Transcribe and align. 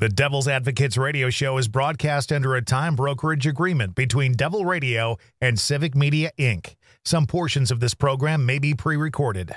The 0.00 0.08
Devil's 0.08 0.46
Advocates 0.46 0.96
radio 0.96 1.28
show 1.28 1.58
is 1.58 1.66
broadcast 1.66 2.30
under 2.30 2.54
a 2.54 2.62
time 2.62 2.94
brokerage 2.94 3.48
agreement 3.48 3.96
between 3.96 4.34
Devil 4.34 4.64
Radio 4.64 5.16
and 5.40 5.58
Civic 5.58 5.96
Media 5.96 6.30
Inc. 6.38 6.76
Some 7.04 7.26
portions 7.26 7.72
of 7.72 7.80
this 7.80 7.94
program 7.94 8.46
may 8.46 8.60
be 8.60 8.74
pre 8.74 8.96
recorded. 8.96 9.56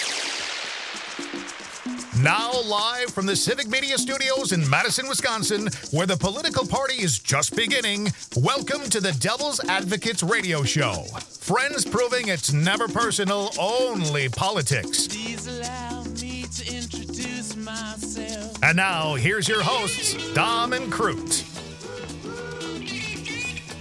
Now, 2.19 2.51
live 2.63 3.09
from 3.11 3.25
the 3.25 3.37
Civic 3.37 3.69
Media 3.69 3.97
Studios 3.97 4.51
in 4.51 4.69
Madison, 4.69 5.07
Wisconsin, 5.07 5.69
where 5.91 6.05
the 6.05 6.17
political 6.17 6.67
party 6.67 6.95
is 6.95 7.17
just 7.17 7.55
beginning, 7.55 8.09
welcome 8.35 8.81
to 8.89 8.99
the 8.99 9.13
Devil's 9.13 9.63
Advocates 9.63 10.21
Radio 10.21 10.61
Show. 10.63 11.05
Friends 11.39 11.85
proving 11.85 12.27
it's 12.27 12.51
never 12.51 12.89
personal, 12.89 13.51
only 13.57 14.27
politics. 14.27 15.07
Please 15.07 15.47
allow 15.47 16.03
me 16.21 16.43
to 16.43 16.75
introduce 16.75 17.55
myself. 17.55 18.61
And 18.61 18.75
now, 18.75 19.15
here's 19.15 19.47
your 19.47 19.63
hosts, 19.63 20.33
Dom 20.33 20.73
and 20.73 20.91
Crute. 20.91 21.47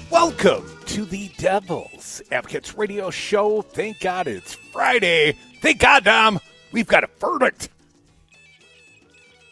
Welcome 0.08 0.70
to 0.86 1.04
the 1.04 1.32
Devils 1.36 2.22
Advocates 2.30 2.76
Radio 2.76 3.10
Show. 3.10 3.62
Thank 3.62 3.98
God 3.98 4.28
it's 4.28 4.54
Friday. 4.54 5.34
Thank 5.60 5.80
God, 5.80 6.04
Dom, 6.04 6.38
we've 6.70 6.86
got 6.86 7.02
a 7.02 7.08
verdict. 7.18 7.70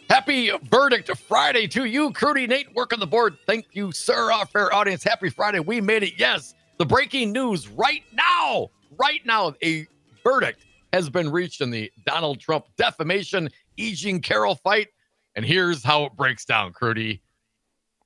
Happy 0.09 0.51
verdict 0.71 1.15
Friday 1.19 1.67
to 1.69 1.85
you, 1.85 2.11
Crudy 2.13 2.47
Nate. 2.47 2.75
Work 2.75 2.95
on 2.95 3.01
the 3.01 3.07
board. 3.07 3.37
Thank 3.47 3.67
you, 3.73 3.93
sir. 3.93 4.33
Uh, 4.33 4.39
Our 4.39 4.47
fair 4.47 4.75
audience. 4.75 5.05
Happy 5.05 5.29
Friday. 5.29 5.61
We 5.61 5.83
made 5.83 6.03
it. 6.03 6.15
Yes. 6.17 6.55
The 6.79 6.87
breaking 6.87 7.31
news 7.31 7.69
right 7.69 8.03
now, 8.13 8.71
right 8.99 9.21
now, 9.27 9.55
a 9.63 9.87
verdict 10.25 10.65
has 10.95 11.11
been 11.11 11.31
reached 11.31 11.61
in 11.61 11.71
the 11.71 11.93
Donald 12.07 12.41
Trump 12.41 12.65
defamation 12.79 13.51
E. 13.77 13.93
Jean 13.93 14.21
Carroll 14.23 14.55
fight. 14.55 14.89
And 15.37 15.45
here's 15.45 15.85
how 15.85 16.05
it 16.05 16.17
breaks 16.17 16.47
down, 16.47 16.73
Crudy. 16.73 17.21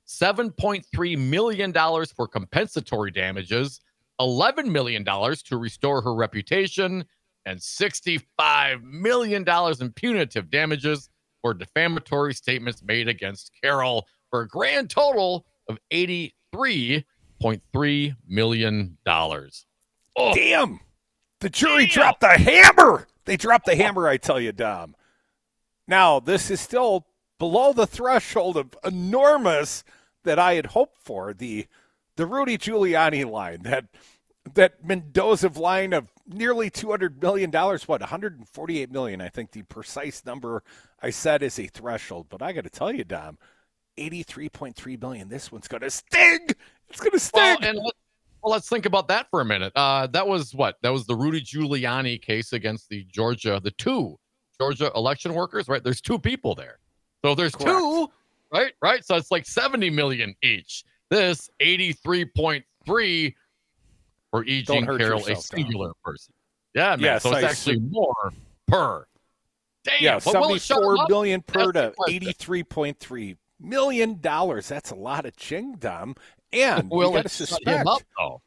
$7.3 0.09 1.19
million 1.19 1.73
for 1.73 2.27
compensatory 2.27 3.13
damages, 3.13 3.81
$11 4.21 4.67
million 4.67 5.05
to 5.05 5.57
restore 5.57 6.03
her 6.03 6.15
reputation, 6.15 7.05
and 7.47 7.61
$65 7.61 8.83
million 8.83 9.45
in 9.81 9.93
punitive 9.93 10.51
damages 10.51 11.09
for 11.43 11.53
defamatory 11.53 12.35
statements 12.35 12.83
made 12.83 13.09
against 13.09 13.51
Carroll 13.63 14.07
for 14.31 14.43
a 14.43 14.49
grand 14.49 14.89
total 14.89 15.45
of 15.69 15.79
$83.3 15.93 18.17
million. 18.27 18.99
Oh, 19.07 20.35
Damn. 20.35 20.81
The 21.41 21.51
jury 21.51 21.87
Damn. 21.87 21.95
dropped 21.95 22.21
the 22.21 22.29
hammer. 22.29 23.07
They 23.25 23.37
dropped 23.37 23.67
the 23.67 23.77
hammer, 23.77 24.09
I 24.09 24.17
tell 24.17 24.41
you, 24.41 24.53
Dom. 24.53 24.95
Now, 25.87 26.21
this 26.21 26.51
is 26.51 26.61
still 26.61 27.07
below 27.39 27.73
the 27.73 27.87
threshold 27.87 28.57
of 28.57 28.77
enormous 28.85 29.85
that 30.25 30.39
I 30.39 30.55
had 30.55 30.67
hoped 30.67 30.99
for. 30.99 31.35
The 31.35 31.67
the 32.17 32.27
Rudy 32.27 32.59
Giuliani 32.59 33.29
line, 33.29 33.63
that 33.63 33.87
that 34.55 34.85
Mendoza 34.85 35.49
line 35.49 35.93
of 35.93 36.12
nearly 36.27 36.71
two 36.71 36.91
hundred 36.91 37.21
million 37.23 37.51
dollars, 37.51 37.87
what, 37.89 38.01
one 38.01 38.09
hundred 38.09 38.39
and 38.39 38.49
forty 38.49 38.81
eight 38.81 38.91
million, 38.91 39.21
I 39.21 39.29
think 39.29 39.53
the 39.53 39.63
precise 39.63 40.25
number 40.25 40.63
I 41.03 41.11
said 41.11 41.43
is 41.43 41.59
a 41.59 41.67
threshold. 41.67 42.27
But 42.29 42.43
I 42.43 42.53
gotta 42.53 42.71
tell 42.71 42.93
you, 42.93 43.05
Dom, 43.05 43.39
eighty 43.97 44.23
three 44.23 44.49
point 44.49 44.77
three 44.77 44.97
billion, 44.97 45.29
this 45.29 45.51
one's 45.53 45.69
gonna 45.69 45.91
sting. 45.91 46.49
It's 46.89 47.01
gonna 47.01 47.19
sting. 47.19 47.59
well, 47.77 47.93
well, 48.43 48.53
let's 48.53 48.69
think 48.69 48.87
about 48.87 49.09
that 49.09 49.29
for 49.31 49.41
a 49.41 49.45
minute. 49.45 49.73
Uh, 49.77 50.09
that 50.09 50.27
was 50.27 50.55
what? 50.55 50.77
That 50.83 50.93
was 50.93 51.07
the 51.07 51.15
Rudy 51.15 51.41
Giuliani 51.41 52.21
case 52.21 52.53
against 52.53 52.89
the 52.89 53.05
Georgia, 53.05 53.61
the 53.63 53.71
two 53.73 54.19
Georgia 54.61 54.91
election 54.95 55.35
workers, 55.35 55.69
right? 55.69 55.83
There's 55.83 56.01
two 56.01 56.19
people 56.19 56.55
there. 56.55 56.79
So 57.25 57.35
there's 57.35 57.53
two, 57.53 58.09
right? 58.53 58.73
Right. 58.83 59.05
So 59.05 59.17
it's 59.17 59.31
like 59.31 59.47
70 59.47 59.91
million 59.91 60.35
each. 60.43 60.85
This 61.09 61.49
83.3 61.61 63.35
for 64.33 64.45
E. 64.45 64.63
Jean 64.63 64.85
Carroll, 64.85 65.25
a 65.25 65.29
yourself, 65.29 65.45
singular 65.45 65.93
person. 66.03 66.35
Yeah, 66.75 66.97
man. 66.97 67.01
Yes, 67.01 67.23
so 67.23 67.33
it's 67.35 67.45
I 67.45 67.49
actually 67.51 67.79
more 67.79 68.33
per. 68.67 69.05
Damn. 69.85 69.95
Yeah, 70.01 70.19
but 70.25 70.35
will 70.35 70.55
it 70.55 70.63
shut 70.63 70.79
seventy-four 70.79 71.07
billion 71.07 71.43
per 71.43 71.71
That's 71.71 71.95
to 71.97 72.13
eighty-three 72.13 72.65
point 72.65 72.99
three 72.99 73.37
million 73.61 74.21
dollars. 74.21 74.69
That's 74.69 74.91
a 74.91 74.97
lot 74.97 75.27
of 75.27 75.37
ching, 75.37 75.77
Dom. 75.79 76.17
And 76.53 76.91
we 76.91 77.05
got 77.05 77.23
to 77.23 77.29
suspect. 77.29 77.87
up 77.87 78.03
though? 78.19 78.43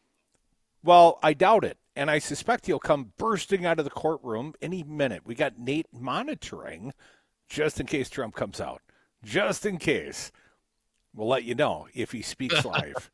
Well, 0.84 1.19
I 1.23 1.34
doubt 1.34 1.63
it, 1.63 1.78
and 1.96 2.12
I 2.12 2.19
suspect 2.19 2.66
he'll 2.66 2.79
come 2.79 3.12
bursting 3.17 3.66
out 3.66 3.79
of 3.79 3.85
the 3.85 3.91
courtroom 3.91 4.53
any 4.62 4.84
minute. 4.84 5.22
We 5.25 5.34
got 5.35 5.57
Nate 5.57 5.88
monitoring, 5.91 6.94
just 7.50 7.79
in 7.79 7.85
case 7.85 8.09
Trump 8.09 8.35
comes 8.35 8.62
out. 8.62 8.81
Just 9.23 9.66
in 9.66 9.78
case, 9.78 10.31
we'll 11.13 11.28
let 11.28 11.44
you 11.44 11.56
know 11.56 11.88
if 11.94 12.12
he 12.12 12.22
speaks 12.22 12.63
live. 12.66 13.09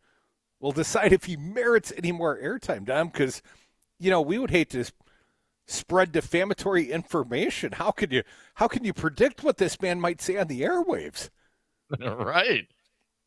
We'll 0.62 0.72
decide 0.72 1.12
if 1.12 1.26
he 1.26 1.36
merits 1.36 1.92
any 1.98 2.12
more 2.12 2.40
airtime, 2.40 2.86
Dom, 2.86 3.10
because 3.10 3.42
you 4.00 4.10
know 4.10 4.22
we 4.22 4.38
would 4.40 4.52
hate 4.52 4.70
to 4.70 4.86
spread 5.68 6.12
defamatory 6.12 6.92
information. 6.92 7.74
How 7.74 7.92
could 7.92 8.14
you? 8.14 8.24
How 8.56 8.68
can 8.68 8.86
you 8.86 8.94
predict 8.94 9.44
what 9.44 9.58
this 9.58 9.82
man 9.82 10.00
might 10.00 10.22
say 10.22 10.38
on 10.38 10.48
the 10.48 10.62
airwaves? 10.62 11.30
right. 12.00 12.68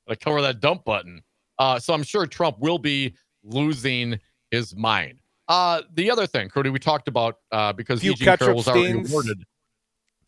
Like 0.09 0.21
cover 0.21 0.41
that 0.43 0.61
dump 0.61 0.85
button. 0.85 1.23
Uh, 1.59 1.79
so 1.79 1.93
I'm 1.93 2.03
sure 2.03 2.27
Trump 2.27 2.59
will 2.59 2.79
be 2.79 3.15
losing 3.43 4.19
his 4.51 4.75
mind. 4.75 5.19
Uh, 5.47 5.83
the 5.95 6.11
other 6.11 6.27
thing, 6.27 6.49
Cody, 6.49 6.71
we 6.71 6.79
talked 6.79 7.09
about 7.09 7.39
uh, 7.53 7.73
because 7.73 8.01
Few 8.01 8.13
Eugene 8.13 8.37
Carroll 8.37 8.57
was 8.57 8.69
already 8.69 8.93
awarded. 8.93 9.45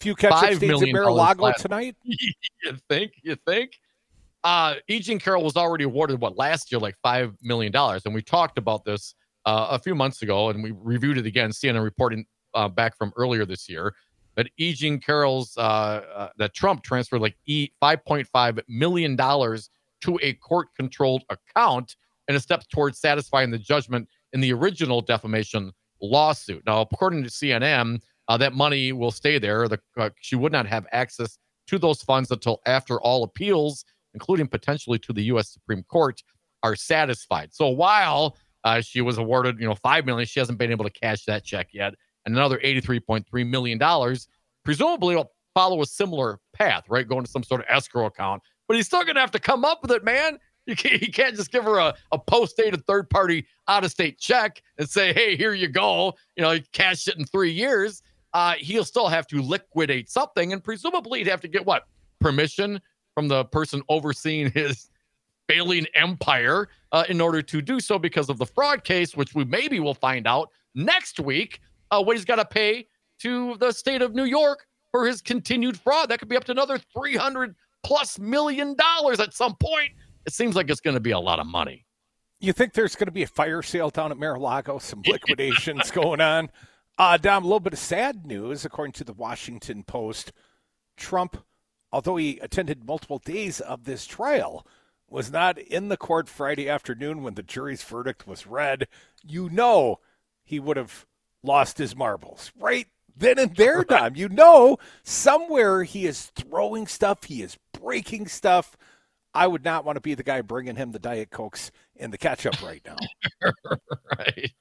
Few 0.01 0.15
Five 0.15 0.59
stains 0.59 0.83
at 0.83 0.89
Mar-a-Lago 0.91 1.53
tonight. 1.59 1.97
you 2.05 2.33
think? 2.89 3.13
You 3.23 3.37
think? 3.47 3.73
Uh, 4.47 4.77
Carroll 5.19 5.43
was 5.43 5.57
already 5.57 5.83
awarded 5.83 6.21
what 6.21 6.37
last 6.37 6.71
year, 6.71 6.79
like 6.79 6.95
five 7.03 7.35
million 7.43 7.73
dollars, 7.73 8.03
and 8.05 8.15
we 8.15 8.23
talked 8.23 8.59
about 8.59 8.85
this 8.85 9.13
uh, 9.45 9.67
a 9.73 9.79
few 9.81 9.93
months 9.93 10.23
ago, 10.23 10.51
and 10.51 10.63
we 10.63 10.71
reviewed 10.71 11.19
it 11.19 11.27
again. 11.27 11.51
CNN 11.51 11.83
reporting 11.83 12.25
uh, 12.55 12.69
back 12.69 12.97
from 12.97 13.13
earlier 13.17 13.45
this 13.45 13.69
year 13.69 13.93
that 14.37 14.49
Eugene 14.57 15.01
Carroll's 15.01 15.57
uh, 15.57 15.61
uh, 16.15 16.29
that 16.39 16.55
Trump 16.55 16.85
transferred 16.85 17.23
like 17.23 17.37
e 17.47 17.71
five 17.81 18.05
point 18.05 18.29
five 18.29 18.61
million 18.69 19.17
dollars 19.17 19.69
to 20.03 20.17
a 20.23 20.35
court-controlled 20.35 21.25
account 21.29 21.97
in 22.29 22.37
a 22.37 22.41
step 22.41 22.63
towards 22.69 23.01
satisfying 23.01 23.51
the 23.51 23.59
judgment 23.59 24.09
in 24.33 24.41
the 24.41 24.53
original 24.53 25.01
defamation 25.01 25.73
lawsuit. 26.01 26.63
Now, 26.65 26.83
according 26.83 27.25
to 27.25 27.31
CNN, 27.31 28.01
uh, 28.29 28.37
that 28.37 28.53
money 28.53 28.93
will 28.93 29.11
stay 29.11 29.41
there. 29.41 29.67
The, 29.67 29.81
uh, 29.99 30.11
she 30.21 30.37
would 30.37 30.53
not 30.53 30.67
have 30.67 30.87
access 30.93 31.37
to 31.67 31.79
those 31.81 32.01
funds 32.03 32.31
until 32.31 32.61
after 32.67 33.01
all 33.01 33.25
appeals, 33.25 33.85
including 34.17 34.49
potentially 34.49 34.99
to 34.99 35.13
the 35.13 35.25
U.S. 35.25 35.53
Supreme 35.53 35.83
Court, 35.83 36.23
are 36.63 36.75
satisfied. 36.75 37.53
So 37.53 37.69
while 37.69 38.35
uh, 38.65 38.81
she 38.81 39.03
was 39.03 39.19
awarded, 39.19 39.61
you 39.61 39.67
know, 39.67 39.75
five 39.75 40.07
million, 40.07 40.27
she 40.27 40.41
hasn't 40.41 40.59
been 40.59 40.71
able 40.71 40.87
to 40.87 40.91
cash 40.91 41.25
that 41.27 41.45
check 41.45 41.69
yet, 41.75 41.93
and 42.25 42.35
another 42.35 42.59
eighty-three 42.63 43.01
point 43.01 43.27
three 43.29 43.45
million 43.45 43.77
dollars, 43.79 44.27
presumably 44.65 45.15
will 45.17 45.31
follow 45.55 45.83
a 45.83 45.87
similar 45.87 46.39
path, 46.55 46.85
right? 46.89 47.07
Going 47.07 47.25
to 47.25 47.31
some 47.31 47.43
sort 47.43 47.61
of 47.61 47.67
escrow 47.69 48.07
account, 48.07 48.43
but 48.67 48.77
he's 48.77 48.87
still 48.87 49.05
going 49.05 49.17
to 49.17 49.21
have 49.21 49.31
to 49.33 49.39
come 49.39 49.65
up 49.65 49.83
with 49.83 49.93
it, 49.93 50.03
man. 50.03 50.39
You 50.65 50.75
can't, 50.75 50.97
he 51.01 51.13
can't 51.13 51.37
just 51.37 51.53
give 51.53 51.65
her 51.65 51.79
a, 51.79 51.95
a 52.11 52.19
post-dated 52.19 52.85
third-party 52.87 53.47
out-of-state 53.69 54.19
check 54.19 54.63
and 54.79 54.89
say, 54.89 55.13
"Hey, 55.13 55.37
here 55.37 55.53
you 55.53 55.69
go." 55.69 56.15
You 56.37 56.43
know, 56.43 56.59
cash 56.73 57.07
it 57.07 57.19
in 57.19 57.27
three 57.27 57.53
years. 57.53 58.03
Uh, 58.33 58.55
he'll 58.59 58.85
still 58.85 59.09
have 59.09 59.27
to 59.29 59.43
liquidate 59.43 60.11
something, 60.11 60.55
and 60.55 60.65
presumably 60.65 61.21
he'd 61.21 61.29
have 61.29 61.43
to 61.43 61.49
get 61.49 61.67
what 61.67 61.85
permission 62.19 62.81
from 63.17 63.29
the 63.29 63.47
person 63.47 63.83
overseeing 63.89 64.51
his 64.51 64.91
failing 65.49 65.87
empire 65.95 66.69
uh, 66.93 67.05
in 67.09 67.19
order 67.19 67.41
to 67.41 67.63
do 67.63 67.81
so 67.81 67.99
because 67.99 68.29
of 68.29 68.37
the 68.37 68.45
fraud 68.45 68.85
case, 68.85 69.17
which 69.17 69.35
we 69.35 69.43
maybe 69.45 69.81
will 69.81 69.95
find 69.95 70.27
out 70.27 70.51
next 70.75 71.19
week 71.19 71.61
uh, 71.91 72.03
what 72.03 72.15
he's 72.15 72.27
got 72.27 72.37
to 72.37 72.45
pay 72.45 72.87
to 73.21 73.57
the 73.57 73.73
state 73.73 74.03
of 74.03 74.15
New 74.15 74.25
York 74.25 74.67
for 74.91 75.07
his 75.07 75.23
continued 75.23 75.81
fraud. 75.81 76.11
That 76.11 76.19
could 76.19 76.29
be 76.29 76.37
up 76.37 76.45
to 76.45 76.53
another 76.53 76.79
300 76.79 77.55
plus 77.83 78.19
million 78.19 78.75
dollars 78.75 79.19
at 79.19 79.33
some 79.33 79.55
point. 79.57 79.93
It 80.27 80.35
seems 80.35 80.55
like 80.55 80.69
it's 80.69 80.81
going 80.81 80.95
to 80.95 81.01
be 81.01 81.13
a 81.13 81.19
lot 81.19 81.39
of 81.39 81.47
money. 81.47 81.87
You 82.41 82.53
think 82.53 82.75
there's 82.75 82.97
going 82.97 83.07
to 83.07 83.13
be 83.13 83.23
a 83.23 83.27
fire 83.27 83.63
sale 83.63 83.89
down 83.89 84.11
at 84.11 84.19
Mar-a-Lago? 84.19 84.79
Some 84.79 85.01
liquidations 85.07 85.91
going 85.91 86.21
on. 86.21 86.51
Uh, 86.99 87.17
Dom, 87.17 87.45
a 87.45 87.47
little 87.47 87.61
bit 87.61 87.73
of 87.73 87.79
sad 87.79 88.27
news, 88.27 88.67
according 88.67 88.93
to 88.95 89.05
the 89.05 89.15
Washington 89.15 89.85
Post. 89.85 90.33
Trump 90.99 91.39
although 91.97 92.17
he 92.17 92.39
attended 92.41 92.85
multiple 92.85 93.19
days 93.19 93.59
of 93.59 93.85
this 93.85 94.05
trial, 94.05 94.67
was 95.09 95.33
not 95.33 95.57
in 95.57 95.89
the 95.89 95.97
court 95.97 96.29
Friday 96.29 96.69
afternoon 96.69 97.23
when 97.23 97.33
the 97.33 97.43
jury's 97.43 97.83
verdict 97.83 98.27
was 98.27 98.47
read, 98.47 98.87
you 99.25 99.49
know 99.49 99.99
he 100.45 100.61
would 100.61 100.77
have 100.77 101.07
lost 101.43 101.79
his 101.79 101.97
marbles 101.97 102.53
right 102.59 102.89
then 103.17 103.39
and 103.39 103.57
there, 103.57 103.83
Dom. 103.89 104.15
You 104.15 104.29
know, 104.29 104.77
somewhere 105.05 105.85
he 105.85 106.05
is 106.05 106.27
throwing 106.37 106.87
stuff, 106.87 107.25
he 107.25 107.41
is 107.41 107.57
breaking 107.73 108.27
stuff. 108.27 108.77
I 109.33 109.47
would 109.47 109.65
not 109.65 109.87
want 109.87 109.97
to 109.97 110.03
be 110.03 110.13
the 110.13 110.23
guy 110.23 110.43
bringing 110.43 110.77
him 110.77 110.93
the 110.93 110.99
Diet 110.99 111.31
Cokes 111.31 111.71
and 111.99 112.13
the 112.13 112.19
ketchup 112.19 112.63
right 112.63 112.83
now. 112.85 112.97
right. 114.19 114.53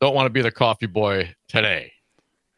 Don't 0.00 0.14
want 0.14 0.24
to 0.24 0.30
be 0.30 0.40
the 0.40 0.50
coffee 0.50 0.86
boy 0.86 1.34
today. 1.46 1.92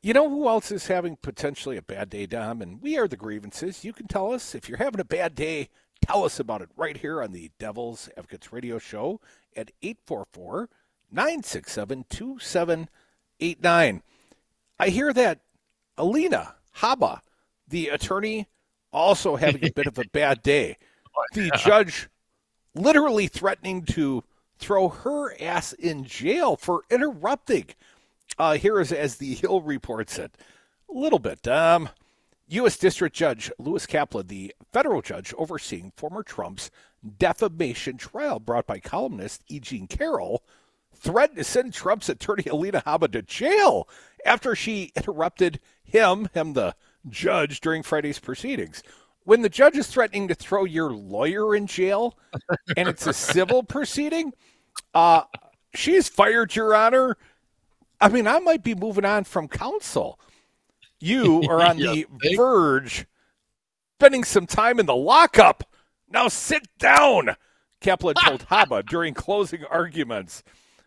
You 0.06 0.12
know 0.12 0.30
who 0.30 0.46
else 0.46 0.70
is 0.70 0.86
having 0.86 1.16
potentially 1.16 1.76
a 1.76 1.82
bad 1.82 2.10
day, 2.10 2.26
Dom? 2.26 2.62
And 2.62 2.80
we 2.80 2.96
are 2.96 3.08
the 3.08 3.16
grievances. 3.16 3.84
You 3.84 3.92
can 3.92 4.06
tell 4.06 4.32
us 4.32 4.54
if 4.54 4.68
you're 4.68 4.78
having 4.78 5.00
a 5.00 5.04
bad 5.04 5.34
day. 5.34 5.68
Tell 6.00 6.22
us 6.22 6.38
about 6.38 6.62
it 6.62 6.68
right 6.76 6.96
here 6.96 7.20
on 7.20 7.32
the 7.32 7.50
Devil's 7.58 8.08
Advocates 8.16 8.52
Radio 8.52 8.78
Show 8.78 9.20
at 9.56 9.72
844 9.82 10.68
967 11.10 12.04
2789. 12.08 14.02
I 14.78 14.88
hear 14.90 15.12
that 15.12 15.40
Alina 15.98 16.54
Habba, 16.76 17.18
the 17.66 17.88
attorney, 17.88 18.46
also 18.92 19.34
having 19.34 19.64
a 19.64 19.72
bit 19.72 19.88
of 19.88 19.98
a 19.98 20.04
bad 20.12 20.40
day. 20.40 20.76
The 21.34 21.50
judge 21.64 22.08
literally 22.76 23.26
threatening 23.26 23.82
to 23.86 24.22
throw 24.60 24.88
her 24.88 25.34
ass 25.42 25.72
in 25.72 26.04
jail 26.04 26.54
for 26.54 26.82
interrupting. 26.90 27.66
Uh, 28.38 28.56
here 28.56 28.80
is 28.80 28.92
as 28.92 29.16
the 29.16 29.34
Hill 29.36 29.60
reports 29.60 30.18
it. 30.18 30.36
A 30.88 30.98
little 30.98 31.18
bit. 31.18 31.46
Um, 31.48 31.88
U.S. 32.48 32.76
District 32.76 33.14
Judge 33.14 33.50
Lewis 33.58 33.86
Kaplan, 33.86 34.28
the 34.28 34.54
federal 34.72 35.02
judge 35.02 35.34
overseeing 35.36 35.92
former 35.96 36.22
Trump's 36.22 36.70
defamation 37.18 37.96
trial 37.96 38.38
brought 38.38 38.66
by 38.66 38.78
columnist 38.78 39.42
E. 39.48 39.58
Jean 39.58 39.86
Carroll, 39.88 40.44
threatened 40.94 41.38
to 41.38 41.44
send 41.44 41.74
Trump's 41.74 42.08
attorney 42.08 42.44
Alina 42.50 42.82
Habba 42.86 43.10
to 43.12 43.22
jail 43.22 43.88
after 44.24 44.54
she 44.54 44.92
interrupted 44.94 45.60
him, 45.82 46.28
him 46.34 46.52
the 46.52 46.74
judge, 47.08 47.60
during 47.60 47.82
Friday's 47.82 48.18
proceedings. 48.18 48.82
When 49.24 49.42
the 49.42 49.48
judge 49.48 49.76
is 49.76 49.88
threatening 49.88 50.28
to 50.28 50.34
throw 50.36 50.64
your 50.64 50.92
lawyer 50.92 51.56
in 51.56 51.66
jail 51.66 52.16
and 52.76 52.88
it's 52.88 53.08
a 53.08 53.12
civil 53.12 53.62
proceeding, 53.64 54.32
uh, 54.94 55.22
she's 55.74 56.08
fired, 56.08 56.54
Your 56.54 56.74
Honor. 56.76 57.16
I 58.00 58.08
mean, 58.08 58.26
I 58.26 58.38
might 58.38 58.62
be 58.62 58.74
moving 58.74 59.04
on 59.04 59.24
from 59.24 59.48
counsel. 59.48 60.18
You 61.00 61.42
are 61.48 61.62
on 61.62 61.78
the 61.78 62.06
verge, 62.36 63.06
spending 63.98 64.24
some 64.24 64.46
time 64.46 64.78
in 64.78 64.86
the 64.86 64.96
lockup. 64.96 65.64
Now 66.10 66.28
sit 66.28 66.66
down, 66.78 67.36
Kaplan 67.80 68.14
told 68.24 68.46
Habba 68.50 68.86
during 68.86 69.14
closing 69.14 69.64
arguments. 69.64 70.42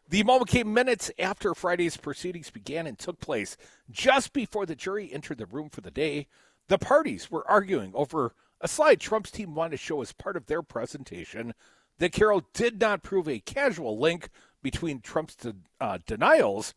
The 0.08 0.24
moment 0.24 0.50
came 0.50 0.74
minutes 0.74 1.12
after 1.20 1.54
Friday's 1.54 1.98
proceedings 1.98 2.50
began 2.50 2.88
and 2.88 2.98
took 2.98 3.20
place. 3.20 3.58
Just 3.92 4.34
before 4.34 4.66
the 4.66 4.76
jury 4.76 5.12
entered 5.14 5.38
the 5.38 5.46
room 5.46 5.70
for 5.70 5.82
the 5.82 5.92
day, 5.92 6.28
the 6.68 6.80
parties 6.80 7.30
were 7.30 7.50
arguing 7.50 7.92
over 7.94 8.34
a 8.62 8.68
slide 8.68 9.00
Trump's 9.00 9.32
team 9.32 9.56
wanted 9.56 9.72
to 9.72 9.78
show 9.78 10.02
as 10.02 10.12
part 10.12 10.36
of 10.36 10.48
their 10.48 10.62
presentation 10.64 11.54
that 12.00 12.12
Carroll 12.12 12.44
did 12.54 12.80
not 12.82 13.04
prove 13.04 13.28
a 13.28 13.40
casual 13.40 14.00
link 14.00 14.30
between 14.62 15.00
Trump's 15.00 15.36
de- 15.36 15.56
uh, 15.80 16.00
denials. 16.06 16.74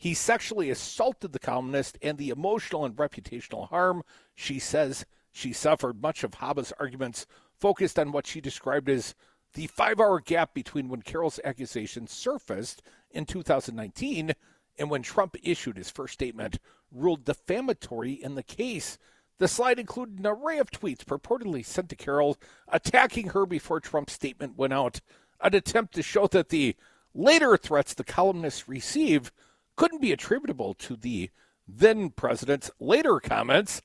He 0.00 0.14
sexually 0.14 0.70
assaulted 0.70 1.32
the 1.32 1.38
columnist 1.38 1.98
and 2.00 2.16
the 2.16 2.30
emotional 2.30 2.86
and 2.86 2.96
reputational 2.96 3.68
harm 3.68 4.02
she 4.34 4.58
says 4.58 5.04
she 5.30 5.52
suffered. 5.52 6.00
Much 6.00 6.24
of 6.24 6.36
Habba's 6.36 6.72
arguments 6.80 7.26
focused 7.52 7.98
on 7.98 8.10
what 8.10 8.26
she 8.26 8.40
described 8.40 8.88
as 8.88 9.14
the 9.52 9.66
five 9.66 10.00
hour 10.00 10.18
gap 10.18 10.54
between 10.54 10.88
when 10.88 11.02
Carroll's 11.02 11.38
accusations 11.44 12.12
surfaced 12.12 12.80
in 13.10 13.26
2019 13.26 14.32
and 14.78 14.88
when 14.88 15.02
Trump 15.02 15.36
issued 15.42 15.76
his 15.76 15.90
first 15.90 16.14
statement 16.14 16.58
ruled 16.90 17.26
defamatory 17.26 18.12
in 18.12 18.36
the 18.36 18.42
case. 18.42 18.96
The 19.36 19.48
slide 19.48 19.78
included 19.78 20.18
an 20.18 20.26
array 20.26 20.56
of 20.56 20.70
tweets 20.70 21.04
purportedly 21.04 21.62
sent 21.62 21.90
to 21.90 21.96
Carroll 21.96 22.38
attacking 22.68 23.28
her 23.28 23.44
before 23.44 23.80
Trump's 23.80 24.14
statement 24.14 24.56
went 24.56 24.72
out, 24.72 25.02
an 25.42 25.54
attempt 25.54 25.92
to 25.96 26.02
show 26.02 26.26
that 26.28 26.48
the 26.48 26.74
later 27.12 27.58
threats 27.58 27.92
the 27.92 28.02
columnist 28.02 28.66
received 28.66 29.30
couldn't 29.80 30.02
be 30.02 30.12
attributable 30.12 30.74
to 30.74 30.94
the 30.94 31.30
then 31.66 32.10
president's 32.10 32.70
later 32.78 33.18
comments 33.18 33.80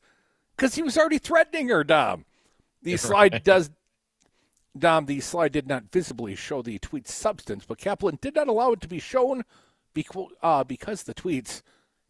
because 0.53 0.75
he 0.75 0.81
was 0.81 0.97
already 0.97 1.17
threatening 1.17 1.69
her, 1.69 1.85
Dom. 1.85 2.25
The 2.81 2.97
slide 2.97 3.43
does 3.45 3.71
Dom, 4.77 5.05
the 5.05 5.21
slide 5.21 5.53
did 5.53 5.69
not 5.69 5.93
visibly 5.93 6.35
show 6.35 6.61
the 6.61 6.79
tweet's 6.79 7.13
substance, 7.13 7.63
but 7.65 7.77
Kaplan 7.77 8.19
did 8.19 8.35
not 8.35 8.49
allow 8.49 8.73
it 8.73 8.81
to 8.81 8.89
be 8.89 8.99
shown 8.99 9.43
because, 9.93 10.27
uh, 10.43 10.65
because 10.65 11.03
the 11.03 11.13
tweets 11.13 11.61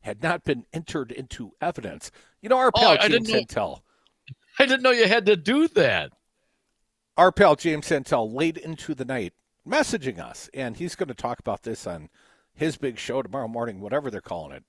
had 0.01 0.23
not 0.23 0.43
been 0.43 0.65
entered 0.73 1.11
into 1.11 1.51
evidence. 1.61 2.09
You 2.41 2.49
know, 2.49 2.57
our 2.57 2.71
Oh, 2.73 2.79
pal 2.79 2.97
I 2.99 3.07
James 3.07 3.29
Santel, 3.29 3.83
I 4.59 4.65
didn't 4.65 4.81
know 4.81 4.89
you 4.89 5.07
had 5.07 5.27
to 5.27 5.35
do 5.35 5.67
that. 5.67 6.11
our 7.17 7.31
pal 7.31 7.55
James 7.55 7.85
Santel, 7.85 8.31
late 8.31 8.57
into 8.57 8.95
the 8.95 9.05
night, 9.05 9.33
messaging 9.67 10.17
us, 10.17 10.49
and 10.55 10.75
he's 10.75 10.95
going 10.95 11.09
to 11.09 11.13
talk 11.13 11.37
about 11.37 11.61
this 11.61 11.85
on 11.85 12.09
his 12.55 12.77
big 12.77 12.97
show 12.97 13.21
tomorrow 13.21 13.47
morning, 13.47 13.81
whatever 13.81 14.09
they're 14.09 14.21
calling 14.21 14.53
it. 14.53 14.63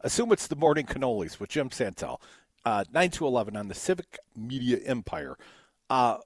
Assume 0.00 0.32
it's 0.32 0.46
the 0.46 0.56
morning 0.56 0.86
cannolis 0.86 1.40
with 1.40 1.50
Jim 1.50 1.70
Santel, 1.70 2.20
uh, 2.64 2.84
nine 2.92 3.10
to 3.10 3.26
eleven 3.26 3.56
on 3.56 3.68
the 3.68 3.74
Civic 3.74 4.18
Media 4.36 4.78
Empire. 4.84 5.36
Uh, 5.88 6.18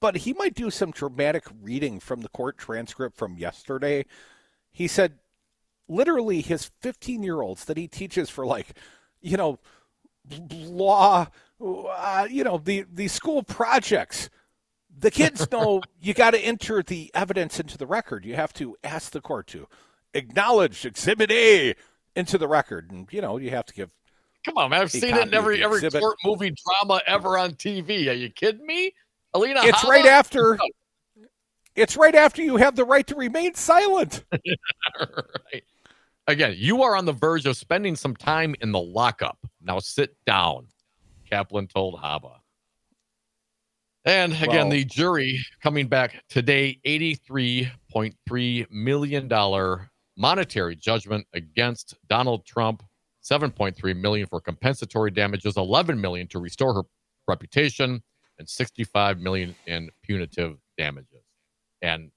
but 0.00 0.18
he 0.18 0.32
might 0.32 0.54
do 0.54 0.70
some 0.70 0.90
dramatic 0.90 1.44
reading 1.62 2.00
from 2.00 2.20
the 2.22 2.28
court 2.28 2.58
transcript 2.58 3.16
from 3.16 3.38
yesterday. 3.38 4.04
He 4.70 4.86
said, 4.88 5.18
literally, 5.88 6.40
his 6.40 6.70
15 6.80 7.22
year 7.22 7.40
olds 7.40 7.64
that 7.66 7.76
he 7.76 7.88
teaches 7.88 8.30
for 8.30 8.46
like, 8.46 8.76
you 9.20 9.36
know, 9.36 9.58
law, 10.50 11.28
uh, 11.60 12.26
you 12.30 12.44
know, 12.44 12.58
the 12.58 12.84
the 12.92 13.08
school 13.08 13.42
projects. 13.42 14.30
The 15.00 15.10
kids 15.10 15.48
know 15.52 15.82
you 16.00 16.14
got 16.14 16.32
to 16.32 16.40
enter 16.40 16.82
the 16.82 17.10
evidence 17.14 17.60
into 17.60 17.78
the 17.78 17.86
record. 17.86 18.24
You 18.24 18.34
have 18.34 18.52
to 18.54 18.76
ask 18.82 19.12
the 19.12 19.20
court 19.20 19.46
to 19.48 19.68
acknowledge 20.14 20.84
Exhibit 20.84 21.30
A 21.30 21.74
into 22.16 22.38
the 22.38 22.48
record, 22.48 22.90
and 22.90 23.06
you 23.10 23.20
know 23.20 23.36
you 23.36 23.50
have 23.50 23.66
to 23.66 23.74
give. 23.74 23.90
Come 24.44 24.56
on, 24.58 24.70
man. 24.70 24.80
I've 24.80 24.90
seen 24.90 25.14
it 25.14 25.28
in 25.28 25.34
every 25.34 25.62
every 25.62 25.76
exhibit. 25.78 26.00
short 26.00 26.16
movie 26.24 26.54
drama 26.64 27.00
ever 27.06 27.36
on 27.38 27.52
TV. 27.52 28.08
Are 28.08 28.12
you 28.14 28.30
kidding 28.30 28.64
me? 28.66 28.92
Alina 29.34 29.60
It's 29.64 29.78
Habba? 29.78 29.88
right 29.88 30.06
after. 30.06 30.58
It's 31.76 31.96
right 31.96 32.14
after 32.14 32.42
you 32.42 32.56
have 32.56 32.74
the 32.76 32.84
right 32.84 33.06
to 33.06 33.14
remain 33.14 33.54
silent. 33.54 34.24
right. 35.00 35.62
Again, 36.26 36.54
you 36.56 36.82
are 36.82 36.96
on 36.96 37.04
the 37.04 37.12
verge 37.12 37.46
of 37.46 37.56
spending 37.56 37.94
some 37.96 38.16
time 38.16 38.54
in 38.60 38.72
the 38.72 38.80
lockup. 38.80 39.38
Now 39.62 39.78
sit 39.78 40.16
down, 40.26 40.66
Kaplan 41.30 41.68
told 41.68 42.00
Habba. 42.00 42.36
And 44.04 44.32
again, 44.32 44.68
Well- 44.68 44.70
the 44.70 44.84
jury 44.84 45.40
coming 45.62 45.86
back 45.88 46.22
today 46.28 46.80
$83.3 46.84 48.70
million 48.70 49.28
monetary 50.18 50.76
judgment 50.76 51.26
against 51.32 51.94
Donald 52.08 52.44
Trump, 52.44 52.82
7.3 53.22 53.96
million 53.96 54.26
for 54.26 54.40
compensatory 54.40 55.10
damages, 55.10 55.56
11 55.56 55.98
million 55.98 56.26
to 56.28 56.38
restore 56.38 56.74
her 56.74 56.82
reputation, 57.28 58.02
and 58.38 58.48
65 58.48 59.20
million 59.20 59.54
in 59.66 59.88
punitive 60.02 60.56
damages. 60.76 61.22
And 61.80 62.10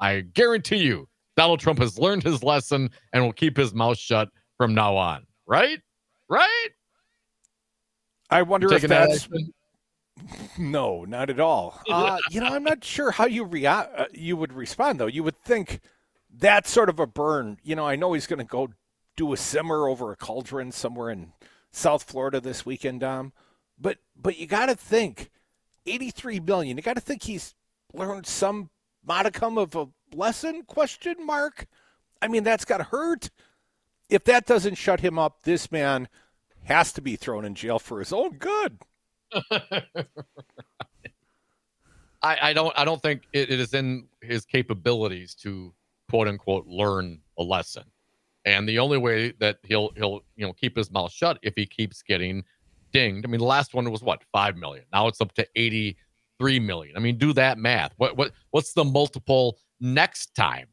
I 0.00 0.20
guarantee 0.20 0.78
you, 0.78 1.08
Donald 1.36 1.60
Trump 1.60 1.78
has 1.78 1.98
learned 1.98 2.24
his 2.24 2.42
lesson 2.42 2.90
and 3.12 3.22
will 3.22 3.32
keep 3.32 3.56
his 3.56 3.72
mouth 3.72 3.96
shut 3.98 4.28
from 4.56 4.74
now 4.74 4.96
on. 4.96 5.24
Right? 5.46 5.80
Right? 6.28 6.68
I 8.30 8.42
wonder 8.42 8.72
if 8.72 8.82
that 8.82 8.88
that's 8.88 9.28
no, 10.58 11.04
not 11.04 11.30
at 11.30 11.40
all. 11.40 11.80
Uh, 11.88 12.18
you 12.30 12.40
know, 12.40 12.48
I'm 12.48 12.64
not 12.64 12.84
sure 12.84 13.10
how 13.10 13.26
you 13.26 13.44
rea- 13.44 13.66
uh, 13.66 14.06
you 14.12 14.36
would 14.36 14.52
respond 14.52 14.98
though. 14.98 15.06
You 15.06 15.22
would 15.22 15.40
think 15.44 15.80
that's 16.38 16.70
sort 16.70 16.88
of 16.88 17.00
a 17.00 17.06
burn. 17.06 17.58
You 17.62 17.76
know, 17.76 17.86
I 17.86 17.96
know 17.96 18.12
he's 18.12 18.26
going 18.26 18.38
to 18.38 18.44
go 18.44 18.70
do 19.16 19.32
a 19.32 19.36
simmer 19.36 19.88
over 19.88 20.12
a 20.12 20.16
cauldron 20.16 20.72
somewhere 20.72 21.10
in 21.10 21.32
South 21.72 22.04
Florida 22.04 22.40
this 22.40 22.64
weekend, 22.64 23.00
Dom. 23.00 23.32
But 23.78 23.98
but 24.16 24.38
you 24.38 24.46
got 24.46 24.66
to 24.66 24.74
think, 24.74 25.30
83 25.86 26.40
million. 26.40 26.76
You 26.76 26.82
got 26.82 26.94
to 26.94 27.00
think 27.00 27.22
he's 27.22 27.54
learned 27.92 28.26
some 28.26 28.70
modicum 29.04 29.58
of 29.58 29.74
a 29.74 29.88
lesson? 30.14 30.62
Question 30.62 31.24
mark. 31.24 31.66
I 32.20 32.28
mean, 32.28 32.44
that's 32.44 32.64
got 32.64 32.78
to 32.78 32.84
hurt. 32.84 33.30
If 34.08 34.24
that 34.24 34.46
doesn't 34.46 34.76
shut 34.76 35.00
him 35.00 35.18
up, 35.18 35.42
this 35.42 35.70
man 35.70 36.08
has 36.64 36.92
to 36.92 37.00
be 37.00 37.16
thrown 37.16 37.44
in 37.44 37.54
jail 37.54 37.78
for 37.78 37.98
his 37.98 38.12
own 38.12 38.38
good. 38.38 38.78
I, 42.20 42.50
I 42.50 42.52
don't 42.52 42.76
I 42.76 42.84
don't 42.84 43.00
think 43.00 43.22
it, 43.32 43.50
it 43.50 43.60
is 43.60 43.74
in 43.74 44.08
his 44.22 44.44
capabilities 44.44 45.34
to 45.36 45.72
quote 46.08 46.28
unquote 46.28 46.66
learn 46.66 47.20
a 47.38 47.42
lesson. 47.42 47.84
And 48.44 48.68
the 48.68 48.78
only 48.78 48.98
way 48.98 49.32
that 49.40 49.58
he'll 49.64 49.90
he'll 49.96 50.20
you 50.36 50.46
know 50.46 50.52
keep 50.52 50.76
his 50.76 50.90
mouth 50.90 51.12
shut 51.12 51.38
if 51.42 51.54
he 51.56 51.66
keeps 51.66 52.02
getting 52.02 52.44
dinged. 52.92 53.26
I 53.26 53.28
mean, 53.28 53.40
the 53.40 53.46
last 53.46 53.74
one 53.74 53.90
was 53.90 54.02
what 54.02 54.22
five 54.32 54.56
million. 54.56 54.84
Now 54.92 55.06
it's 55.08 55.20
up 55.20 55.32
to 55.34 55.46
eighty-three 55.56 56.60
million. 56.60 56.96
I 56.96 57.00
mean, 57.00 57.18
do 57.18 57.32
that 57.34 57.58
math. 57.58 57.92
What 57.96 58.16
what 58.16 58.32
what's 58.50 58.72
the 58.72 58.84
multiple 58.84 59.58
next 59.80 60.34
time? 60.34 60.68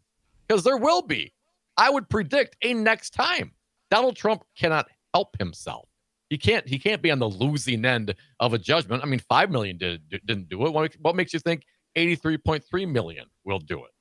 Because 0.48 0.64
there 0.64 0.78
will 0.78 1.02
be. 1.02 1.34
I 1.78 1.90
would 1.90 2.08
predict 2.08 2.56
a 2.62 2.74
next 2.74 3.10
time. 3.10 3.52
Donald 3.92 4.16
Trump 4.16 4.44
cannot 4.58 4.88
help 5.14 5.38
himself. 5.38 5.90
He 6.30 6.38
can't. 6.38 6.68
He 6.68 6.80
can't 6.80 7.02
be 7.02 7.12
on 7.12 7.20
the 7.20 7.30
losing 7.30 7.84
end 7.84 8.16
of 8.40 8.54
a 8.54 8.58
judgment. 8.58 9.04
I 9.04 9.08
mean, 9.08 9.20
five 9.20 9.52
million 9.52 9.78
did 9.78 10.02
didn't 10.10 10.50
do 10.50 10.66
it. 10.66 10.72
What, 10.72 10.94
what 11.02 11.16
makes 11.16 11.34
you 11.34 11.40
think 11.40 11.64
eighty-three 11.96 12.38
point 12.38 12.64
three 12.64 12.86
million 12.86 13.26
will 13.44 13.60
do 13.60 13.84
it? 13.84 13.92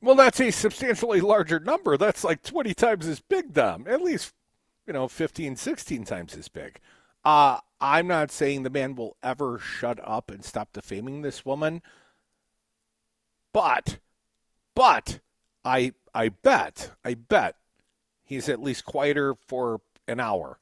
Well, 0.00 0.14
that's 0.14 0.40
a 0.40 0.50
substantially 0.50 1.20
larger 1.20 1.58
number. 1.58 1.96
That's 1.96 2.24
like 2.24 2.42
20 2.42 2.74
times 2.74 3.06
as 3.06 3.20
big, 3.20 3.52
Dom. 3.52 3.86
At 3.88 4.02
least, 4.02 4.32
you 4.86 4.92
know, 4.92 5.08
15, 5.08 5.56
16 5.56 6.04
times 6.04 6.36
as 6.36 6.48
big. 6.48 6.78
Uh, 7.24 7.58
I'm 7.80 8.06
not 8.06 8.30
saying 8.30 8.62
the 8.62 8.70
man 8.70 8.94
will 8.94 9.16
ever 9.22 9.58
shut 9.58 9.98
up 10.02 10.30
and 10.30 10.44
stop 10.44 10.72
defaming 10.72 11.22
this 11.22 11.44
woman. 11.44 11.82
But, 13.52 13.98
but, 14.74 15.20
I, 15.64 15.92
I 16.14 16.28
bet, 16.28 16.92
I 17.04 17.14
bet 17.14 17.56
he's 18.24 18.48
at 18.48 18.62
least 18.62 18.84
quieter 18.84 19.34
for 19.46 19.80
an 20.06 20.20
hour. 20.20 20.58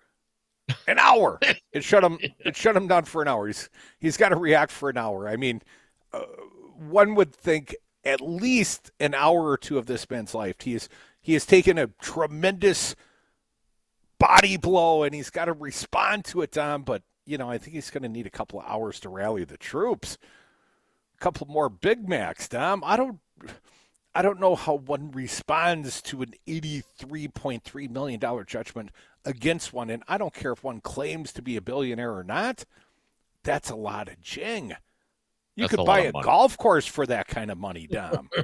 An 0.88 0.98
hour. 0.98 1.38
it 1.72 1.84
shut 1.84 2.02
him. 2.02 2.18
It 2.40 2.56
shut 2.56 2.76
him 2.76 2.88
down 2.88 3.04
for 3.04 3.22
an 3.22 3.28
hour. 3.28 3.46
He's 3.46 3.68
he's 4.00 4.16
got 4.16 4.30
to 4.30 4.36
react 4.36 4.72
for 4.72 4.88
an 4.88 4.96
hour. 4.96 5.28
I 5.28 5.36
mean, 5.36 5.62
uh, 6.12 6.24
one 6.88 7.14
would 7.14 7.34
think 7.34 7.76
at 8.06 8.20
least 8.20 8.92
an 9.00 9.12
hour 9.14 9.50
or 9.50 9.58
two 9.58 9.76
of 9.76 9.86
this 9.86 10.08
man's 10.08 10.34
life. 10.34 10.56
He 10.60 10.74
is 10.74 10.88
he 11.20 11.32
has 11.32 11.44
taken 11.44 11.76
a 11.76 11.88
tremendous 12.00 12.94
body 14.18 14.56
blow 14.56 15.02
and 15.02 15.14
he's 15.14 15.28
got 15.28 15.46
to 15.46 15.52
respond 15.52 16.24
to 16.26 16.40
it, 16.42 16.52
Tom. 16.52 16.82
But 16.82 17.02
you 17.26 17.36
know, 17.36 17.50
I 17.50 17.58
think 17.58 17.74
he's 17.74 17.90
going 17.90 18.04
to 18.04 18.08
need 18.08 18.26
a 18.26 18.30
couple 18.30 18.60
of 18.60 18.66
hours 18.66 19.00
to 19.00 19.08
rally 19.08 19.44
the 19.44 19.56
troops. 19.56 20.16
A 21.16 21.18
couple 21.18 21.46
more 21.48 21.68
Big 21.68 22.08
Macs, 22.08 22.48
Tom. 22.48 22.82
I 22.86 22.96
don't. 22.96 23.18
I 24.14 24.22
don't 24.22 24.40
know 24.40 24.54
how 24.54 24.76
one 24.76 25.10
responds 25.10 26.00
to 26.02 26.22
an 26.22 26.32
$83.3 26.48 27.90
million 27.90 28.18
judgment 28.46 28.90
against 29.26 29.74
one. 29.74 29.90
And 29.90 30.02
I 30.08 30.16
don't 30.16 30.32
care 30.32 30.52
if 30.52 30.64
one 30.64 30.80
claims 30.80 31.34
to 31.34 31.42
be 31.42 31.56
a 31.56 31.60
billionaire 31.60 32.16
or 32.16 32.24
not. 32.24 32.64
That's 33.42 33.68
a 33.68 33.76
lot 33.76 34.08
of 34.08 34.22
jing. 34.22 34.74
You 35.56 35.62
That's 35.62 35.70
could 35.72 35.80
a 35.80 35.84
buy 35.84 36.00
a 36.00 36.12
money. 36.12 36.24
golf 36.24 36.56
course 36.58 36.86
for 36.86 37.06
that 37.06 37.26
kind 37.26 37.50
of 37.50 37.58
money, 37.58 37.86
Dom. 37.86 38.28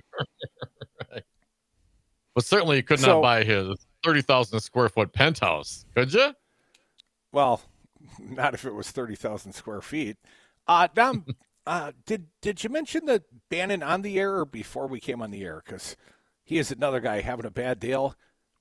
But 2.34 2.46
certainly, 2.46 2.76
you 2.78 2.82
could 2.82 3.02
not 3.02 3.20
buy 3.20 3.44
his 3.44 3.76
thirty 4.02 4.22
thousand 4.22 4.60
square 4.60 4.88
foot 4.88 5.12
penthouse, 5.12 5.84
could 5.94 6.14
you? 6.14 6.32
well, 7.30 7.60
not 8.18 8.54
if 8.54 8.64
it 8.64 8.74
was 8.74 8.90
30,000 8.90 9.52
square 9.52 9.80
feet. 9.80 10.16
Uh, 10.66 10.88
Dom, 10.94 11.24
uh, 11.66 11.92
did, 12.04 12.26
did 12.42 12.62
you 12.64 12.68
mention 12.70 13.06
the 13.06 13.22
Bannon 13.48 13.82
on 13.82 14.02
the 14.02 14.18
air 14.18 14.34
or 14.36 14.44
before 14.44 14.86
we 14.86 15.00
came 15.00 15.22
on 15.22 15.30
the 15.30 15.42
air? 15.44 15.62
Because 15.64 15.96
he 16.44 16.58
is 16.58 16.70
another 16.70 17.00
guy 17.00 17.20
having 17.20 17.46
a 17.46 17.50
bad 17.50 17.80
deal, 17.80 18.14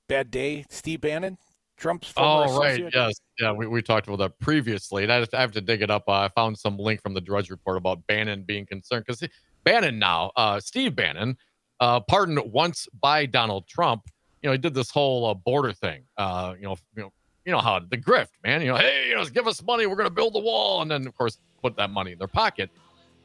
bad 0.08 0.32
day. 0.32 0.66
Steve 0.70 1.02
Bannon, 1.02 1.38
Trump's 1.82 2.10
former 2.10 2.46
Oh, 2.48 2.60
right. 2.60 2.72
associate. 2.74 2.94
Yes. 2.94 3.20
Yeah. 3.40 3.52
We, 3.52 3.68
we 3.68 3.82
talked 3.82 4.08
about 4.08 4.20
that 4.20 4.40
previously. 4.40 5.04
And 5.04 5.12
I, 5.12 5.20
just, 5.20 5.34
I 5.34 5.42
have 5.42 5.52
to 5.54 5.62
dig 5.62 5.82
it 5.82 5.90
up. 5.90 6.04
Uh, 6.08 6.12
I 6.14 6.30
found 6.30 6.58
some 6.58 6.78
link 6.78 7.02
from 7.02 7.14
the 7.14 7.22
Drudge 7.22 7.50
Report 7.50 7.76
about 7.78 8.06
Bannon 8.08 8.44
being 8.44 8.66
concerned 8.66 9.06
because 9.06 9.28
Bannon 9.64 9.98
now, 10.00 10.32
uh, 10.36 10.60
Steve 10.60 10.96
Bannon, 10.96 11.36
uh, 11.80 12.00
pardoned 12.00 12.40
once 12.54 12.88
by 13.02 13.26
Donald 13.26 13.68
Trump. 13.68 14.04
You 14.42 14.50
know, 14.50 14.52
he 14.54 14.58
did 14.60 14.74
this 14.74 14.92
whole 14.92 15.26
uh, 15.26 15.34
border 15.34 15.74
thing. 15.74 16.04
Uh, 16.18 16.54
you 16.58 16.64
know, 16.64 16.78
you 16.96 17.02
know, 17.04 17.12
you 17.46 17.52
know 17.52 17.60
how 17.60 17.80
the 17.80 17.98
grift, 17.98 18.30
man. 18.44 18.62
You 18.62 18.68
know, 18.68 18.76
hey, 18.76 19.08
you 19.10 19.16
know, 19.16 19.26
give 19.26 19.48
us 19.48 19.64
money, 19.64 19.88
we're 19.88 19.96
going 19.96 20.08
to 20.10 20.14
build 20.14 20.36
the 20.36 20.40
wall, 20.40 20.84
and 20.84 20.92
then 20.92 21.08
of 21.08 21.18
course 21.18 21.40
put 21.64 21.76
that 21.78 21.90
money 21.90 22.12
in 22.12 22.20
their 22.20 22.28
pocket. 22.28 22.70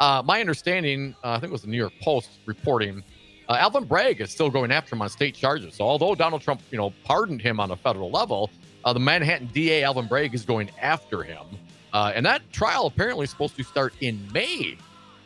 Uh, 0.00 0.22
my 0.24 0.40
understanding, 0.40 1.14
uh, 1.22 1.32
I 1.32 1.34
think 1.40 1.50
it 1.50 1.52
was 1.52 1.62
the 1.62 1.68
New 1.68 1.76
York 1.76 1.92
Post 2.02 2.30
reporting, 2.46 3.02
uh, 3.48 3.54
Alvin 3.54 3.84
Bragg 3.84 4.20
is 4.20 4.30
still 4.30 4.50
going 4.50 4.72
after 4.72 4.94
him 4.94 5.02
on 5.02 5.08
state 5.08 5.34
charges. 5.34 5.74
So 5.74 5.84
although 5.84 6.14
Donald 6.14 6.42
Trump, 6.42 6.60
you 6.70 6.78
know, 6.78 6.92
pardoned 7.04 7.40
him 7.40 7.60
on 7.60 7.70
a 7.70 7.76
federal 7.76 8.10
level, 8.10 8.50
uh, 8.84 8.92
the 8.92 9.00
Manhattan 9.00 9.48
DA 9.48 9.84
Alvin 9.84 10.06
Bragg 10.06 10.34
is 10.34 10.44
going 10.44 10.70
after 10.80 11.22
him, 11.22 11.44
uh, 11.92 12.12
and 12.14 12.24
that 12.26 12.42
trial 12.52 12.86
apparently 12.86 13.24
is 13.24 13.30
supposed 13.30 13.56
to 13.56 13.62
start 13.62 13.94
in 14.00 14.20
May. 14.32 14.76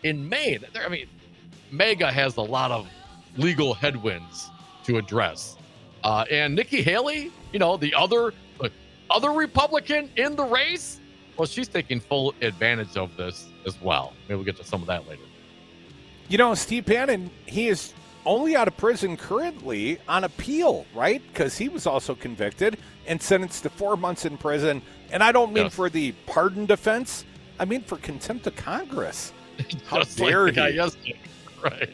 In 0.03 0.29
May, 0.29 0.59
I 0.83 0.89
mean, 0.89 1.07
MAGA 1.71 2.11
has 2.11 2.37
a 2.37 2.43
lot 2.43 2.71
of 2.71 2.89
legal 3.37 3.75
headwinds 3.75 4.51
to 4.85 4.97
address, 4.97 5.57
uh, 6.05 6.25
and 6.31 6.55
Nikki 6.55 6.83
Haley, 6.83 7.31
you 7.53 7.59
know, 7.59 7.77
the 7.77 7.95
other 7.95 8.33
other 9.11 9.31
Republican 9.31 10.09
in 10.17 10.37
the 10.37 10.45
race, 10.45 11.01
well, 11.37 11.47
she's 11.47 11.69
taking 11.69 12.01
full 12.01 12.35
advantage 12.41 12.97
of 12.97 13.17
this 13.17 13.49
as 13.67 13.81
well. 13.83 14.13
Maybe 14.29 14.37
we'll 14.37 14.45
get 14.45 14.57
to 14.59 14.65
some 14.65 14.81
of 14.81 14.87
that 14.87 15.09
later. 15.09 15.23
You 16.29 16.39
know, 16.39 16.55
Steve 16.55 16.87
Bannon, 16.87 17.31
he 17.47 17.69
is 17.69 17.93
only 18.27 18.57
out 18.57 18.69
of 18.69 18.77
prison 18.77 19.17
currently 19.17 19.99
on 20.09 20.25
appeal, 20.25 20.87
right? 20.95 21.23
Because 21.33 21.57
he 21.57 21.69
was 21.69 21.87
also 21.87 22.15
convicted 22.15 22.79
and 23.07 23.21
sentenced 23.21 23.63
to 23.65 23.71
four 23.71 23.97
months 23.97 24.25
in 24.25 24.37
prison. 24.37 24.83
And 25.11 25.23
I 25.23 25.33
don't 25.33 25.53
mean 25.53 25.65
Yes. 25.65 25.75
for 25.75 25.89
the 25.91 26.13
pardon 26.27 26.67
defense, 26.67 27.25
I 27.59 27.65
mean 27.65 27.83
for 27.83 27.97
contempt 27.99 28.47
of 28.47 28.57
Congress. 28.57 29.33
How 29.87 30.03
dare 30.03 30.47
like 30.53 30.55
he? 30.71 30.77
yesterday. 30.77 31.19
Right. 31.63 31.91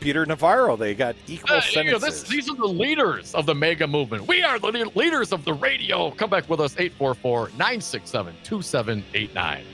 Peter 0.00 0.24
Navarro, 0.24 0.74
they 0.76 0.94
got 0.94 1.16
equal 1.26 1.56
Uh, 1.56 1.60
you 1.70 1.84
know, 1.84 1.98
sentences. 1.98 2.20
this, 2.22 2.30
these 2.30 2.48
are 2.50 2.54
the 2.56 2.66
leaders 2.66 3.34
of 3.34 3.44
the 3.44 3.54
MAGA 3.54 3.86
movement. 3.86 4.26
We 4.26 4.42
are 4.42 4.58
the 4.58 4.68
leaders 4.94 5.32
of 5.32 5.44
the 5.44 5.52
radio. 5.52 6.10
Come 6.12 6.30
back 6.30 6.48
with 6.48 6.60
us, 6.60 6.74
844 6.78 7.48
967 7.58 8.34
2789. 8.42 9.64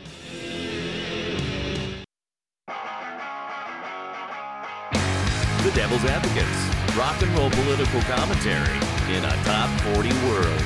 Devil's 5.93 6.11
Advocates. 6.11 6.97
Rock 6.97 7.21
and 7.21 7.31
roll 7.37 7.51
political 7.51 8.01
commentary 8.03 8.77
in 9.15 9.23
a 9.25 9.45
top 9.45 9.69
40 9.93 10.09
world. 10.27 10.63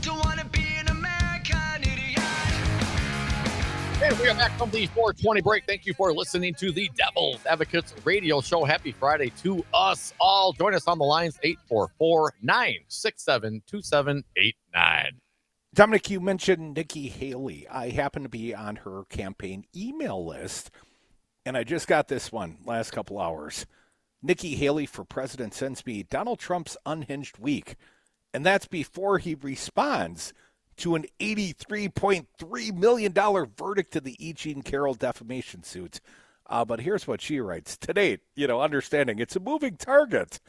Don't 0.00 0.18
wanna 0.24 0.44
be 0.46 0.66
an 0.80 0.88
American 0.88 1.82
idiot. 1.82 2.18
And 4.02 4.18
we 4.18 4.28
are 4.28 4.34
back 4.34 4.58
from 4.58 4.70
the 4.70 4.86
420 4.86 5.42
break. 5.42 5.64
Thank 5.64 5.86
you 5.86 5.94
for 5.94 6.12
listening 6.12 6.54
to 6.54 6.72
the 6.72 6.90
Devil's 6.96 7.46
Advocates 7.46 7.94
radio 8.04 8.40
show. 8.40 8.64
Happy 8.64 8.90
Friday 8.90 9.30
to 9.42 9.64
us 9.72 10.12
all. 10.18 10.52
Join 10.52 10.74
us 10.74 10.88
on 10.88 10.98
the 10.98 11.04
lines 11.04 11.38
844 11.44 12.32
967 12.42 13.62
2789. 13.68 15.20
Dominic, 15.74 16.10
you 16.10 16.20
mentioned 16.20 16.74
Nikki 16.74 17.08
Haley. 17.08 17.68
I 17.68 17.90
happen 17.90 18.24
to 18.24 18.28
be 18.28 18.54
on 18.54 18.76
her 18.76 19.04
campaign 19.08 19.64
email 19.74 20.26
list, 20.26 20.70
and 21.44 21.56
I 21.56 21.64
just 21.64 21.88
got 21.88 22.08
this 22.08 22.30
one 22.30 22.58
last 22.64 22.92
couple 22.92 23.20
hours. 23.20 23.66
Nikki 24.22 24.54
Haley 24.54 24.86
for 24.86 25.04
president 25.04 25.54
sends 25.54 25.84
me 25.84 26.04
Donald 26.04 26.38
Trump's 26.38 26.76
unhinged 26.86 27.38
week, 27.38 27.76
and 28.32 28.46
that's 28.46 28.66
before 28.66 29.18
he 29.18 29.34
responds 29.34 30.32
to 30.76 30.94
an 30.94 31.06
$83.3 31.20 32.78
million 32.78 33.12
verdict 33.12 33.92
to 33.92 34.00
the 34.00 34.16
E. 34.24 34.32
Jean 34.32 34.62
Carroll 34.62 34.94
defamation 34.94 35.62
suit. 35.62 36.00
Uh, 36.46 36.64
but 36.64 36.80
here's 36.80 37.06
what 37.06 37.20
she 37.20 37.40
writes. 37.40 37.76
To 37.78 37.92
date, 37.92 38.20
you 38.34 38.46
know, 38.46 38.60
understanding 38.60 39.18
it's 39.18 39.36
a 39.36 39.40
moving 39.40 39.76
target. 39.76 40.40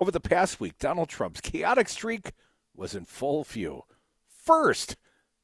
Over 0.00 0.10
the 0.10 0.20
past 0.20 0.60
week, 0.60 0.78
Donald 0.78 1.08
Trump's 1.08 1.40
chaotic 1.40 1.88
streak 1.88 2.32
was 2.74 2.94
in 2.94 3.04
full 3.04 3.44
view. 3.44 3.84
First, 4.26 4.96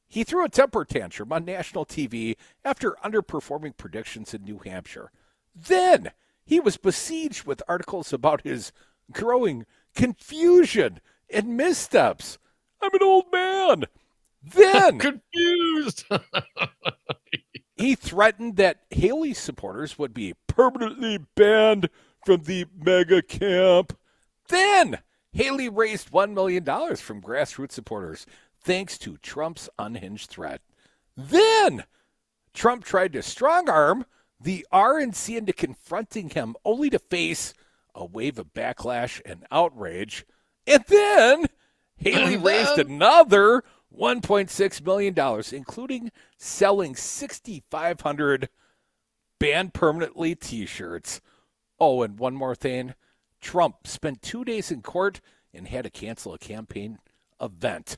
he 0.07 0.23
threw 0.23 0.45
a 0.45 0.49
temper 0.49 0.85
tantrum 0.85 1.33
on 1.33 1.45
national 1.45 1.85
TV 1.85 2.35
after 2.63 2.95
underperforming 3.03 3.75
predictions 3.77 4.33
in 4.33 4.43
New 4.43 4.59
Hampshire. 4.59 5.11
Then, 5.53 6.11
he 6.45 6.59
was 6.59 6.77
besieged 6.77 7.45
with 7.45 7.61
articles 7.67 8.13
about 8.13 8.41
his 8.41 8.71
growing 9.11 9.65
confusion 9.95 11.01
and 11.29 11.57
missteps. 11.57 12.37
I'm 12.81 12.93
an 12.93 13.03
old 13.03 13.25
man. 13.31 13.85
Then, 14.41 14.99
Confused. 15.33 16.05
he 17.75 17.95
threatened 17.95 18.55
that 18.57 18.83
Haley's 18.89 19.39
supporters 19.39 19.99
would 19.99 20.13
be 20.13 20.35
permanently 20.47 21.19
banned 21.35 21.89
from 22.25 22.43
the 22.43 22.65
MAGA 22.77 23.23
camp. 23.23 23.97
Then 24.47 24.99
Haley 25.33 25.69
raised 25.69 26.11
$1 26.11 26.33
million 26.33 26.63
from 26.63 27.21
grassroots 27.21 27.73
supporters 27.73 28.25
thanks 28.67 28.97
to 28.97 29.15
Trump's 29.17 29.69
unhinged 29.79 30.29
threat. 30.29 30.59
Then 31.15 31.85
Trump 32.53 32.83
tried 32.83 33.13
to 33.13 33.23
strong 33.23 33.69
arm 33.69 34.05
the 34.41 34.67
RNC 34.73 35.37
into 35.37 35.53
confronting 35.53 36.29
him 36.31 36.53
only 36.65 36.89
to 36.89 36.99
face 36.99 37.53
a 37.95 38.05
wave 38.05 38.37
of 38.37 38.53
backlash 38.53 39.21
and 39.25 39.45
outrage. 39.51 40.25
And 40.67 40.83
then 40.89 41.45
Haley 41.95 42.35
And 42.35 42.43
raised 42.43 42.77
another 42.77 43.63
$1.6 43.97 44.85
million, 44.85 45.43
including 45.53 46.11
selling 46.37 46.93
6,500 46.93 48.49
banned 49.39 49.73
permanently 49.73 50.35
t 50.35 50.65
shirts. 50.65 51.21
Oh, 51.79 52.01
and 52.01 52.19
one 52.19 52.35
more 52.35 52.53
thing 52.53 52.95
Trump 53.39 53.87
spent 53.87 54.21
two 54.21 54.43
days 54.43 54.71
in 54.71 54.81
court 54.81 55.21
and 55.53 55.69
had 55.69 55.85
to 55.85 55.89
cancel 55.89 56.33
a 56.33 56.37
campaign 56.37 56.99
event. 57.39 57.97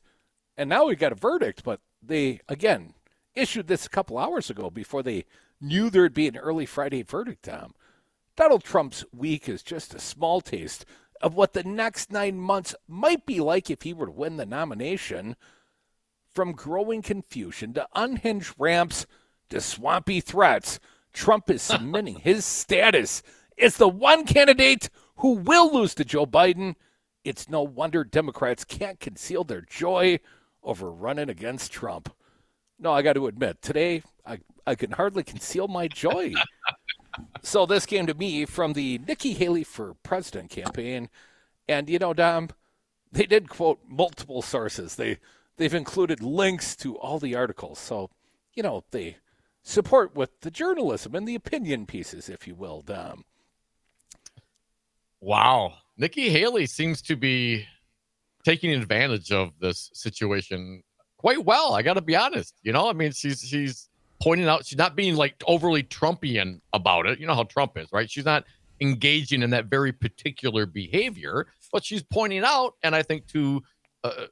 And 0.60 0.70
now 0.70 0.84
we 0.84 0.98
got 0.98 1.14
a 1.14 1.16
verdict, 1.16 1.64
but 1.64 1.80
they, 2.06 2.42
again, 2.50 2.94
issued 3.34 3.68
this 3.68 3.86
a 3.86 3.90
couple 3.90 4.18
hours 4.18 4.50
ago 4.50 4.70
before 4.70 5.02
they 5.02 5.24
knew 5.62 5.90
there'd 5.90 6.14
be 6.14 6.28
an 6.28 6.36
early 6.36 6.66
Friday 6.66 7.02
verdict, 7.02 7.44
Tom. 7.44 7.74
Donald 8.36 8.66
Trump's 8.66 9.06
week 9.14 9.48
is 9.48 9.64
just 9.64 9.96
a 9.96 10.00
small 10.00 10.42
taste 10.42 10.86
of 11.22 11.34
what 11.34 11.54
the 11.54 11.64
next 11.64 12.12
nine 12.12 12.42
months 12.42 12.76
might 12.90 13.26
be 13.26 13.40
like 13.40 13.70
if 13.70 13.84
he 13.84 13.94
were 13.94 14.08
to 14.08 14.12
win 14.12 14.36
the 14.36 14.46
nomination. 14.46 15.38
From 16.36 16.52
growing 16.52 17.04
confusion 17.04 17.74
to 17.76 17.88
unhinged 17.96 18.54
ramps 18.58 19.08
to 19.52 19.62
swampy 19.62 20.20
threats, 20.20 20.78
Trump 21.14 21.50
is 21.50 21.62
cementing 21.62 22.16
his 22.20 22.44
status 22.44 23.24
as 23.58 23.78
the 23.78 23.88
one 23.88 24.26
candidate 24.26 24.90
who 25.20 25.36
will 25.36 25.74
lose 25.74 25.96
to 25.96 26.04
Joe 26.04 26.26
Biden. 26.26 26.76
It's 27.24 27.48
no 27.48 27.62
wonder 27.62 28.04
Democrats 28.04 28.66
can't 28.66 29.00
conceal 29.00 29.46
their 29.46 29.62
joy 29.62 30.20
over 30.70 30.92
running 30.92 31.30
against 31.30 31.72
Trump. 31.72 32.14
No, 32.78 32.94
I 32.94 33.02
got 33.02 33.14
to 33.14 33.28
admit, 33.28 33.62
today 33.62 34.04
I, 34.26 34.40
I 34.66 34.76
can 34.76 34.92
hardly 34.92 35.24
conceal 35.24 35.68
my 35.68 35.88
joy. 35.88 36.34
so 37.42 37.66
this 37.66 37.86
came 37.86 38.06
to 38.06 38.14
me 38.14 38.46
from 38.46 38.74
the 38.74 39.00
Nikki 39.00 39.34
Haley 39.34 39.64
for 39.64 39.96
President 40.04 40.52
campaign. 40.52 41.10
And, 41.68 41.90
you 41.90 41.98
know, 41.98 42.14
Dom, 42.14 42.50
they 43.12 43.26
did 43.26 43.50
quote 43.50 43.80
multiple 43.88 44.44
sources. 44.44 44.96
They, 44.96 45.18
they've 45.58 45.74
included 45.74 46.22
links 46.22 46.76
to 46.78 46.98
all 46.98 47.18
the 47.18 47.36
articles. 47.36 47.80
So, 47.80 48.12
you 48.54 48.62
know, 48.62 48.84
they 48.92 49.18
support 49.64 50.16
with 50.16 50.40
the 50.42 50.52
journalism 50.52 51.16
and 51.16 51.28
the 51.28 51.36
opinion 51.36 51.88
pieces, 51.88 52.30
if 52.30 52.48
you 52.48 52.54
will, 52.54 52.82
Dom. 52.82 53.26
Wow. 55.20 55.74
Nikki 55.98 56.30
Haley 56.30 56.68
seems 56.68 57.02
to 57.04 57.16
be 57.16 57.66
taking 58.44 58.72
advantage 58.72 59.32
of 59.32 59.52
this 59.60 59.90
situation 59.94 60.84
quite 61.18 61.44
well. 61.44 61.74
I 61.74 61.82
got 61.82 61.94
to 61.94 62.02
be 62.02 62.16
honest. 62.16 62.56
You 62.64 62.74
know, 62.74 62.90
I 62.90 62.94
mean, 62.94 63.12
she's 63.12 63.42
she's 63.42 63.90
pointing 64.22 64.48
out 64.48 64.66
she's 64.66 64.78
not 64.78 64.96
being 64.96 65.16
like 65.16 65.36
overly 65.48 65.84
Trumpian 65.84 66.62
about 66.74 67.06
it. 67.06 67.20
You 67.20 67.28
know 67.28 67.36
how 67.36 67.44
Trump 67.44 67.78
is, 67.78 67.92
right? 67.92 68.10
She's 68.10 68.26
not 68.26 68.46
engaging 68.82 69.44
in 69.44 69.50
that 69.50 69.66
very 69.66 69.92
particular 69.92 70.66
behavior, 70.66 71.48
but 71.72 71.84
she's 71.84 72.04
pointing 72.04 72.44
out, 72.44 72.76
and 72.84 72.96
I 72.96 73.04
think 73.04 73.28
to 73.28 73.62
uh, 74.04 74.26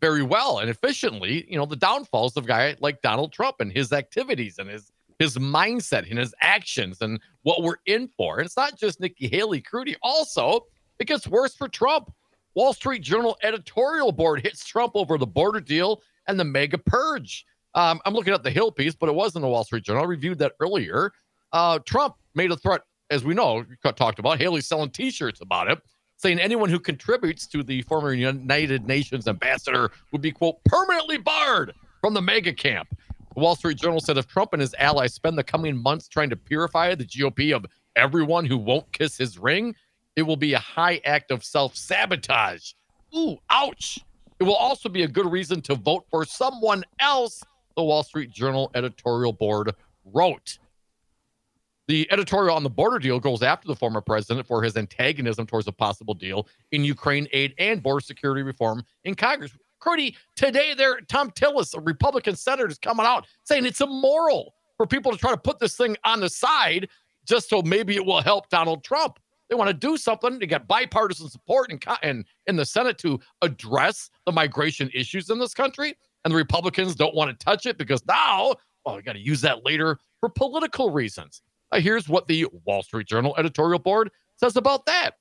very 0.00 0.22
well 0.22 0.60
and 0.60 0.70
efficiently, 0.70 1.44
you 1.50 1.58
know, 1.58 1.66
the 1.66 1.76
downfalls 1.76 2.36
of 2.36 2.46
guy 2.46 2.76
like 2.80 3.02
Donald 3.02 3.32
Trump 3.32 3.56
and 3.60 3.72
his 3.72 3.92
activities 3.92 4.58
and 4.58 4.68
his 4.68 4.92
his 5.18 5.36
mindset 5.36 6.08
and 6.08 6.18
his 6.18 6.34
actions 6.40 7.02
and 7.02 7.20
what 7.42 7.62
we're 7.62 7.76
in 7.84 8.08
for. 8.08 8.38
And 8.38 8.46
it's 8.46 8.56
not 8.56 8.78
just 8.78 9.00
Nikki 9.00 9.28
Haley, 9.28 9.60
Crudy. 9.60 9.94
Also, 10.02 10.64
it 10.98 11.06
gets 11.06 11.28
worse 11.28 11.54
for 11.54 11.68
Trump. 11.68 12.10
Wall 12.54 12.72
Street 12.72 13.02
Journal 13.02 13.36
editorial 13.42 14.12
board 14.12 14.42
hits 14.42 14.64
Trump 14.64 14.92
over 14.94 15.18
the 15.18 15.26
border 15.26 15.60
deal 15.60 16.02
and 16.26 16.38
the 16.38 16.44
MAGA 16.44 16.78
purge. 16.78 17.44
Um, 17.74 18.00
I'm 18.04 18.14
looking 18.14 18.34
at 18.34 18.42
the 18.42 18.50
Hill 18.50 18.72
piece, 18.72 18.94
but 18.94 19.08
it 19.08 19.14
was 19.14 19.36
in 19.36 19.42
the 19.42 19.48
Wall 19.48 19.64
Street 19.64 19.84
Journal. 19.84 20.02
I 20.02 20.06
reviewed 20.06 20.38
that 20.38 20.52
earlier. 20.60 21.12
Uh, 21.52 21.78
Trump 21.80 22.16
made 22.34 22.50
a 22.50 22.56
threat, 22.56 22.82
as 23.10 23.24
we 23.24 23.34
know, 23.34 23.64
talked 23.96 24.18
about. 24.18 24.38
Haley 24.38 24.60
selling 24.60 24.90
T-shirts 24.90 25.40
about 25.40 25.70
it, 25.70 25.78
saying 26.16 26.40
anyone 26.40 26.68
who 26.68 26.80
contributes 26.80 27.46
to 27.48 27.62
the 27.62 27.82
former 27.82 28.12
United 28.12 28.86
Nations 28.86 29.28
ambassador 29.28 29.90
would 30.12 30.20
be 30.20 30.32
quote 30.32 30.62
permanently 30.64 31.18
barred 31.18 31.72
from 32.00 32.14
the 32.14 32.22
MAGA 32.22 32.54
camp. 32.54 32.88
The 33.34 33.40
Wall 33.40 33.54
Street 33.54 33.78
Journal 33.78 34.00
said 34.00 34.18
if 34.18 34.26
Trump 34.26 34.52
and 34.52 34.60
his 34.60 34.74
allies 34.78 35.14
spend 35.14 35.38
the 35.38 35.44
coming 35.44 35.80
months 35.80 36.08
trying 36.08 36.30
to 36.30 36.36
purify 36.36 36.96
the 36.96 37.04
GOP 37.04 37.54
of 37.54 37.64
everyone 37.94 38.44
who 38.44 38.58
won't 38.58 38.92
kiss 38.92 39.16
his 39.16 39.38
ring, 39.38 39.74
it 40.16 40.22
will 40.22 40.36
be 40.36 40.54
a 40.54 40.58
high 40.58 41.00
act 41.04 41.30
of 41.30 41.44
self 41.44 41.76
sabotage. 41.76 42.72
Ooh, 43.16 43.38
ouch. 43.50 43.98
It 44.38 44.44
will 44.44 44.56
also 44.56 44.88
be 44.88 45.02
a 45.02 45.08
good 45.08 45.30
reason 45.30 45.60
to 45.62 45.74
vote 45.74 46.06
for 46.10 46.24
someone 46.24 46.84
else, 46.98 47.42
the 47.76 47.82
Wall 47.82 48.02
Street 48.02 48.30
Journal 48.30 48.70
editorial 48.74 49.32
board 49.32 49.74
wrote. 50.04 50.58
The 51.88 52.10
editorial 52.12 52.54
on 52.54 52.62
the 52.62 52.70
border 52.70 52.98
deal 52.98 53.18
goes 53.18 53.42
after 53.42 53.66
the 53.66 53.74
former 53.74 54.00
president 54.00 54.46
for 54.46 54.62
his 54.62 54.76
antagonism 54.76 55.46
towards 55.46 55.66
a 55.66 55.72
possible 55.72 56.14
deal 56.14 56.46
in 56.70 56.84
Ukraine 56.84 57.26
aid 57.32 57.52
and 57.58 57.82
border 57.82 58.00
security 58.00 58.42
reform 58.42 58.84
in 59.04 59.14
Congress. 59.14 59.50
Crudy, 59.80 60.16
today 60.36 60.72
there, 60.74 61.00
Thom 61.08 61.30
Tillis, 61.32 61.76
a 61.76 61.80
Republican 61.80 62.36
senator, 62.36 62.68
is 62.68 62.78
coming 62.78 63.06
out 63.06 63.26
saying 63.44 63.66
it's 63.66 63.80
immoral 63.80 64.54
for 64.76 64.86
people 64.86 65.10
to 65.10 65.18
try 65.18 65.30
to 65.32 65.36
put 65.36 65.58
this 65.58 65.76
thing 65.76 65.96
on 66.04 66.20
the 66.20 66.28
side 66.28 66.88
just 67.26 67.48
so 67.48 67.60
maybe 67.62 67.96
it 67.96 68.04
will 68.04 68.22
help 68.22 68.48
Donald 68.50 68.84
Trump. 68.84 69.18
They 69.50 69.56
want 69.56 69.68
to 69.68 69.74
do 69.74 69.96
something. 69.96 70.38
They 70.38 70.46
got 70.46 70.68
bipartisan 70.68 71.28
support 71.28 71.72
in, 71.72 71.80
in, 72.08 72.24
in 72.46 72.56
the 72.56 72.64
Senate 72.64 72.98
to 72.98 73.18
address 73.42 74.08
the 74.24 74.30
migration 74.30 74.88
issues 74.94 75.28
in 75.28 75.40
this 75.40 75.52
country. 75.52 75.96
And 76.24 76.32
the 76.32 76.36
Republicans 76.36 76.94
don't 76.94 77.16
want 77.16 77.36
to 77.36 77.44
touch 77.44 77.66
it 77.66 77.76
because 77.76 78.06
now, 78.06 78.54
well, 78.86 78.96
we 78.96 79.02
got 79.02 79.14
to 79.14 79.20
use 79.20 79.40
that 79.40 79.64
later 79.64 79.98
for 80.20 80.28
political 80.28 80.90
reasons. 80.90 81.42
Uh, 81.72 81.80
here's 81.80 82.08
what 82.08 82.28
the 82.28 82.46
Wall 82.64 82.82
Street 82.82 83.08
Journal 83.08 83.34
editorial 83.38 83.80
board 83.80 84.10
says 84.36 84.56
about 84.56 84.86
that. 84.86 85.12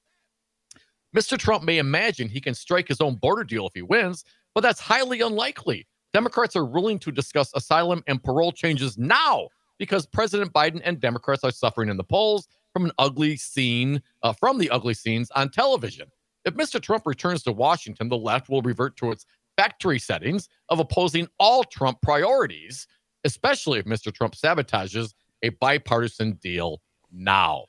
Mr. 1.15 1.38
Trump 1.38 1.63
may 1.63 1.80
imagine 1.80 2.30
he 2.30 2.42
can 2.42 2.54
strike 2.54 2.88
his 2.88 3.02
own 3.02 3.15
border 3.15 3.44
deal 3.44 3.65
if 3.65 3.74
he 3.74 3.82
wins, 3.82 4.24
but 4.54 4.62
that's 4.62 4.80
highly 4.80 5.22
unlikely. 5.22 5.88
Democrats 6.13 6.56
are 6.56 6.65
willing 6.65 7.00
to 7.00 7.12
discuss 7.12 7.52
asylum 7.56 8.04
and 8.08 8.24
parole 8.24 8.52
changes 8.52 8.98
now 8.98 9.48
because 9.80 10.06
President 10.06 10.54
Biden 10.54 10.82
and 10.84 11.00
Democrats 11.00 11.44
are 11.44 11.52
suffering 11.52 11.89
in 11.89 11.98
the 11.98 12.04
polls 12.04 12.48
from 12.74 12.86
an 12.86 12.92
ugly 12.98 13.36
scene, 13.38 14.02
uh, 14.24 14.34
from 14.34 14.58
the 14.58 14.70
ugly 14.70 14.94
scenes 14.94 15.32
on 15.32 15.50
television. 15.50 16.08
If 16.46 16.54
Mr. 16.56 16.82
Trump 16.82 17.06
returns 17.06 17.44
to 17.44 17.52
Washington, 17.52 18.10
the 18.10 18.18
left 18.18 18.50
will 18.50 18.62
revert 18.62 18.96
to 18.98 19.12
its 19.12 19.26
factory 19.58 20.00
settings 20.00 20.48
of 20.70 20.80
opposing 20.80 21.28
all 21.40 21.64
Trump 21.64 22.02
priorities, 22.02 22.88
especially 23.26 23.80
if 23.80 23.86
Mr. 23.86 24.14
Trump 24.14 24.36
sabotages 24.36 25.14
a 25.44 25.50
bipartisan 25.50 26.34
deal 26.42 26.82
now. 27.12 27.66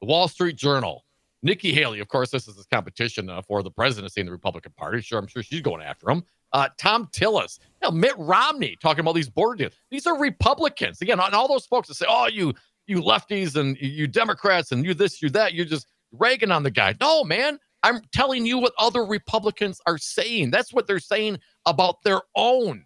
The 0.00 0.06
Wall 0.06 0.28
Street 0.28 0.56
Journal. 0.56 1.04
Nikki 1.42 1.74
Haley, 1.74 2.00
of 2.00 2.08
course, 2.08 2.30
this 2.30 2.48
is 2.48 2.56
his 2.56 2.64
competition 2.64 3.28
uh, 3.28 3.42
for 3.42 3.62
the 3.62 3.70
presidency 3.70 4.20
in 4.20 4.26
the 4.26 4.32
Republican 4.32 4.72
Party. 4.78 5.02
Sure, 5.02 5.18
I'm 5.18 5.26
sure 5.26 5.42
she's 5.42 5.60
going 5.60 5.82
after 5.82 6.08
him. 6.08 6.24
Uh, 6.54 6.68
Thom 6.78 7.06
Tillis, 7.08 7.58
you 7.82 7.88
know, 7.88 7.90
Mitt 7.90 8.14
Romney 8.16 8.76
talking 8.80 9.00
about 9.00 9.14
these 9.14 9.28
border 9.28 9.56
deals. 9.56 9.72
These 9.90 10.06
are 10.06 10.18
Republicans. 10.18 11.02
Again, 11.02 11.20
and 11.20 11.34
all 11.34 11.48
those 11.48 11.66
folks 11.66 11.88
that 11.88 11.94
say, 11.94 12.06
oh, 12.08 12.28
you 12.28 12.54
you 12.86 13.00
lefties 13.00 13.56
and 13.56 13.76
you 13.78 14.06
Democrats 14.06 14.72
and 14.72 14.84
you 14.84 14.94
this, 14.94 15.22
you 15.22 15.30
that, 15.30 15.54
you're 15.54 15.64
just 15.64 15.86
ragging 16.12 16.50
on 16.50 16.62
the 16.62 16.70
guy. 16.70 16.94
No, 17.00 17.24
man, 17.24 17.58
I'm 17.82 18.00
telling 18.12 18.46
you 18.46 18.58
what 18.58 18.72
other 18.78 19.04
Republicans 19.04 19.80
are 19.86 19.98
saying. 19.98 20.50
That's 20.50 20.72
what 20.72 20.86
they're 20.86 20.98
saying 20.98 21.38
about 21.66 22.02
their 22.02 22.22
own. 22.36 22.84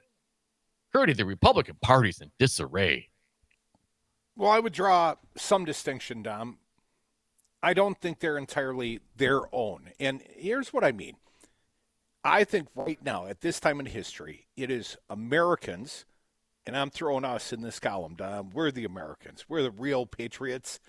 Crudy, 0.95 1.13
the 1.13 1.25
Republican 1.25 1.77
Party's 1.83 2.21
in 2.21 2.31
disarray. 2.39 3.09
Well, 4.37 4.51
I 4.51 4.61
would 4.61 4.73
draw 4.73 5.17
some 5.37 5.65
distinction, 5.65 6.23
Dom. 6.23 6.59
I 7.63 7.75
don't 7.75 8.01
think 8.01 8.21
they're 8.21 8.39
entirely 8.39 9.01
their 9.17 9.43
own. 9.53 9.91
And 9.99 10.23
here's 10.37 10.73
what 10.73 10.85
I 10.85 10.93
mean. 10.93 11.17
I 12.25 12.45
think 12.45 12.69
right 12.75 13.03
now, 13.03 13.27
at 13.27 13.41
this 13.41 13.59
time 13.59 13.81
in 13.81 13.87
history, 13.87 14.47
it 14.57 14.71
is 14.71 14.97
Americans– 15.11 16.05
and 16.69 16.77
I'm 16.77 16.91
throwing 16.91 17.25
us 17.25 17.51
in 17.51 17.63
this 17.63 17.81
column, 17.81 18.15
Dom. 18.15 18.51
We're 18.51 18.71
the 18.71 18.85
Americans. 18.85 19.47
We're 19.49 19.63
the 19.63 19.71
real 19.71 20.05
patriots. 20.05 20.81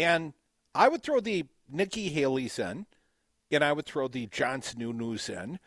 And 0.00 0.32
I 0.74 0.88
would 0.88 1.04
throw 1.04 1.20
the 1.20 1.46
Nikki 1.70 2.08
Haley's 2.08 2.58
in, 2.58 2.86
and 3.52 3.62
I 3.62 3.72
would 3.72 3.86
throw 3.86 4.08
the 4.08 4.26
John 4.26 4.62
Sununu's 4.62 5.28
in, 5.28 5.60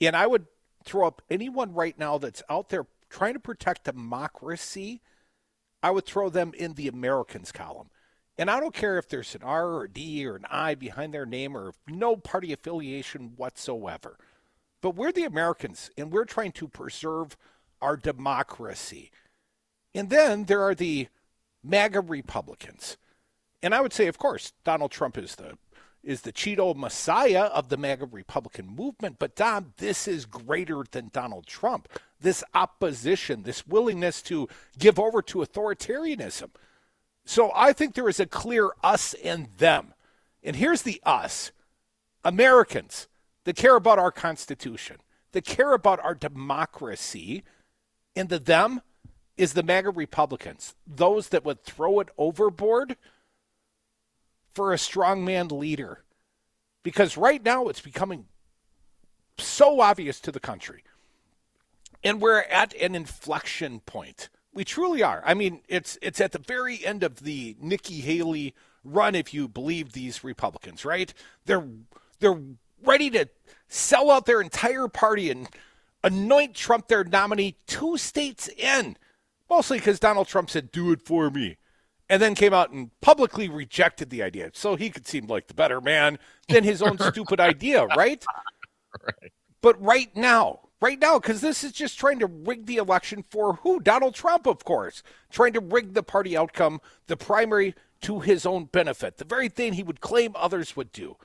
and 0.00 0.16
I 0.16 0.26
would 0.26 0.46
throw 0.82 1.06
up 1.06 1.20
anyone 1.28 1.74
right 1.74 1.98
now 1.98 2.16
that's 2.16 2.42
out 2.48 2.70
there 2.70 2.86
trying 3.10 3.34
to 3.34 3.38
protect 3.38 3.84
democracy. 3.84 5.02
I 5.82 5.90
would 5.90 6.06
throw 6.06 6.30
them 6.30 6.52
in 6.56 6.72
the 6.72 6.88
Americans 6.88 7.52
column. 7.52 7.90
And 8.38 8.50
I 8.50 8.60
don't 8.60 8.74
care 8.74 8.96
if 8.96 9.10
there's 9.10 9.34
an 9.34 9.42
R 9.42 9.74
or 9.74 9.88
D 9.88 10.26
or 10.26 10.36
an 10.36 10.46
I 10.50 10.74
behind 10.74 11.12
their 11.12 11.26
name 11.26 11.54
or 11.54 11.74
no 11.86 12.16
party 12.16 12.50
affiliation 12.50 13.34
whatsoever. 13.36 14.16
But 14.80 14.94
we're 14.94 15.12
the 15.12 15.24
Americans, 15.24 15.90
and 15.98 16.10
we're 16.10 16.24
trying 16.24 16.52
to 16.52 16.66
preserve– 16.66 17.36
our 17.80 17.96
democracy. 17.96 19.10
And 19.94 20.10
then 20.10 20.44
there 20.44 20.62
are 20.62 20.74
the 20.74 21.08
MAGA 21.62 22.00
Republicans. 22.00 22.96
And 23.62 23.74
I 23.74 23.80
would 23.80 23.92
say, 23.92 24.06
of 24.06 24.18
course, 24.18 24.52
Donald 24.64 24.90
Trump 24.90 25.18
is 25.18 25.34
the 25.34 25.58
is 26.02 26.22
the 26.22 26.32
Cheeto 26.32 26.74
Messiah 26.74 27.44
of 27.44 27.68
the 27.68 27.76
MAGA 27.76 28.06
Republican 28.06 28.66
movement. 28.66 29.16
But 29.18 29.36
Don, 29.36 29.74
this 29.76 30.08
is 30.08 30.24
greater 30.24 30.82
than 30.90 31.10
Donald 31.12 31.46
Trump. 31.46 31.88
This 32.20 32.42
opposition, 32.54 33.42
this 33.42 33.66
willingness 33.66 34.22
to 34.22 34.48
give 34.78 34.98
over 34.98 35.20
to 35.22 35.38
authoritarianism. 35.38 36.50
So 37.26 37.52
I 37.54 37.72
think 37.72 37.94
there 37.94 38.08
is 38.08 38.18
a 38.18 38.26
clear 38.26 38.70
us 38.82 39.14
and 39.22 39.48
them. 39.58 39.92
And 40.42 40.56
here's 40.56 40.82
the 40.82 41.00
us 41.04 41.52
Americans 42.24 43.06
that 43.44 43.56
care 43.56 43.76
about 43.76 43.98
our 43.98 44.10
Constitution, 44.10 44.96
that 45.32 45.44
care 45.44 45.72
about 45.72 46.00
our 46.00 46.14
democracy, 46.14 47.44
and 48.20 48.28
the 48.28 48.38
them 48.38 48.82
is 49.38 49.54
the 49.54 49.62
MAGA 49.62 49.90
Republicans, 49.90 50.74
those 50.86 51.30
that 51.30 51.44
would 51.44 51.64
throw 51.64 52.00
it 52.00 52.10
overboard 52.18 52.98
for 54.54 54.74
a 54.74 54.76
strongman 54.76 55.50
leader. 55.50 56.04
Because 56.82 57.16
right 57.16 57.42
now 57.42 57.68
it's 57.68 57.80
becoming 57.80 58.26
so 59.38 59.80
obvious 59.80 60.20
to 60.20 60.32
the 60.32 60.40
country 60.40 60.82
And 62.04 62.20
we're 62.20 62.42
at 62.42 62.74
an 62.74 62.94
inflection 62.94 63.80
point. 63.80 64.28
We 64.52 64.64
truly 64.64 65.02
are. 65.02 65.22
I 65.24 65.34
mean, 65.34 65.62
it's 65.68 65.98
it's 66.02 66.20
at 66.20 66.32
the 66.32 66.38
very 66.38 66.84
end 66.84 67.02
of 67.02 67.20
the 67.20 67.56
Nikki 67.60 68.00
Haley 68.00 68.54
run 68.84 69.14
if 69.14 69.32
you 69.34 69.48
believe 69.48 69.92
these 69.92 70.24
Republicans, 70.24 70.84
right? 70.84 71.14
They're 71.46 71.66
they're 72.20 72.40
ready 72.84 73.10
to 73.10 73.28
sell 73.68 74.10
out 74.10 74.26
their 74.26 74.42
entire 74.42 74.88
party 74.88 75.30
and 75.30 75.48
anoint 76.02 76.54
Trump 76.54 76.88
their 76.88 77.04
nominee 77.04 77.56
two 77.66 77.96
states 77.96 78.48
in. 78.48 78.96
Mostly 79.48 79.78
because 79.78 79.98
Donald 79.98 80.28
Trump 80.28 80.48
said, 80.50 80.70
do 80.70 80.92
it 80.92 81.02
for 81.02 81.30
me. 81.30 81.56
And 82.08 82.20
then 82.20 82.34
came 82.34 82.54
out 82.54 82.70
and 82.70 82.90
publicly 83.00 83.48
rejected 83.48 84.10
the 84.10 84.22
idea. 84.22 84.50
So 84.54 84.76
he 84.76 84.90
could 84.90 85.06
seem 85.06 85.26
like 85.26 85.46
the 85.46 85.54
better 85.54 85.80
man 85.80 86.18
than 86.48 86.64
his 86.64 86.82
own 86.82 86.98
stupid 87.10 87.40
idea, 87.40 87.86
right? 87.86 88.24
Right. 89.04 89.32
But 89.60 89.80
right 89.80 90.14
now, 90.16 90.60
right 90.80 90.98
now, 90.98 91.18
because 91.18 91.40
this 91.40 91.62
is 91.62 91.72
just 91.72 91.98
trying 91.98 92.18
to 92.20 92.26
rig 92.26 92.66
the 92.66 92.76
election 92.76 93.24
for 93.30 93.54
who? 93.56 93.80
Donald 93.80 94.14
Trump, 94.14 94.46
of 94.46 94.64
course. 94.64 95.02
Trying 95.30 95.52
to 95.52 95.60
rig 95.60 95.94
the 95.94 96.02
party 96.02 96.36
outcome, 96.36 96.80
the 97.06 97.16
primary 97.16 97.74
to 98.02 98.20
his 98.20 98.46
own 98.46 98.64
benefit, 98.64 99.18
the 99.18 99.24
very 99.24 99.48
thing 99.48 99.74
he 99.74 99.82
would 99.82 100.00
claim 100.00 100.32
others 100.34 100.74
would 100.74 100.90
do. 100.92 101.16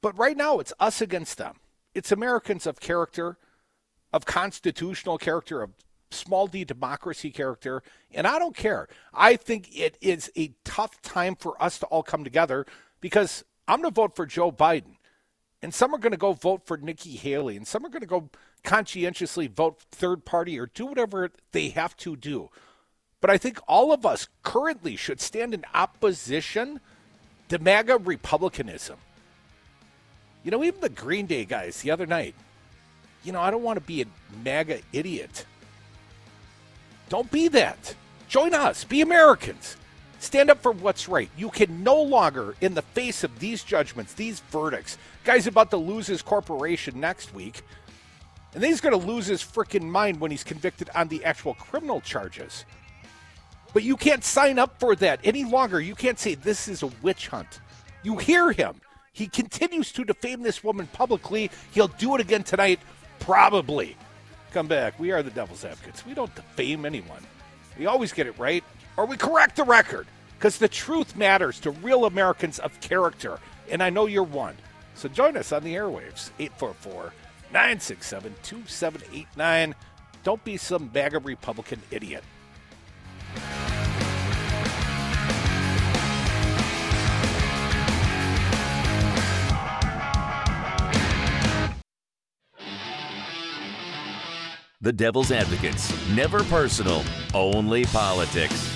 But 0.00 0.18
right 0.18 0.36
now, 0.36 0.58
it's 0.58 0.72
us 0.80 1.00
against 1.00 1.38
them. 1.38 1.56
It's 1.98 2.12
Americans 2.12 2.64
of 2.64 2.78
character, 2.78 3.38
of 4.12 4.24
constitutional 4.24 5.18
character, 5.18 5.62
of 5.62 5.70
small 6.12 6.46
d 6.46 6.62
democracy 6.62 7.32
character. 7.32 7.82
And 8.12 8.24
I 8.24 8.38
don't 8.38 8.56
care. 8.56 8.86
I 9.12 9.34
think 9.34 9.76
it 9.76 9.98
is 10.00 10.30
a 10.36 10.52
tough 10.64 11.02
time 11.02 11.34
for 11.34 11.60
us 11.60 11.80
to 11.80 11.86
all 11.86 12.04
come 12.04 12.22
together 12.22 12.66
because 13.00 13.44
I'm 13.66 13.82
going 13.82 13.92
to 13.92 14.00
vote 14.00 14.14
for 14.14 14.26
Joe 14.26 14.52
Biden. 14.52 14.94
And 15.60 15.74
some 15.74 15.92
are 15.92 15.98
going 15.98 16.12
to 16.12 16.16
go 16.16 16.34
vote 16.34 16.62
for 16.66 16.76
Nikki 16.76 17.16
Haley. 17.16 17.56
And 17.56 17.66
some 17.66 17.84
are 17.84 17.88
going 17.90 18.02
to 18.02 18.06
go 18.06 18.30
conscientiously 18.62 19.48
vote 19.48 19.80
third 19.90 20.24
party 20.24 20.56
or 20.56 20.66
do 20.66 20.86
whatever 20.86 21.32
they 21.50 21.70
have 21.70 21.96
to 21.96 22.14
do. 22.14 22.48
But 23.20 23.30
I 23.30 23.38
think 23.38 23.58
all 23.66 23.92
of 23.92 24.06
us 24.06 24.28
currently 24.44 24.94
should 24.94 25.20
stand 25.20 25.52
in 25.52 25.64
opposition 25.74 26.78
to 27.48 27.58
MAGA 27.58 27.98
Republicanism. 27.98 28.98
You 30.44 30.50
know, 30.50 30.64
even 30.64 30.80
the 30.80 30.88
Green 30.88 31.26
Day 31.26 31.44
guys 31.44 31.82
the 31.82 31.90
other 31.90 32.06
night, 32.06 32.34
you 33.24 33.32
know, 33.32 33.40
I 33.40 33.50
don't 33.50 33.62
want 33.62 33.78
to 33.78 33.84
be 33.84 34.02
a 34.02 34.06
MAGA 34.44 34.80
idiot. 34.92 35.44
Don't 37.08 37.30
be 37.30 37.48
that. 37.48 37.94
Join 38.28 38.54
us. 38.54 38.84
Be 38.84 39.00
Americans. 39.00 39.76
Stand 40.20 40.50
up 40.50 40.62
for 40.62 40.72
what's 40.72 41.08
right. 41.08 41.30
You 41.36 41.48
can 41.48 41.82
no 41.82 42.00
longer, 42.00 42.54
in 42.60 42.74
the 42.74 42.82
face 42.82 43.24
of 43.24 43.38
these 43.38 43.62
judgments, 43.62 44.14
these 44.14 44.40
verdicts, 44.50 44.98
guy's 45.24 45.46
about 45.46 45.70
to 45.70 45.76
lose 45.76 46.06
his 46.06 46.22
corporation 46.22 46.98
next 46.98 47.34
week, 47.34 47.62
and 48.52 48.62
then 48.62 48.70
he's 48.70 48.80
going 48.80 48.98
to 48.98 49.06
lose 49.06 49.26
his 49.26 49.42
freaking 49.42 49.84
mind 49.84 50.20
when 50.20 50.30
he's 50.30 50.42
convicted 50.42 50.90
on 50.94 51.08
the 51.08 51.24
actual 51.24 51.54
criminal 51.54 52.00
charges. 52.00 52.64
But 53.72 53.82
you 53.84 53.96
can't 53.96 54.24
sign 54.24 54.58
up 54.58 54.80
for 54.80 54.96
that 54.96 55.20
any 55.22 55.44
longer. 55.44 55.80
You 55.80 55.94
can't 55.94 56.18
say 56.18 56.34
this 56.34 56.66
is 56.66 56.82
a 56.82 56.90
witch 57.02 57.28
hunt. 57.28 57.60
You 58.02 58.16
hear 58.16 58.50
him. 58.50 58.80
He 59.12 59.26
continues 59.26 59.92
to 59.92 60.04
defame 60.04 60.42
this 60.42 60.62
woman 60.62 60.88
publicly. 60.92 61.50
He'll 61.72 61.88
do 61.88 62.14
it 62.14 62.20
again 62.20 62.44
tonight, 62.44 62.80
probably. 63.18 63.96
Come 64.52 64.66
back. 64.66 64.98
We 64.98 65.12
are 65.12 65.22
the 65.22 65.30
devil's 65.30 65.64
advocates. 65.64 66.06
We 66.06 66.14
don't 66.14 66.34
defame 66.34 66.84
anyone. 66.84 67.22
We 67.78 67.86
always 67.86 68.12
get 68.12 68.26
it 68.26 68.38
right, 68.38 68.64
or 68.96 69.06
we 69.06 69.16
correct 69.16 69.56
the 69.56 69.64
record, 69.64 70.06
because 70.36 70.58
the 70.58 70.68
truth 70.68 71.16
matters 71.16 71.60
to 71.60 71.70
real 71.70 72.04
Americans 72.04 72.58
of 72.58 72.80
character. 72.80 73.38
And 73.70 73.82
I 73.82 73.90
know 73.90 74.06
you're 74.06 74.22
one. 74.22 74.56
So 74.94 75.08
join 75.08 75.36
us 75.36 75.52
on 75.52 75.62
the 75.62 75.74
airwaves, 75.74 76.30
844 76.38 77.12
967 77.52 78.34
2789. 78.42 79.74
Don't 80.24 80.44
be 80.44 80.56
some 80.56 80.88
bag 80.88 81.14
of 81.14 81.24
Republican 81.24 81.80
idiot. 81.90 82.24
The 94.80 94.92
Devil's 94.92 95.32
Advocates. 95.32 95.92
Never 96.10 96.44
personal, 96.44 97.02
only 97.34 97.84
politics. 97.86 98.72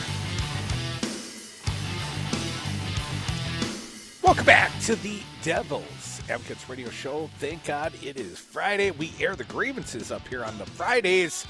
Welcome 4.21 4.45
back 4.45 4.73
to 4.81 4.97
the 4.97 5.21
Devil's 5.45 6.21
Advocates 6.29 6.69
Radio 6.69 6.91
Show. 6.91 7.31
Thank 7.39 7.65
God 7.65 7.93
it 8.03 8.17
is 8.17 8.37
Friday. 8.37 8.91
We 8.91 9.13
air 9.21 9.37
the 9.37 9.45
grievances 9.45 10.11
up 10.11 10.27
here 10.27 10.43
on 10.45 10.59
the 10.59 10.67
Fridays. 10.67 11.47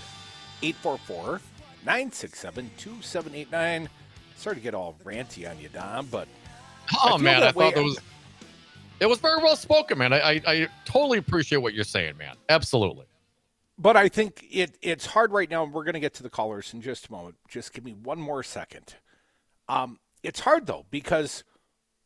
844 0.62 1.40
967 1.86 2.70
2789. 2.76 3.88
Sorry 4.36 4.56
to 4.56 4.60
get 4.60 4.74
all 4.74 4.96
ranty 5.02 5.50
on 5.50 5.58
you, 5.58 5.70
Dom, 5.70 6.08
but. 6.10 6.28
Oh 7.02 7.10
feel 7.16 7.18
man, 7.20 7.42
I 7.42 7.52
thought 7.52 7.74
way- 7.74 7.80
it 7.80 7.84
was 7.84 7.98
it 9.00 9.06
was 9.06 9.18
very 9.18 9.42
well 9.42 9.56
spoken, 9.56 9.96
man. 9.96 10.12
I, 10.12 10.18
I 10.20 10.42
I 10.46 10.68
totally 10.84 11.16
appreciate 11.16 11.58
what 11.62 11.72
you're 11.72 11.84
saying, 11.84 12.18
man. 12.18 12.36
Absolutely. 12.50 13.06
But 13.78 13.96
I 13.96 14.08
think 14.08 14.44
it 14.50 14.76
it's 14.82 15.06
hard 15.06 15.32
right 15.32 15.50
now, 15.50 15.64
and 15.64 15.72
we're 15.72 15.84
going 15.84 15.94
to 15.94 16.00
get 16.00 16.14
to 16.14 16.22
the 16.22 16.30
callers 16.30 16.72
in 16.74 16.82
just 16.82 17.08
a 17.08 17.12
moment. 17.12 17.36
Just 17.48 17.72
give 17.72 17.84
me 17.84 17.92
one 17.92 18.20
more 18.20 18.42
second. 18.42 18.94
Um, 19.68 19.98
it's 20.22 20.40
hard 20.40 20.66
though 20.66 20.86
because 20.90 21.44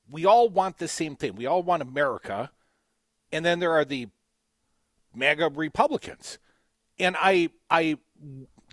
we 0.08 0.24
all 0.24 0.48
want 0.48 0.78
the 0.78 0.88
same 0.88 1.16
thing. 1.16 1.34
We 1.34 1.46
all 1.46 1.62
want 1.62 1.82
America, 1.82 2.50
and 3.32 3.44
then 3.44 3.58
there 3.58 3.72
are 3.72 3.84
the 3.84 4.08
MAGA 5.14 5.50
Republicans, 5.54 6.38
and 6.98 7.16
I 7.18 7.50
I 7.70 7.98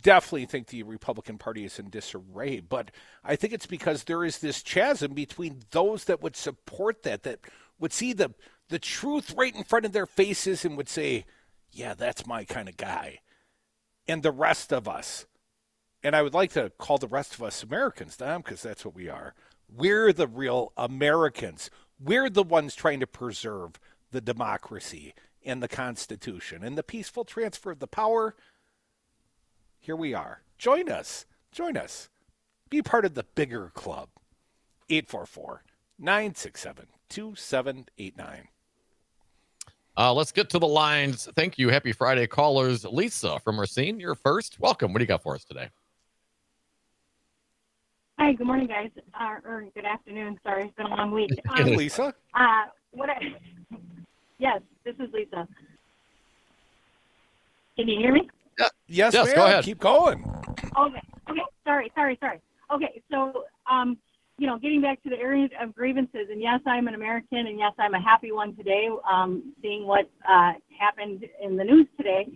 definitely 0.04 0.46
think 0.46 0.68
the 0.68 0.84
Republican 0.84 1.38
Party 1.38 1.66
is 1.66 1.80
in 1.80 1.90
disarray. 1.90 2.60
But 2.60 2.92
I 3.24 3.36
think 3.36 3.54
it's 3.54 3.66
because 3.66 4.04
there 4.04 4.24
is 4.24 4.40
this 4.40 4.62
chasm 4.62 5.14
between 5.14 5.62
those 5.72 6.04
that 6.06 6.22
would 6.22 6.36
support 6.36 7.04
that, 7.04 7.24
that 7.24 7.40
would 7.80 7.94
see 7.94 8.14
the 8.14 8.34
the 8.70 8.80
truth 8.80 9.34
right 9.36 9.56
in 9.56 9.64
front 9.64 9.86
of 9.86 9.92
their 9.92 10.06
faces, 10.06 10.64
and 10.64 10.78
would 10.78 10.90
say 10.90 11.26
yeah, 11.74 11.94
that's 11.94 12.28
my 12.28 12.44
kind 12.44 12.70
of 12.70 12.78
guy. 12.78 13.20
And 14.08 14.22
the 14.22 14.32
rest 14.32 14.72
of 14.72 14.88
us, 14.88 15.26
and 16.04 16.16
I 16.16 16.22
would 16.22 16.34
like 16.34 16.52
to 16.54 16.72
call 16.78 16.98
the 16.98 17.08
rest 17.08 17.34
of 17.34 17.44
us 17.44 17.64
Americans, 17.64 18.18
Dom, 18.18 18.42
because 18.42 18.62
that's 18.62 18.86
what 18.86 18.96
we 18.96 19.10
are. 19.10 19.34
We're 19.68 20.14
the 20.14 20.28
real 20.28 20.72
Americans. 20.78 21.70
We're 22.00 22.30
the 22.30 22.44
ones 22.44 22.76
trying 22.76 23.00
to 23.00 23.08
preserve 23.08 23.80
the 24.12 24.22
democracy 24.22 25.14
and 25.44 25.64
the 25.64 25.68
Constitution 25.68 26.64
and 26.64 26.78
the 26.78 26.84
peaceful 26.84 27.26
transfer 27.26 27.72
of 27.72 27.80
the 27.80 27.88
power. 27.88 28.36
Here 29.80 29.96
we 29.96 30.14
are. 30.14 30.44
Join 30.58 30.90
us. 30.90 31.26
Join 31.52 31.76
us. 31.76 32.10
Be 32.70 32.82
part 32.82 33.06
of 33.06 33.16
the 33.16 33.26
bigger 33.36 33.72
club. 33.74 34.10
844 34.90 35.64
967 35.98 36.88
2789. 37.10 38.48
Uh, 39.98 40.14
let's 40.14 40.32
get 40.32 40.50
to 40.50 40.60
the 40.60 40.68
lines. 40.68 41.30
Thank 41.36 41.58
you. 41.58 41.70
Happy 41.70 41.92
Friday, 41.92 42.26
callers. 42.26 42.84
Lisa 42.86 43.40
from 43.40 43.60
Racine, 43.60 44.00
you're 44.00 44.16
first. 44.16 44.60
Welcome. 44.60 44.92
What 44.92 45.00
do 45.00 45.04
you 45.04 45.08
got 45.08 45.22
for 45.22 45.36
us 45.36 45.44
today? 45.44 45.70
Hi, 48.18 48.34
good 48.34 48.48
morning, 48.48 48.68
guys, 48.68 48.90
uh, 49.20 49.36
or 49.48 49.66
good 49.76 49.86
afternoon. 49.86 50.40
Sorry, 50.44 50.66
it's 50.66 50.76
been 50.76 50.86
a 50.88 50.90
long 50.96 51.12
week. 51.12 51.30
Hey, 51.56 51.64
Um, 51.64 51.70
Lisa. 51.76 52.14
uh, 52.34 52.64
what? 52.92 53.10
I, 53.10 53.20
yes, 54.40 54.62
this 54.84 54.96
is 55.00 55.12
Lisa. 55.14 55.48
Can 57.78 57.88
you 57.88 58.00
hear 58.00 58.14
me? 58.14 58.30
Yes, 58.88 59.14
Yes, 59.14 59.26
ma'am. 59.28 59.36
go 59.36 59.46
ahead. 59.46 59.64
Keep 59.64 59.80
going. 59.80 60.24
Okay. 60.78 61.02
Okay. 61.30 61.42
Sorry. 61.66 61.92
Sorry. 61.96 62.18
Sorry. 62.20 62.40
Okay. 62.72 63.02
So, 63.12 63.46
um, 63.70 63.98
you 64.44 64.50
know, 64.50 64.60
getting 64.60 64.82
back 64.82 65.02
to 65.04 65.10
the 65.10 65.16
area 65.16 65.48
of 65.62 65.74
grievances, 65.74 66.28
and 66.30 66.42
yes, 66.42 66.60
I'm 66.68 66.90
an 66.90 66.96
American, 66.96 67.48
and 67.48 67.58
yes, 67.58 67.72
I'm 67.80 67.94
a 67.94 68.02
happy 68.02 68.34
one 68.34 68.54
today, 68.58 68.90
um, 69.10 69.54
seeing 69.62 69.88
what 69.88 70.10
uh, 70.30 70.52
happened 70.78 71.24
in 71.42 71.56
the 71.56 71.64
news 71.64 71.88
today. 71.96 72.28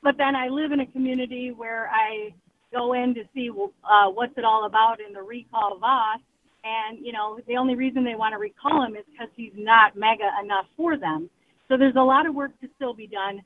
But 0.00 0.14
then 0.16 0.36
I 0.36 0.46
live 0.46 0.70
in 0.70 0.78
a 0.78 0.86
community 0.86 1.50
where 1.50 1.90
I 1.92 2.32
go 2.72 2.92
in 2.92 3.12
to 3.16 3.22
see 3.34 3.50
uh, 3.50 4.08
what's 4.08 4.34
it 4.36 4.44
all 4.44 4.66
about 4.66 4.98
in 5.04 5.12
the 5.12 5.20
recall 5.20 5.78
Vos. 5.80 6.20
And, 6.62 7.04
you 7.04 7.10
know, 7.10 7.40
the 7.48 7.56
only 7.56 7.74
reason 7.74 8.04
they 8.04 8.14
want 8.14 8.34
to 8.34 8.38
recall 8.38 8.86
him 8.86 8.94
is 8.94 9.02
because 9.10 9.30
he's 9.34 9.50
not 9.56 9.96
MAGA 9.96 10.30
enough 10.44 10.66
for 10.76 10.96
them. 10.96 11.28
So 11.66 11.76
there's 11.76 11.96
a 11.96 12.04
lot 12.04 12.24
of 12.24 12.36
work 12.36 12.52
to 12.60 12.68
still 12.76 12.94
be 12.94 13.08
done. 13.08 13.42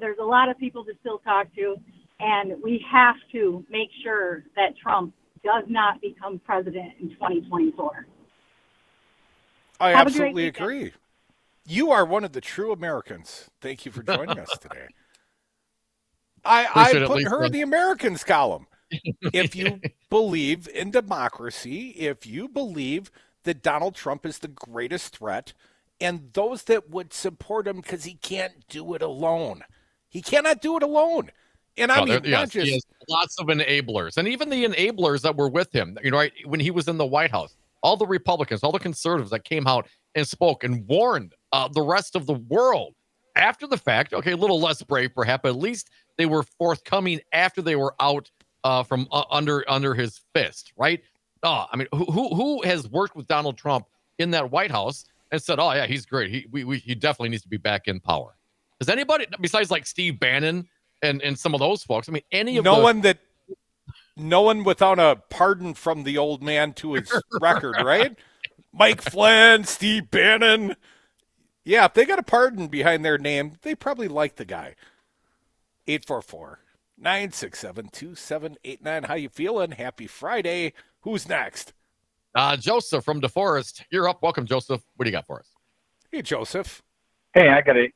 There's 0.00 0.16
a 0.18 0.24
lot 0.24 0.48
of 0.48 0.56
people 0.56 0.82
to 0.86 0.92
still 1.00 1.18
talk 1.18 1.54
to. 1.56 1.76
And 2.20 2.54
we 2.64 2.82
have 2.90 3.16
to 3.32 3.62
make 3.68 3.90
sure 4.02 4.44
that 4.56 4.78
Trump 4.82 5.12
does 5.44 5.64
not 5.68 6.00
become 6.00 6.38
president 6.38 6.92
in 7.00 7.10
2024. 7.10 8.06
I 9.80 9.90
Have 9.90 10.06
absolutely 10.08 10.46
agree. 10.46 10.92
You 11.66 11.90
are 11.90 12.04
one 12.04 12.24
of 12.24 12.32
the 12.32 12.40
true 12.40 12.72
Americans. 12.72 13.48
Thank 13.60 13.86
you 13.86 13.92
for 13.92 14.02
joining 14.02 14.38
us 14.38 14.50
today. 14.60 14.88
I, 16.44 16.68
I 16.74 17.06
put 17.06 17.22
her 17.24 17.44
in 17.44 17.52
the 17.52 17.62
Americans 17.62 18.24
column. 18.24 18.66
if 19.32 19.54
you 19.54 19.80
believe 20.10 20.68
in 20.68 20.90
democracy, 20.90 21.90
if 21.90 22.26
you 22.26 22.48
believe 22.48 23.10
that 23.44 23.62
Donald 23.62 23.94
Trump 23.94 24.26
is 24.26 24.38
the 24.38 24.48
greatest 24.48 25.16
threat, 25.16 25.52
and 26.00 26.30
those 26.32 26.64
that 26.64 26.90
would 26.90 27.12
support 27.12 27.66
him 27.66 27.76
because 27.76 28.04
he 28.04 28.14
can't 28.14 28.66
do 28.68 28.94
it 28.94 29.02
alone, 29.02 29.62
He 30.08 30.22
cannot 30.22 30.60
do 30.60 30.76
it 30.76 30.82
alone. 30.82 31.30
And 31.80 31.90
I 31.90 31.96
No, 31.96 32.04
mean, 32.04 32.24
yes, 32.24 32.32
not 32.32 32.50
just 32.50 32.72
has 32.72 32.82
lots 33.08 33.38
of 33.38 33.46
enablers, 33.46 34.16
and 34.16 34.28
even 34.28 34.50
the 34.50 34.64
enablers 34.64 35.22
that 35.22 35.36
were 35.36 35.48
with 35.48 35.72
him. 35.72 35.98
You 36.02 36.10
know, 36.10 36.18
right 36.18 36.32
when 36.44 36.60
he 36.60 36.70
was 36.70 36.88
in 36.88 36.98
the 36.98 37.06
White 37.06 37.30
House, 37.30 37.56
all 37.82 37.96
the 37.96 38.06
Republicans, 38.06 38.62
all 38.62 38.72
the 38.72 38.78
conservatives 38.78 39.30
that 39.30 39.44
came 39.44 39.66
out 39.66 39.88
and 40.14 40.26
spoke 40.26 40.64
and 40.64 40.86
warned 40.86 41.34
uh, 41.52 41.68
the 41.68 41.82
rest 41.82 42.16
of 42.16 42.26
the 42.26 42.34
world 42.34 42.94
after 43.36 43.66
the 43.66 43.78
fact. 43.78 44.12
Okay, 44.12 44.32
a 44.32 44.36
little 44.36 44.60
less 44.60 44.82
brave, 44.82 45.14
perhaps, 45.14 45.42
but 45.42 45.50
at 45.50 45.56
least 45.56 45.90
they 46.18 46.26
were 46.26 46.42
forthcoming 46.42 47.20
after 47.32 47.62
they 47.62 47.76
were 47.76 47.94
out 48.00 48.30
uh, 48.64 48.82
from 48.82 49.08
uh, 49.10 49.24
under 49.30 49.64
under 49.68 49.94
his 49.94 50.20
fist, 50.34 50.72
right? 50.76 51.00
Oh, 51.42 51.66
I 51.72 51.76
mean, 51.76 51.88
who 51.92 52.04
who 52.04 52.34
who 52.34 52.62
has 52.62 52.88
worked 52.88 53.16
with 53.16 53.26
Donald 53.26 53.56
Trump 53.56 53.86
in 54.18 54.30
that 54.32 54.50
White 54.50 54.70
House 54.70 55.04
and 55.32 55.42
said, 55.42 55.58
"Oh 55.58 55.72
yeah, 55.72 55.86
he's 55.86 56.04
great. 56.04 56.30
He 56.30 56.46
we, 56.50 56.64
we 56.64 56.78
he 56.78 56.94
definitely 56.94 57.30
needs 57.30 57.42
to 57.42 57.48
be 57.48 57.56
back 57.56 57.88
in 57.88 58.00
power." 58.00 58.36
Does 58.78 58.88
anybody 58.88 59.26
besides 59.40 59.70
like 59.70 59.86
Steve 59.86 60.20
Bannon 60.20 60.68
and 61.02 61.22
and 61.22 61.38
some 61.38 61.54
of 61.54 61.60
those 61.60 61.82
folks? 61.82 62.08
I 62.08 62.12
mean, 62.12 62.22
any 62.32 62.56
of 62.56 62.64
no 62.64 62.76
the, 62.76 62.82
one 62.82 63.00
that 63.02 63.18
no 64.16 64.42
one 64.42 64.64
without 64.64 64.98
a 64.98 65.16
pardon 65.30 65.74
from 65.74 66.04
the 66.04 66.18
old 66.18 66.42
man 66.42 66.72
to 66.74 66.94
his 66.94 67.12
record, 67.40 67.76
right? 67.82 68.16
Mike 68.72 69.02
Flynn, 69.02 69.64
Steve 69.64 70.10
Bannon. 70.10 70.76
Yeah, 71.64 71.84
if 71.84 71.94
they 71.94 72.04
got 72.04 72.18
a 72.18 72.22
pardon 72.22 72.68
behind 72.68 73.04
their 73.04 73.18
name, 73.18 73.56
they 73.62 73.74
probably 73.74 74.08
like 74.08 74.36
the 74.36 74.44
guy. 74.44 74.74
844 75.86 76.60
967 76.98 77.88
2789. 77.88 79.02
How 79.04 79.14
you 79.14 79.28
feeling? 79.28 79.72
Happy 79.72 80.06
Friday. 80.06 80.72
Who's 81.00 81.28
next? 81.28 81.72
Uh, 82.34 82.56
Joseph 82.56 83.04
from 83.04 83.20
DeForest, 83.20 83.82
you're 83.90 84.08
up. 84.08 84.22
Welcome, 84.22 84.46
Joseph. 84.46 84.82
What 84.94 85.04
do 85.04 85.10
you 85.10 85.16
got 85.16 85.26
for 85.26 85.40
us? 85.40 85.48
Hey, 86.12 86.22
Joseph. 86.22 86.82
Hey, 87.34 87.48
I 87.48 87.60
got 87.60 87.76
a 87.76 87.88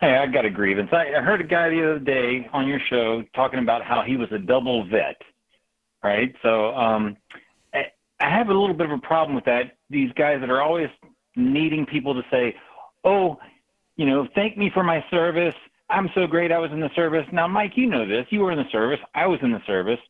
hey, 0.00 0.16
I 0.16 0.26
got 0.26 0.44
a 0.44 0.50
grievance. 0.50 0.90
I, 0.92 1.14
I 1.16 1.20
heard 1.20 1.40
a 1.40 1.44
guy 1.44 1.68
the 1.70 1.82
other 1.82 1.98
day 1.98 2.48
on 2.52 2.66
your 2.66 2.80
show 2.90 3.22
talking 3.34 3.60
about 3.60 3.82
how 3.82 4.02
he 4.02 4.16
was 4.16 4.28
a 4.32 4.38
double 4.38 4.86
vet, 4.88 5.20
right? 6.02 6.34
So 6.42 6.74
um, 6.74 7.16
I, 7.72 7.86
I 8.20 8.30
have 8.30 8.48
a 8.48 8.54
little 8.54 8.74
bit 8.74 8.86
of 8.86 8.92
a 8.92 8.98
problem 8.98 9.34
with 9.34 9.44
that. 9.44 9.76
These 9.90 10.12
guys 10.12 10.40
that 10.40 10.50
are 10.50 10.62
always 10.62 10.88
needing 11.36 11.86
people 11.86 12.14
to 12.14 12.22
say, 12.30 12.54
"Oh, 13.04 13.38
you 13.96 14.06
know, 14.06 14.26
thank 14.34 14.56
me 14.56 14.70
for 14.72 14.82
my 14.82 15.04
service. 15.10 15.54
I'm 15.90 16.08
so 16.14 16.26
great. 16.26 16.52
I 16.52 16.58
was 16.58 16.72
in 16.72 16.80
the 16.80 16.90
service." 16.94 17.26
Now, 17.32 17.46
Mike, 17.46 17.72
you 17.76 17.86
know 17.86 18.06
this. 18.06 18.26
You 18.30 18.40
were 18.40 18.52
in 18.52 18.58
the 18.58 18.70
service. 18.70 19.00
I 19.14 19.26
was 19.26 19.38
in 19.42 19.52
the 19.52 19.62
service. 19.66 20.00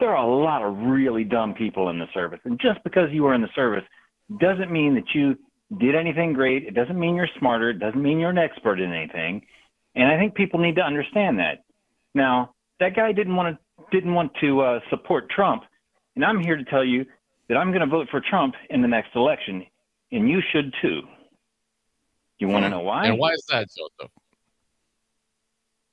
There 0.00 0.14
are 0.14 0.24
a 0.24 0.36
lot 0.44 0.62
of 0.62 0.76
really 0.76 1.24
dumb 1.24 1.54
people 1.54 1.90
in 1.90 1.98
the 1.98 2.06
service, 2.14 2.40
and 2.44 2.58
just 2.60 2.82
because 2.84 3.10
you 3.10 3.24
were 3.24 3.34
in 3.34 3.42
the 3.42 3.50
service 3.54 3.84
doesn't 4.38 4.70
mean 4.70 4.94
that 4.94 5.14
you 5.14 5.36
did 5.76 5.94
anything 5.94 6.32
great. 6.32 6.64
It 6.64 6.74
doesn't 6.74 6.98
mean 6.98 7.14
you're 7.14 7.28
smarter. 7.38 7.70
It 7.70 7.78
doesn't 7.78 8.02
mean 8.02 8.18
you're 8.18 8.30
an 8.30 8.38
expert 8.38 8.80
in 8.80 8.92
anything. 8.92 9.42
And 9.94 10.10
I 10.10 10.16
think 10.16 10.34
people 10.34 10.60
need 10.60 10.76
to 10.76 10.82
understand 10.82 11.38
that. 11.38 11.64
Now, 12.14 12.54
that 12.80 12.96
guy 12.96 13.12
didn't 13.12 13.36
want 13.36 13.56
to 13.56 13.58
didn't 13.90 14.14
want 14.14 14.32
to 14.40 14.60
uh, 14.60 14.80
support 14.90 15.30
Trump, 15.30 15.62
and 16.14 16.24
I'm 16.24 16.40
here 16.40 16.56
to 16.56 16.64
tell 16.64 16.84
you 16.84 17.06
that 17.48 17.56
I'm 17.56 17.70
going 17.70 17.80
to 17.80 17.86
vote 17.86 18.08
for 18.10 18.20
Trump 18.20 18.54
in 18.70 18.82
the 18.82 18.88
next 18.88 19.14
election, 19.14 19.64
and 20.12 20.28
you 20.28 20.40
should 20.52 20.74
too. 20.82 21.02
You 22.38 22.48
want 22.48 22.64
to 22.64 22.70
know 22.70 22.80
why? 22.80 23.06
And 23.06 23.18
why 23.18 23.32
is 23.32 23.44
that, 23.48 23.68
Joseph? 23.68 24.12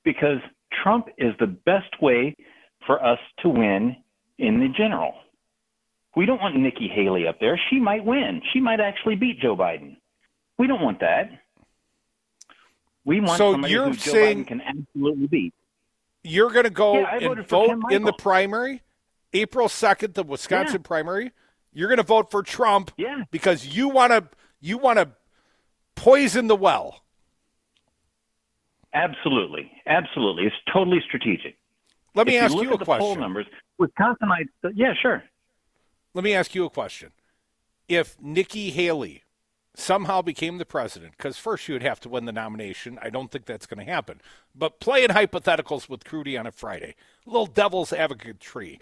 Because 0.03 0.39
Trump 0.83 1.07
is 1.17 1.33
the 1.39 1.47
best 1.47 2.01
way 2.01 2.35
for 2.85 3.03
us 3.03 3.19
to 3.39 3.49
win 3.49 3.95
in 4.37 4.59
the 4.59 4.67
general. 4.77 5.13
We 6.15 6.25
don't 6.25 6.41
want 6.41 6.55
Nikki 6.55 6.87
Haley 6.87 7.27
up 7.27 7.39
there. 7.39 7.59
She 7.69 7.79
might 7.79 8.05
win. 8.05 8.41
She 8.53 8.59
might 8.59 8.79
actually 8.79 9.15
beat 9.15 9.39
Joe 9.41 9.55
Biden. 9.55 9.97
We 10.57 10.67
don't 10.67 10.81
want 10.81 11.01
that. 11.01 11.29
We 13.03 13.19
want 13.19 13.37
So 13.37 13.51
somebody 13.53 13.73
you're 13.73 13.89
who 13.89 13.95
Joe 13.95 14.13
Biden 14.13 14.47
can 14.47 14.61
absolutely 14.61 15.27
beat. 15.27 15.53
You're 16.23 16.51
going 16.51 16.63
to 16.63 16.69
go 16.71 16.99
Yeah, 16.99 17.17
and 17.31 17.47
vote 17.47 17.83
in 17.91 18.03
the 18.03 18.13
primary, 18.13 18.81
April 19.33 19.67
2nd, 19.67 20.13
the 20.13 20.23
Wisconsin 20.23 20.81
primary. 20.81 21.31
You're 21.73 21.89
going 21.89 21.97
to 21.97 22.03
vote 22.03 22.31
for 22.31 22.41
Trump 22.41 22.91
Yeah. 22.97 23.23
because 23.31 23.67
you 23.75 23.89
want 23.89 24.11
to 24.11 24.27
you 24.61 24.77
want 24.77 24.97
to 24.97 25.09
poison 25.95 26.47
the 26.47 26.55
well. 26.55 27.01
Absolutely, 28.93 29.69
absolutely. 29.85 30.45
It's 30.45 30.55
totally 30.73 31.01
strategic. 31.05 31.57
Let 32.15 32.27
me 32.27 32.37
if 32.37 32.43
ask 32.43 32.55
you, 32.55 32.63
you, 32.63 32.73
a 32.73 32.77
the 32.77 32.85
poll 32.85 32.97
question. 32.97 33.19
numbers, 33.19 33.45
Wisconsinites. 33.79 34.47
Yeah, 34.73 34.93
sure. 35.01 35.21
Let 36.15 36.23
me 36.23 36.33
ask 36.33 36.55
you 36.55 36.65
a 36.65 36.69
question. 36.69 37.11
If 37.89 38.15
Nikki 38.21 38.71
Haley 38.71 39.23
somehow 39.75 40.21
became 40.21 40.57
the 40.57 40.65
president, 40.65 41.17
because 41.17 41.37
first 41.37 41.67
you 41.67 41.75
would 41.75 41.83
have 41.83 41.99
to 41.99 42.09
win 42.09 42.23
the 42.23 42.31
nomination. 42.31 42.97
I 43.01 43.09
don't 43.09 43.29
think 43.29 43.45
that's 43.45 43.65
going 43.65 43.85
to 43.85 43.91
happen. 43.91 44.21
But 44.55 44.79
playing 44.79 45.09
hypotheticals 45.09 45.89
with 45.89 46.05
Crudy 46.05 46.37
on 46.37 46.47
a 46.47 46.53
Friday, 46.53 46.95
little 47.25 47.45
devil's 47.45 47.91
advocate 47.91 48.39
tree. 48.39 48.79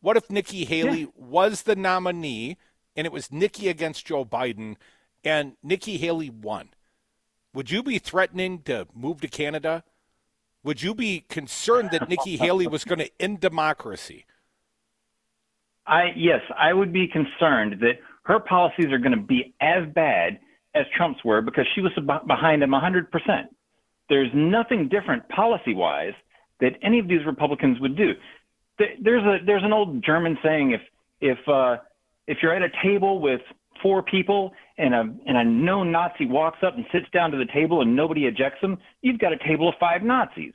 What 0.00 0.16
if 0.16 0.30
Nikki 0.30 0.64
Haley 0.64 1.08
was 1.14 1.62
the 1.62 1.76
nominee 1.76 2.56
and 2.96 3.06
it 3.06 3.12
was 3.12 3.30
Nikki 3.30 3.68
against 3.68 4.06
Joe 4.06 4.24
Biden 4.24 4.76
and 5.22 5.56
Nikki 5.62 5.98
Haley 5.98 6.30
won? 6.30 6.70
Would 7.52 7.70
you 7.70 7.82
be 7.82 7.98
threatening 7.98 8.62
to 8.62 8.86
move 8.94 9.20
to 9.20 9.28
Canada? 9.28 9.84
Would 10.62 10.82
you 10.82 10.94
be 10.94 11.26
concerned 11.28 11.90
that 11.92 12.08
Nikki 12.08 12.38
Haley 12.38 12.66
was 12.66 12.84
going 12.84 13.00
to 13.00 13.10
end 13.20 13.40
democracy? 13.40 14.24
I 15.86 16.12
yes, 16.16 16.40
I 16.58 16.72
would 16.72 16.92
be 16.92 17.06
concerned 17.06 17.80
that 17.80 17.98
her 18.24 18.40
policies 18.40 18.86
are 18.86 18.98
going 18.98 19.16
to 19.16 19.22
be 19.22 19.54
as 19.60 19.84
bad 19.94 20.38
as 20.74 20.86
Trump's 20.96 21.22
were 21.24 21.42
because 21.42 21.66
she 21.74 21.80
was 21.80 21.92
behind 22.26 22.62
him 22.62 22.70
100%. 22.70 23.06
There's 24.08 24.30
nothing 24.34 24.88
different 24.88 25.28
policy-wise 25.28 26.14
that 26.60 26.72
any 26.82 26.98
of 26.98 27.08
these 27.08 27.24
Republicans 27.26 27.78
would 27.80 27.96
do. 27.96 28.12
There's 28.78 29.22
a 29.22 29.44
there's 29.44 29.62
an 29.62 29.72
old 29.72 30.02
German 30.04 30.36
saying 30.42 30.72
if 30.72 30.80
if 31.20 31.38
uh, 31.48 31.76
if 32.26 32.38
you're 32.42 32.54
at 32.54 32.62
a 32.62 32.70
table 32.82 33.20
with 33.20 33.40
four 33.82 34.02
people 34.02 34.52
and 34.78 34.94
a 34.94 35.00
and 35.26 35.36
a 35.36 35.44
known 35.44 35.92
Nazi 35.92 36.26
walks 36.26 36.58
up 36.66 36.74
and 36.74 36.84
sits 36.90 37.06
down 37.12 37.30
to 37.30 37.38
the 37.38 37.46
table 37.52 37.82
and 37.82 37.94
nobody 37.94 38.26
ejects 38.26 38.60
him, 38.60 38.78
you've 39.02 39.20
got 39.20 39.32
a 39.32 39.38
table 39.46 39.68
of 39.68 39.74
five 39.78 40.02
Nazis. 40.02 40.52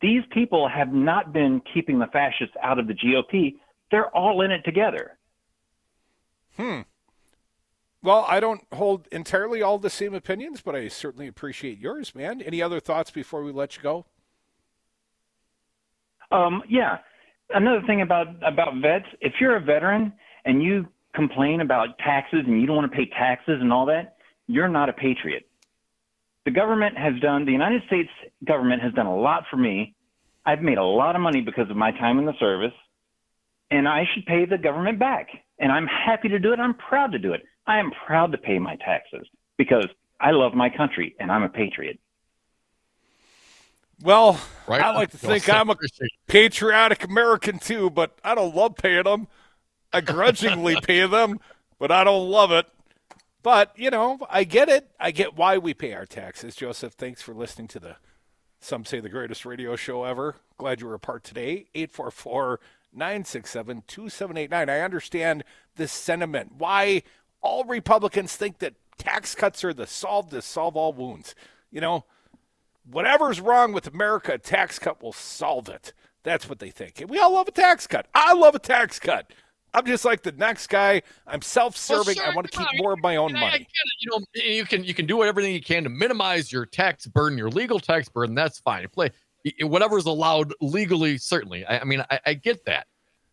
These 0.00 0.22
people 0.32 0.68
have 0.68 0.92
not 0.92 1.32
been 1.32 1.60
keeping 1.74 1.98
the 1.98 2.06
fascists 2.06 2.54
out 2.62 2.78
of 2.78 2.86
the 2.86 2.94
GOP. 2.94 3.56
They're 3.90 4.14
all 4.14 4.42
in 4.42 4.50
it 4.50 4.62
together. 4.64 5.18
Hmm. 6.56 6.80
Well, 8.02 8.24
I 8.28 8.40
don't 8.40 8.62
hold 8.72 9.08
entirely 9.10 9.62
all 9.62 9.78
the 9.78 9.90
same 9.90 10.14
opinions, 10.14 10.60
but 10.60 10.76
I 10.76 10.88
certainly 10.88 11.26
appreciate 11.26 11.78
yours, 11.78 12.14
man. 12.14 12.40
Any 12.40 12.62
other 12.62 12.80
thoughts 12.80 13.10
before 13.10 13.42
we 13.42 13.50
let 13.50 13.76
you 13.76 13.82
go? 13.82 14.06
Um, 16.30 16.62
yeah. 16.68 16.98
Another 17.50 17.82
thing 17.86 18.02
about 18.02 18.28
about 18.46 18.74
vets, 18.82 19.06
if 19.20 19.34
you're 19.40 19.56
a 19.56 19.60
veteran 19.60 20.12
and 20.44 20.62
you 20.62 20.86
complain 21.14 21.60
about 21.60 21.98
taxes 21.98 22.40
and 22.46 22.60
you 22.60 22.66
don't 22.66 22.76
want 22.76 22.90
to 22.90 22.96
pay 22.96 23.06
taxes 23.06 23.58
and 23.60 23.72
all 23.72 23.86
that, 23.86 24.16
you're 24.46 24.68
not 24.68 24.88
a 24.88 24.92
patriot. 24.92 25.48
The 26.44 26.50
government 26.50 26.96
has 26.96 27.18
done, 27.20 27.44
the 27.44 27.52
United 27.52 27.82
States 27.86 28.08
government 28.46 28.82
has 28.82 28.92
done 28.92 29.06
a 29.06 29.16
lot 29.16 29.44
for 29.50 29.56
me. 29.56 29.94
I've 30.46 30.62
made 30.62 30.78
a 30.78 30.84
lot 30.84 31.16
of 31.16 31.20
money 31.20 31.40
because 31.40 31.68
of 31.70 31.76
my 31.76 31.90
time 31.90 32.18
in 32.18 32.24
the 32.24 32.32
service, 32.38 32.72
and 33.70 33.88
I 33.88 34.04
should 34.12 34.26
pay 34.26 34.44
the 34.44 34.58
government 34.58 34.98
back. 34.98 35.28
And 35.58 35.72
I'm 35.72 35.86
happy 35.86 36.28
to 36.28 36.38
do 36.38 36.52
it. 36.52 36.60
I'm 36.60 36.74
proud 36.74 37.12
to 37.12 37.18
do 37.18 37.32
it. 37.32 37.42
I 37.66 37.78
am 37.78 37.90
proud 38.06 38.32
to 38.32 38.38
pay 38.38 38.58
my 38.58 38.76
taxes 38.76 39.26
because 39.56 39.86
I 40.20 40.30
love 40.30 40.54
my 40.54 40.70
country 40.70 41.14
and 41.18 41.30
I'm 41.30 41.42
a 41.42 41.48
patriot. 41.48 41.98
Well, 44.02 44.40
Right? 44.68 44.82
I 44.82 44.90
like 44.92 45.10
to 45.10 45.18
think 45.18 45.44
Joseph, 45.44 45.54
I'm 45.54 45.70
a 45.70 45.76
patriotic 46.28 47.04
American 47.04 47.58
too, 47.58 47.90
but 47.90 48.18
I 48.22 48.34
don't 48.34 48.54
love 48.54 48.76
paying 48.76 49.04
them. 49.04 49.26
I 49.92 50.02
grudgingly 50.02 50.78
pay 50.82 51.06
them, 51.06 51.40
but 51.78 51.90
I 51.90 52.04
don't 52.04 52.28
love 52.28 52.52
it. 52.52 52.66
But, 53.42 53.72
you 53.76 53.90
know, 53.90 54.18
I 54.28 54.44
get 54.44 54.68
it. 54.68 54.90
I 55.00 55.10
get 55.10 55.36
why 55.36 55.58
we 55.58 55.72
pay 55.72 55.94
our 55.94 56.04
taxes. 56.06 56.54
Joseph, 56.54 56.92
thanks 56.92 57.22
for 57.22 57.32
listening 57.34 57.68
to 57.68 57.80
the, 57.80 57.96
some 58.60 58.84
say, 58.84 59.00
the 59.00 59.08
greatest 59.08 59.46
radio 59.46 59.74
show 59.74 60.04
ever. 60.04 60.36
Glad 60.58 60.80
you 60.80 60.86
were 60.86 60.94
a 60.94 61.00
part 61.00 61.24
today. 61.24 61.66
844 61.74 62.60
967 62.92 63.82
2789. 63.86 64.68
I 64.68 64.80
understand 64.80 65.44
this 65.76 65.92
sentiment. 65.92 66.52
Why 66.58 67.02
all 67.40 67.64
Republicans 67.64 68.34
think 68.36 68.58
that 68.58 68.74
tax 68.98 69.34
cuts 69.34 69.64
are 69.64 69.72
the 69.72 69.86
solve 69.86 70.30
to 70.30 70.42
solve 70.42 70.76
all 70.76 70.92
wounds. 70.92 71.34
You 71.70 71.80
know, 71.80 72.04
whatever's 72.90 73.40
wrong 73.40 73.72
with 73.72 73.86
America, 73.86 74.34
a 74.34 74.38
tax 74.38 74.78
cut 74.78 75.02
will 75.02 75.12
solve 75.12 75.68
it. 75.68 75.92
That's 76.24 76.48
what 76.48 76.58
they 76.58 76.70
think. 76.70 77.00
And 77.00 77.08
we 77.08 77.18
all 77.18 77.32
love 77.32 77.48
a 77.48 77.52
tax 77.52 77.86
cut. 77.86 78.06
I 78.14 78.34
love 78.34 78.54
a 78.54 78.58
tax 78.58 78.98
cut. 78.98 79.32
I'm 79.74 79.84
just 79.86 80.04
like 80.04 80.22
the 80.22 80.32
next 80.32 80.68
guy. 80.68 81.02
I'm 81.26 81.42
self-serving. 81.42 82.16
Well, 82.16 82.30
I 82.30 82.34
want 82.34 82.50
to 82.50 82.58
keep 82.58 82.66
on. 82.66 82.78
more 82.78 82.92
of 82.94 83.00
my 83.02 83.16
own 83.16 83.36
I- 83.36 83.38
I 83.38 83.50
money. 83.50 83.68
You 84.00 84.10
know, 84.10 84.24
you 84.42 84.64
can 84.64 84.82
you 84.82 84.94
can 84.94 85.06
do 85.06 85.22
everything 85.22 85.52
you 85.54 85.60
can 85.62 85.84
to 85.84 85.90
minimize 85.90 86.50
your 86.50 86.66
tax 86.66 87.06
burden, 87.06 87.38
your 87.38 87.50
legal 87.50 87.78
tax 87.78 88.08
burden. 88.08 88.34
That's 88.34 88.58
fine. 88.60 88.88
Play 88.88 89.10
whatever's 89.60 90.06
allowed 90.06 90.52
legally. 90.60 91.18
Certainly, 91.18 91.64
I, 91.66 91.80
I 91.80 91.84
mean, 91.84 92.04
I, 92.10 92.20
I 92.26 92.34
get 92.34 92.64
that. 92.66 92.86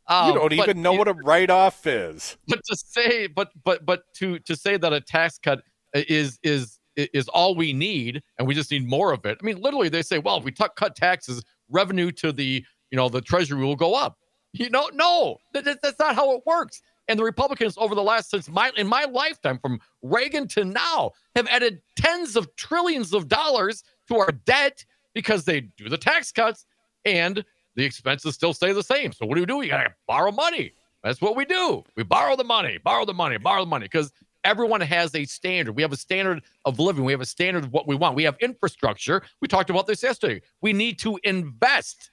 Um, 0.07 0.29
you 0.29 0.35
don't 0.39 0.53
even 0.53 0.81
know 0.81 0.93
you- 0.93 0.99
what 0.99 1.07
a 1.07 1.13
write-off 1.13 1.85
is. 1.87 2.37
But 2.47 2.59
to 2.65 2.75
say, 2.75 3.27
but 3.27 3.49
but 3.63 3.85
but 3.85 4.03
to 4.15 4.39
to 4.39 4.55
say 4.55 4.77
that 4.77 4.93
a 4.93 5.01
tax 5.01 5.37
cut 5.39 5.61
is 5.95 6.39
is 6.43 6.79
is 6.95 7.27
all 7.29 7.55
we 7.55 7.73
need, 7.73 8.21
and 8.37 8.47
we 8.47 8.53
just 8.53 8.71
need 8.71 8.87
more 8.87 9.11
of 9.13 9.25
it. 9.25 9.37
I 9.41 9.45
mean, 9.45 9.59
literally, 9.61 9.89
they 9.89 10.01
say, 10.01 10.19
well, 10.19 10.37
if 10.37 10.43
we 10.43 10.51
t- 10.51 10.63
cut 10.77 10.95
taxes, 10.95 11.43
revenue 11.69 12.11
to 12.11 12.31
the 12.31 12.63
you 12.91 12.95
know 12.97 13.09
the 13.09 13.21
treasury 13.21 13.63
will 13.63 13.75
go 13.75 13.95
up. 13.95 14.17
You 14.53 14.69
know, 14.69 14.89
no, 14.93 15.37
that- 15.53 15.81
that's 15.81 15.99
not 15.99 16.15
how 16.15 16.33
it 16.35 16.43
works. 16.45 16.81
And 17.07 17.19
the 17.19 17.23
Republicans 17.23 17.75
over 17.77 17.93
the 17.95 18.01
last 18.03 18.29
since 18.31 18.47
my 18.49 18.71
in 18.77 18.87
my 18.87 19.05
lifetime, 19.05 19.59
from 19.59 19.79
Reagan 20.03 20.47
to 20.49 20.63
now, 20.65 21.11
have 21.35 21.47
added 21.47 21.81
tens 21.95 22.35
of 22.35 22.55
trillions 22.55 23.11
of 23.13 23.27
dollars 23.27 23.83
to 24.07 24.17
our 24.17 24.31
debt 24.31 24.85
because 25.15 25.43
they 25.45 25.61
do 25.61 25.89
the 25.89 25.97
tax 25.97 26.31
cuts 26.31 26.67
and 27.05 27.43
the 27.75 27.83
expenses 27.83 28.35
still 28.35 28.53
stay 28.53 28.71
the 28.71 28.83
same. 28.83 29.11
So 29.11 29.25
what 29.25 29.35
do 29.35 29.41
we 29.41 29.47
do? 29.47 29.57
We 29.57 29.69
gotta 29.69 29.93
borrow 30.07 30.31
money. 30.31 30.73
That's 31.03 31.21
what 31.21 31.35
we 31.35 31.45
do. 31.45 31.83
We 31.95 32.03
borrow 32.03 32.35
the 32.35 32.43
money, 32.43 32.77
borrow 32.77 33.05
the 33.05 33.13
money, 33.13 33.37
borrow 33.37 33.61
the 33.61 33.69
money 33.69 33.85
because 33.85 34.11
everyone 34.43 34.81
has 34.81 35.13
a 35.15 35.25
standard. 35.25 35.75
We 35.75 35.81
have 35.81 35.91
a 35.91 35.97
standard 35.97 36.43
of 36.65 36.79
living. 36.79 37.03
We 37.03 37.11
have 37.11 37.21
a 37.21 37.25
standard 37.25 37.63
of 37.63 37.73
what 37.73 37.87
we 37.87 37.95
want. 37.95 38.15
We 38.15 38.23
have 38.23 38.37
infrastructure. 38.39 39.23
We 39.41 39.47
talked 39.47 39.69
about 39.69 39.87
this 39.87 40.03
yesterday. 40.03 40.41
We 40.61 40.71
need 40.71 40.99
to 40.99 41.19
invest. 41.23 42.11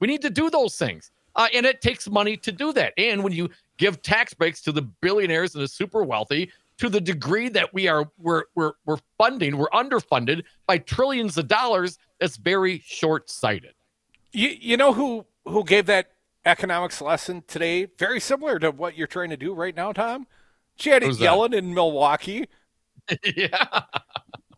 We 0.00 0.06
need 0.06 0.22
to 0.22 0.30
do 0.30 0.48
those 0.48 0.76
things. 0.76 1.10
Uh, 1.34 1.48
and 1.54 1.64
it 1.64 1.80
takes 1.80 2.08
money 2.08 2.36
to 2.36 2.52
do 2.52 2.72
that. 2.74 2.92
And 2.98 3.22
when 3.22 3.32
you 3.32 3.48
give 3.78 4.02
tax 4.02 4.34
breaks 4.34 4.60
to 4.62 4.72
the 4.72 4.82
billionaires 4.82 5.54
and 5.54 5.64
the 5.64 5.68
super 5.68 6.02
wealthy, 6.02 6.50
to 6.78 6.88
the 6.88 7.00
degree 7.00 7.48
that 7.50 7.72
we 7.72 7.88
are 7.88 8.10
we're 8.18 8.44
we're 8.54 8.72
we're 8.84 8.98
funding, 9.18 9.56
we're 9.56 9.70
underfunded 9.70 10.42
by 10.66 10.78
trillions 10.78 11.36
of 11.38 11.48
dollars, 11.48 11.98
that's 12.18 12.36
very 12.36 12.82
short-sighted. 12.84 13.74
You, 14.32 14.48
you 14.48 14.76
know 14.76 14.92
who 14.92 15.26
who 15.44 15.64
gave 15.64 15.86
that 15.86 16.12
economics 16.44 17.00
lesson 17.00 17.44
today? 17.46 17.86
Very 17.98 18.20
similar 18.20 18.58
to 18.58 18.70
what 18.70 18.96
you're 18.96 19.06
trying 19.06 19.30
to 19.30 19.36
do 19.36 19.54
right 19.54 19.74
now, 19.74 19.92
Tom. 19.92 20.26
Janet 20.76 21.04
Who's 21.04 21.18
that? 21.18 21.26
Yellen 21.26 21.54
in 21.54 21.74
Milwaukee. 21.74 22.46
yeah. 23.36 23.82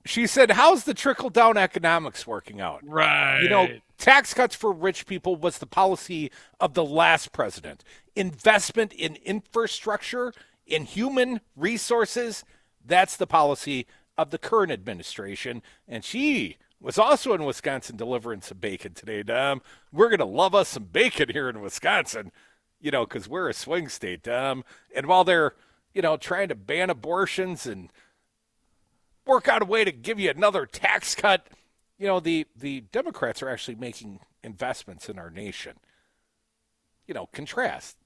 She 0.07 0.27
said, 0.27 0.51
"How's 0.51 0.85
the 0.85 0.95
trickle 0.95 1.31
down 1.31 1.57
economics 1.57 2.27
working 2.27 2.61
out?" 2.61 2.81
Right. 2.85 3.41
You 3.43 3.49
know, 3.49 3.69
tax 3.99 4.35
cuts 4.35 4.55
for 4.55 4.71
rich 4.71 5.07
people 5.07 5.37
was 5.37 5.59
the 5.59 5.67
policy 5.67 6.31
of 6.61 6.75
the 6.75 6.85
last 6.85 7.33
president. 7.33 7.85
Investment 8.15 8.93
in 8.93 9.17
infrastructure, 9.17 10.33
in 10.67 10.85
human 10.85 11.41
resources, 11.57 12.45
that's 12.85 13.17
the 13.17 13.27
policy 13.27 13.87
of 14.17 14.31
the 14.31 14.39
current 14.39 14.73
administration. 14.73 15.63
And 15.89 16.05
she 16.05 16.57
was 16.81 16.99
also 16.99 17.33
in 17.33 17.45
Wisconsin 17.45 17.97
delivering 17.97 18.43
some 18.43 18.59
bacon 18.59 18.95
today, 18.95 19.23
Dom. 19.23 19.63
We're 19.93 20.09
going 20.09 20.19
to 20.19 20.25
love 20.25 20.55
us 20.55 20.69
some 20.69 20.85
bacon 20.85 21.31
here 21.31 21.49
in 21.49 21.61
Wisconsin, 21.61 22.31
you 22.81 22.91
know, 22.91 23.07
because 23.07 23.29
we're 23.29 23.49
a 23.49 23.55
swing 23.55 23.89
state, 23.89 24.23
Dom. 24.23 24.65
And 24.95 25.07
while 25.07 25.25
they're, 25.25 25.55
you 25.95 26.03
know, 26.03 26.17
trying 26.17 26.49
to 26.49 26.55
ban 26.55 26.91
abortions 26.91 27.67
and 27.67 27.91
work 29.27 29.49
out 29.49 29.63
a 29.63 29.65
way 29.65 29.85
to 29.85 29.93
give 29.93 30.21
you 30.21 30.31
another 30.31 30.67
tax 30.67 31.15
cut, 31.15 31.47
you 31.99 32.07
know, 32.07 32.21
the, 32.21 32.47
the 32.55 32.83
Democrats 32.93 33.43
are 33.43 33.49
actually 33.49 33.77
making 33.77 34.21
investments 34.43 35.09
in 35.09 35.19
our 35.19 35.31
nation. 35.31 35.79
You 37.07 37.15
know, 37.15 37.29
contrast. 37.33 37.97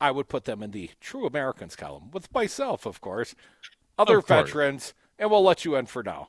I 0.00 0.10
would 0.10 0.28
put 0.28 0.44
them 0.44 0.62
in 0.62 0.70
the 0.72 0.90
true 1.00 1.26
Americans 1.26 1.76
column 1.76 2.10
with 2.12 2.32
myself, 2.34 2.84
of 2.86 3.00
course, 3.00 3.34
other 3.98 4.18
Of 4.18 4.26
course. 4.26 4.48
veterans, 4.48 4.94
and 5.18 5.30
we'll 5.30 5.42
let 5.44 5.64
you 5.64 5.76
in 5.76 5.86
for 5.86 6.02
now. 6.02 6.28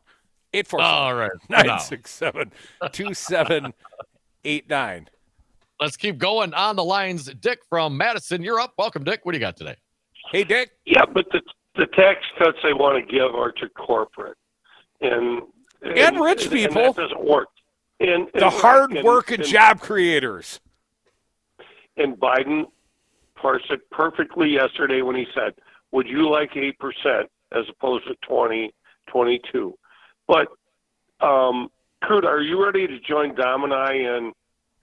847 0.54 0.86
All 0.86 1.16
right. 1.16 1.32
967 1.50 2.52
2789. 2.92 5.08
Let's 5.82 5.98
keep 5.98 6.18
going 6.18 6.54
on 6.54 6.78
the 6.78 6.84
lines. 6.84 7.26
Dick 7.26 7.60
from 7.70 7.98
Madison, 7.98 8.42
you're 8.42 8.62
up. 8.62 8.74
Welcome, 8.78 9.04
Dick. 9.04 9.20
What 9.24 9.34
do 9.34 9.38
you 9.38 9.42
got 9.42 9.58
today? 9.58 9.76
Hey, 10.32 10.46
Dick. 10.46 10.72
Yeah, 10.86 11.04
but 11.06 11.26
the 11.32 11.42
the 11.76 11.88
tax 11.88 12.22
cuts 12.38 12.58
they 12.64 12.72
want 12.72 13.06
to 13.06 13.12
give 13.14 13.36
are 13.36 13.52
to 13.52 13.68
corporate 13.70 14.38
and 15.02 15.42
And 15.82 16.18
rich 16.22 16.50
people. 16.50 16.94
that 16.94 16.96
doesn't 16.96 17.26
work. 17.26 17.50
And, 18.00 18.30
The 18.34 18.46
and- 18.46 18.54
hard 18.56 18.92
and- 18.94 19.04
work 19.06 19.32
and 19.32 19.42
and- 19.42 19.50
job 19.50 19.82
creators. 19.82 20.62
And 21.98 22.16
Biden 22.18 22.72
parsed 23.36 23.70
it 23.70 23.90
perfectly 23.92 24.50
yesterday 24.50 25.02
when 25.02 25.16
he 25.16 25.26
said, 25.34 25.54
"Would 25.92 26.08
you 26.08 26.30
like 26.30 26.56
eight 26.56 26.78
percent 26.80 27.30
as 27.52 27.66
opposed 27.70 28.08
to 28.08 28.16
20, 28.28 28.74
22? 29.08 29.78
But 30.28 30.48
um, 31.22 31.70
Crute, 32.04 32.26
are 32.26 32.42
you 32.42 32.64
ready 32.64 32.88
to 32.88 33.00
join 33.00 33.36
Dom 33.36 33.64
and 33.64 33.74
I? 33.74 33.94
And 33.94 34.34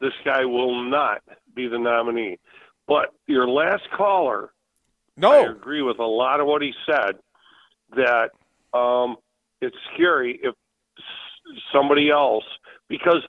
this 0.00 0.12
guy 0.24 0.44
will 0.44 0.82
not 0.82 1.22
be 1.54 1.68
the 1.68 1.78
nominee. 1.78 2.38
But 2.86 3.14
your 3.26 3.48
last 3.48 3.82
caller 3.96 4.52
no, 5.16 5.32
I 5.32 5.50
agree 5.50 5.82
with 5.82 5.98
a 5.98 6.06
lot 6.06 6.40
of 6.40 6.46
what 6.46 6.62
he 6.62 6.72
said. 6.86 7.16
That 7.94 8.30
um, 8.76 9.16
it's 9.60 9.76
scary 9.94 10.40
if 10.42 10.54
somebody 11.72 12.10
else, 12.10 12.44
because 12.88 13.22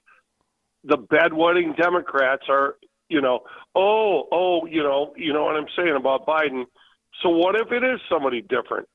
the 0.84 0.96
bedwetting 0.96 1.76
Democrats 1.76 2.44
are, 2.48 2.76
you 3.08 3.20
know, 3.20 3.40
oh, 3.74 4.24
oh, 4.32 4.66
you 4.66 4.82
know, 4.82 5.12
you 5.16 5.32
know 5.32 5.44
what 5.44 5.56
I'm 5.56 5.66
saying 5.76 5.94
about 5.96 6.26
Biden. 6.26 6.64
So 7.22 7.28
what 7.30 7.54
if 7.54 7.70
it 7.72 7.84
is 7.84 8.00
somebody 8.08 8.40
different? 8.42 8.88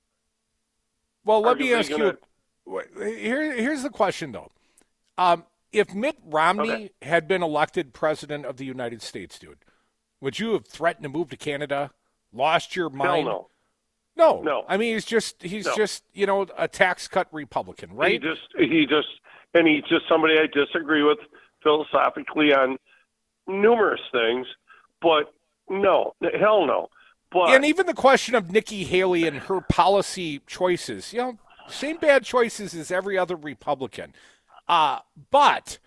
Well, 1.24 1.42
let 1.42 1.56
Are 1.56 1.60
me 1.60 1.70
you 1.70 1.76
ask 1.76 1.90
you. 1.90 2.18
Here, 2.98 3.54
here's 3.54 3.84
the 3.84 3.90
question, 3.90 4.32
though. 4.32 4.52
Um, 5.18 5.46
if 5.72 5.94
Mitt 5.94 6.18
Romney 6.26 6.70
Okay. 6.86 6.92
had 7.02 7.28
been 7.28 7.44
elected 7.44 7.94
president 7.94 8.46
of 8.46 8.58
the 8.58 8.66
United 8.66 9.02
States, 9.02 9.38
dude, 9.38 9.60
would 10.22 10.40
you 10.40 10.54
have 10.54 10.66
threatened 10.68 11.04
to 11.04 11.10
move 11.10 11.30
to 11.30 11.38
Canada? 11.38 11.92
Lost 12.34 12.76
your 12.76 12.90
Hell 12.90 12.98
mind? 12.98 13.26
no. 13.26 13.50
No. 14.16 14.42
No. 14.42 14.66
I 14.68 14.78
mean, 14.78 14.94
he's 14.96 15.06
just 15.06 15.42
he's 15.42 15.66
No. 15.66 15.76
just 15.76 16.04
you 16.14 16.26
know 16.26 16.46
a 16.58 16.68
tax 16.68 17.08
cut 17.08 17.28
Republican, 17.32 17.92
He 17.92 17.96
right? 17.96 18.22
just, 18.22 18.42
he 18.58 18.86
just, 18.86 19.08
and 19.54 19.68
he's 19.68 19.84
just 19.84 20.08
somebody 20.10 20.38
I 20.38 20.48
disagree 20.48 21.04
with 21.04 21.20
philosophically 21.64 22.54
on 22.54 22.78
numerous 23.50 24.02
things. 24.12 24.48
But 25.02 25.34
no, 25.70 26.14
hell 26.40 26.66
no. 26.66 26.90
But 27.32 27.50
and 27.52 27.66
even 27.66 27.86
the 27.86 27.94
question 27.94 28.36
of 28.36 28.52
Nikki 28.52 28.84
Haley 28.86 29.28
and 29.28 29.38
her 29.38 29.62
policy 29.62 30.42
choices, 30.48 31.14
you 31.14 31.20
know, 31.20 31.38
same 31.68 31.98
bad 31.98 32.24
choices 32.24 32.74
as 32.74 32.92
every 32.92 33.18
other 33.18 33.36
Republican. 33.36 34.14
Uh, 34.68 35.00
but 35.30 35.80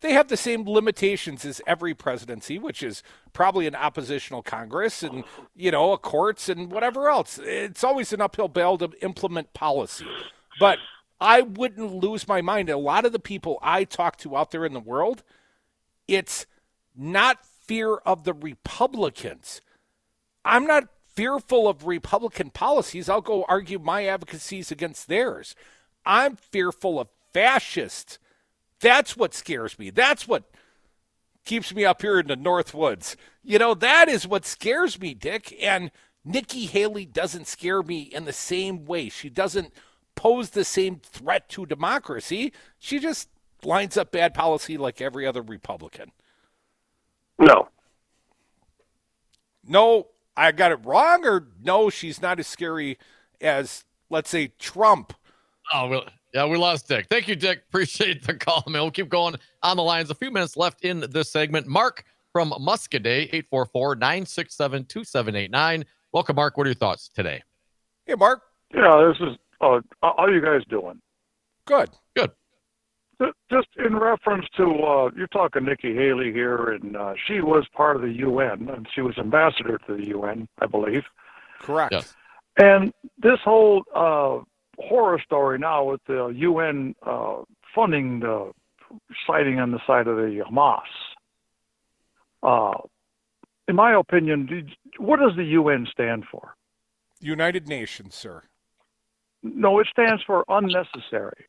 they 0.00 0.12
have 0.12 0.28
the 0.28 0.36
same 0.36 0.68
limitations 0.68 1.44
as 1.44 1.62
every 1.66 1.94
presidency, 1.94 2.58
which 2.58 2.82
is 2.82 3.02
probably 3.32 3.66
an 3.66 3.74
oppositional 3.74 4.42
Congress 4.42 5.02
and, 5.02 5.24
you 5.56 5.70
know, 5.70 5.92
a 5.92 5.98
courts 5.98 6.48
and 6.48 6.70
whatever 6.70 7.08
else. 7.08 7.38
It's 7.42 7.84
always 7.84 8.12
an 8.12 8.20
uphill 8.20 8.48
battle 8.48 8.78
to 8.78 8.90
implement 9.00 9.54
policy. 9.54 10.06
But 10.60 10.78
I 11.20 11.42
wouldn't 11.42 11.94
lose 11.94 12.28
my 12.28 12.42
mind. 12.42 12.68
A 12.68 12.76
lot 12.76 13.04
of 13.04 13.12
the 13.12 13.18
people 13.18 13.58
I 13.62 13.84
talk 13.84 14.18
to 14.18 14.36
out 14.36 14.50
there 14.50 14.66
in 14.66 14.74
the 14.74 14.80
world, 14.80 15.22
it's 16.08 16.46
not 16.96 17.44
fear 17.44 17.96
of 17.96 18.24
the 18.24 18.34
Republicans. 18.34 19.60
I'm 20.44 20.66
not 20.66 20.88
fearful 21.14 21.68
of 21.68 21.86
Republican 21.86 22.50
policies. 22.50 23.08
I'll 23.08 23.20
go 23.20 23.44
argue 23.48 23.78
my 23.78 24.06
advocacies 24.06 24.70
against 24.70 25.08
theirs. 25.08 25.54
I'm 26.04 26.36
fearful 26.36 26.98
of 26.98 27.08
fascists. 27.32 28.18
That's 28.80 29.16
what 29.16 29.34
scares 29.34 29.78
me. 29.78 29.90
That's 29.90 30.26
what 30.26 30.50
keeps 31.44 31.74
me 31.74 31.84
up 31.84 32.02
here 32.02 32.18
in 32.18 32.26
the 32.26 32.36
North 32.36 32.74
Woods. 32.74 33.16
You 33.42 33.58
know, 33.58 33.74
that 33.74 34.08
is 34.08 34.26
what 34.26 34.44
scares 34.44 35.00
me, 35.00 35.14
Dick. 35.14 35.56
And 35.60 35.90
Nikki 36.24 36.66
Haley 36.66 37.06
doesn't 37.06 37.46
scare 37.46 37.82
me 37.82 38.02
in 38.02 38.24
the 38.24 38.32
same 38.32 38.84
way. 38.84 39.08
She 39.08 39.28
doesn't 39.28 39.72
pose 40.14 40.50
the 40.50 40.64
same 40.64 41.00
threat 41.00 41.48
to 41.50 41.66
democracy. 41.66 42.52
She 42.78 42.98
just 42.98 43.28
lines 43.64 43.96
up 43.96 44.12
bad 44.12 44.34
policy 44.34 44.76
like 44.76 45.00
every 45.00 45.26
other 45.26 45.42
Republican. 45.42 46.12
No, 47.38 47.68
no, 49.66 50.08
I 50.36 50.52
got 50.52 50.72
it 50.72 50.84
wrong, 50.84 51.26
or 51.26 51.48
no, 51.62 51.90
she's 51.90 52.20
not 52.20 52.38
as 52.38 52.46
scary 52.46 52.98
as, 53.40 53.84
let's 54.10 54.30
say, 54.30 54.52
Trump. 54.58 55.12
Oh, 55.72 55.88
we, 55.88 56.02
yeah, 56.34 56.46
we 56.46 56.56
lost 56.56 56.88
Dick. 56.88 57.06
Thank 57.08 57.28
you, 57.28 57.36
Dick. 57.36 57.62
Appreciate 57.68 58.24
the 58.24 58.34
call, 58.34 58.64
man. 58.66 58.82
We'll 58.82 58.90
keep 58.90 59.08
going 59.08 59.36
on 59.62 59.76
the 59.76 59.82
lines. 59.82 60.10
A 60.10 60.14
few 60.14 60.30
minutes 60.30 60.56
left 60.56 60.84
in 60.84 61.04
this 61.10 61.30
segment. 61.30 61.66
Mark 61.66 62.04
from 62.32 62.50
Muscoda, 62.52 63.06
844 63.06 63.96
967 63.96 64.84
2789. 64.86 65.84
Welcome, 66.12 66.36
Mark. 66.36 66.56
What 66.56 66.66
are 66.66 66.70
your 66.70 66.74
thoughts 66.74 67.08
today? 67.08 67.42
Hey, 68.06 68.14
Mark. 68.14 68.42
Yeah, 68.74 69.08
this 69.08 69.28
is. 69.28 69.36
Uh, 69.60 69.80
how 70.02 70.14
are 70.18 70.30
you 70.30 70.40
guys 70.40 70.62
doing? 70.68 71.00
Good. 71.66 71.90
Ju- 72.16 72.26
Just 73.50 73.68
in 73.76 73.96
reference 73.96 74.46
to 74.56 74.64
uh, 74.64 75.10
you're 75.16 75.26
talking 75.28 75.64
Nikki 75.64 75.94
Haley 75.94 76.32
here, 76.32 76.70
and 76.72 76.96
uh, 76.96 77.14
she 77.26 77.40
was 77.40 77.66
part 77.74 77.96
of 77.96 78.02
the 78.02 78.12
UN, 78.12 78.68
and 78.68 78.86
she 78.94 79.00
was 79.00 79.16
ambassador 79.18 79.78
to 79.86 79.96
the 79.96 80.08
UN, 80.08 80.48
I 80.60 80.66
believe. 80.66 81.02
Correct. 81.60 81.92
Yes. 81.92 82.14
And 82.56 82.92
this 83.18 83.38
whole 83.44 83.84
uh, 83.94 84.40
horror 84.78 85.20
story 85.24 85.58
now 85.58 85.84
with 85.84 86.00
the 86.06 86.26
UN 86.28 86.94
uh, 87.06 87.42
funding 87.74 88.20
the 88.20 88.52
sighting 89.26 89.58
on 89.58 89.70
the 89.70 89.80
side 89.86 90.06
of 90.06 90.16
the 90.16 90.44
Hamas. 90.50 90.80
Uh, 92.42 92.78
in 93.68 93.76
my 93.76 93.94
opinion, 93.94 94.46
did, 94.46 94.70
what 94.98 95.20
does 95.20 95.36
the 95.36 95.44
UN 95.44 95.86
stand 95.90 96.24
for? 96.30 96.54
United 97.20 97.68
Nations, 97.68 98.14
sir. 98.14 98.42
No, 99.42 99.78
it 99.78 99.86
stands 99.90 100.22
for 100.24 100.44
unnecessary. 100.48 101.46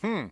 Hmm. 0.00 0.26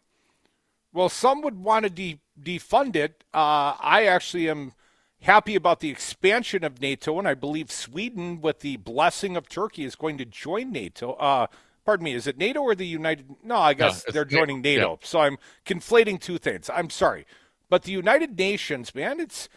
Well, 0.94 1.08
some 1.10 1.42
would 1.42 1.58
want 1.62 1.82
to 1.82 1.90
de- 1.90 2.20
defund 2.40 2.96
it. 2.96 3.24
Uh, 3.34 3.74
I 3.80 4.06
actually 4.06 4.48
am 4.48 4.72
happy 5.20 5.56
about 5.56 5.80
the 5.80 5.90
expansion 5.90 6.62
of 6.64 6.80
NATO, 6.80 7.18
and 7.18 7.26
I 7.26 7.34
believe 7.34 7.70
Sweden, 7.72 8.40
with 8.40 8.60
the 8.60 8.76
blessing 8.76 9.36
of 9.36 9.48
Turkey, 9.48 9.84
is 9.84 9.96
going 9.96 10.18
to 10.18 10.24
join 10.24 10.70
NATO. 10.70 11.14
Uh, 11.14 11.48
pardon 11.84 12.04
me, 12.04 12.12
is 12.14 12.26
it 12.28 12.38
NATO 12.38 12.60
or 12.60 12.74
the 12.76 12.86
United? 12.86 13.26
No, 13.42 13.56
I 13.56 13.74
guess 13.74 14.04
it's 14.04 14.12
they're 14.12 14.24
joining 14.24 14.62
NATO. 14.62 14.90
yeah. 14.92 15.06
So 15.06 15.18
I'm 15.20 15.36
conflating 15.66 16.20
two 16.20 16.38
things. 16.38 16.70
I'm 16.72 16.90
sorry, 16.90 17.26
but 17.68 17.82
the 17.82 17.92
United 17.92 18.38
Nations, 18.38 18.94
man, 18.94 19.18
it's 19.18 19.48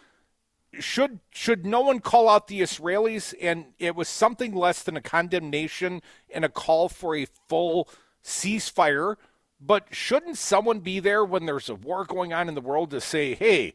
should 0.79 1.19
should 1.29 1.65
no 1.65 1.81
one 1.81 1.99
call 1.99 2.29
out 2.29 2.47
the 2.47 2.61
Israelis? 2.61 3.33
And 3.39 3.65
it 3.77 3.95
was 3.95 4.07
something 4.07 4.55
less 4.55 4.81
than 4.81 4.97
a 4.97 5.01
condemnation 5.01 6.01
and 6.33 6.43
a 6.43 6.49
call 6.49 6.89
for 6.89 7.15
a 7.15 7.27
full 7.47 7.87
ceasefire. 8.23 9.17
But 9.59 9.87
shouldn't 9.91 10.37
someone 10.37 10.81
be 10.81 10.99
there 10.99 11.25
when 11.25 11.45
there's 11.45 11.69
a 11.69 11.75
war 11.75 12.05
going 12.05 12.33
on 12.33 12.47
in 12.47 12.55
the 12.55 12.61
world 12.61 12.91
to 12.91 13.01
say, 13.01 13.33
"Hey, 13.33 13.73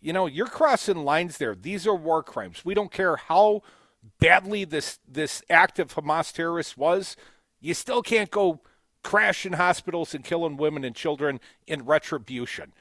you 0.00 0.12
know, 0.12 0.26
you're 0.26 0.46
crossing 0.46 1.04
lines 1.04 1.38
there. 1.38 1.54
These 1.54 1.86
are 1.86 1.94
war 1.94 2.22
crimes. 2.22 2.64
We 2.64 2.74
don't 2.74 2.90
care 2.90 3.16
how 3.16 3.62
badly 4.18 4.64
this 4.64 4.98
this 5.06 5.42
act 5.50 5.78
of 5.78 5.94
Hamas 5.94 6.32
terrorists 6.32 6.76
was. 6.76 7.16
You 7.60 7.74
still 7.74 8.02
can't 8.02 8.30
go 8.30 8.60
crashing 9.02 9.54
hospitals 9.54 10.14
and 10.14 10.24
killing 10.24 10.56
women 10.56 10.84
and 10.84 10.94
children 10.94 11.40
in 11.66 11.84
retribution. 11.84 12.72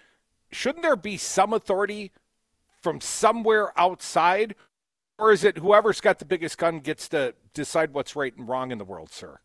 Shouldn't 0.52 0.84
there 0.84 0.95
be 0.95 1.18
some 1.18 1.54
authority 1.54 2.12
from 2.82 3.02
somewhere 3.02 3.78
outside, 3.78 4.56
or 5.18 5.32
is 5.32 5.43
it 5.43 5.58
whoever's 5.58 6.02
got 6.02 6.20
the 6.20 6.26
biggest 6.26 6.58
gun 6.58 6.80
gets 6.80 7.08
to 7.10 7.36
decide 7.54 7.93
what's 7.93 8.16
right 8.16 8.36
and 8.36 8.47
wrong 8.47 8.72
in 8.72 8.78
the 8.78 8.86
world, 8.86 9.12
sir? 9.12 9.39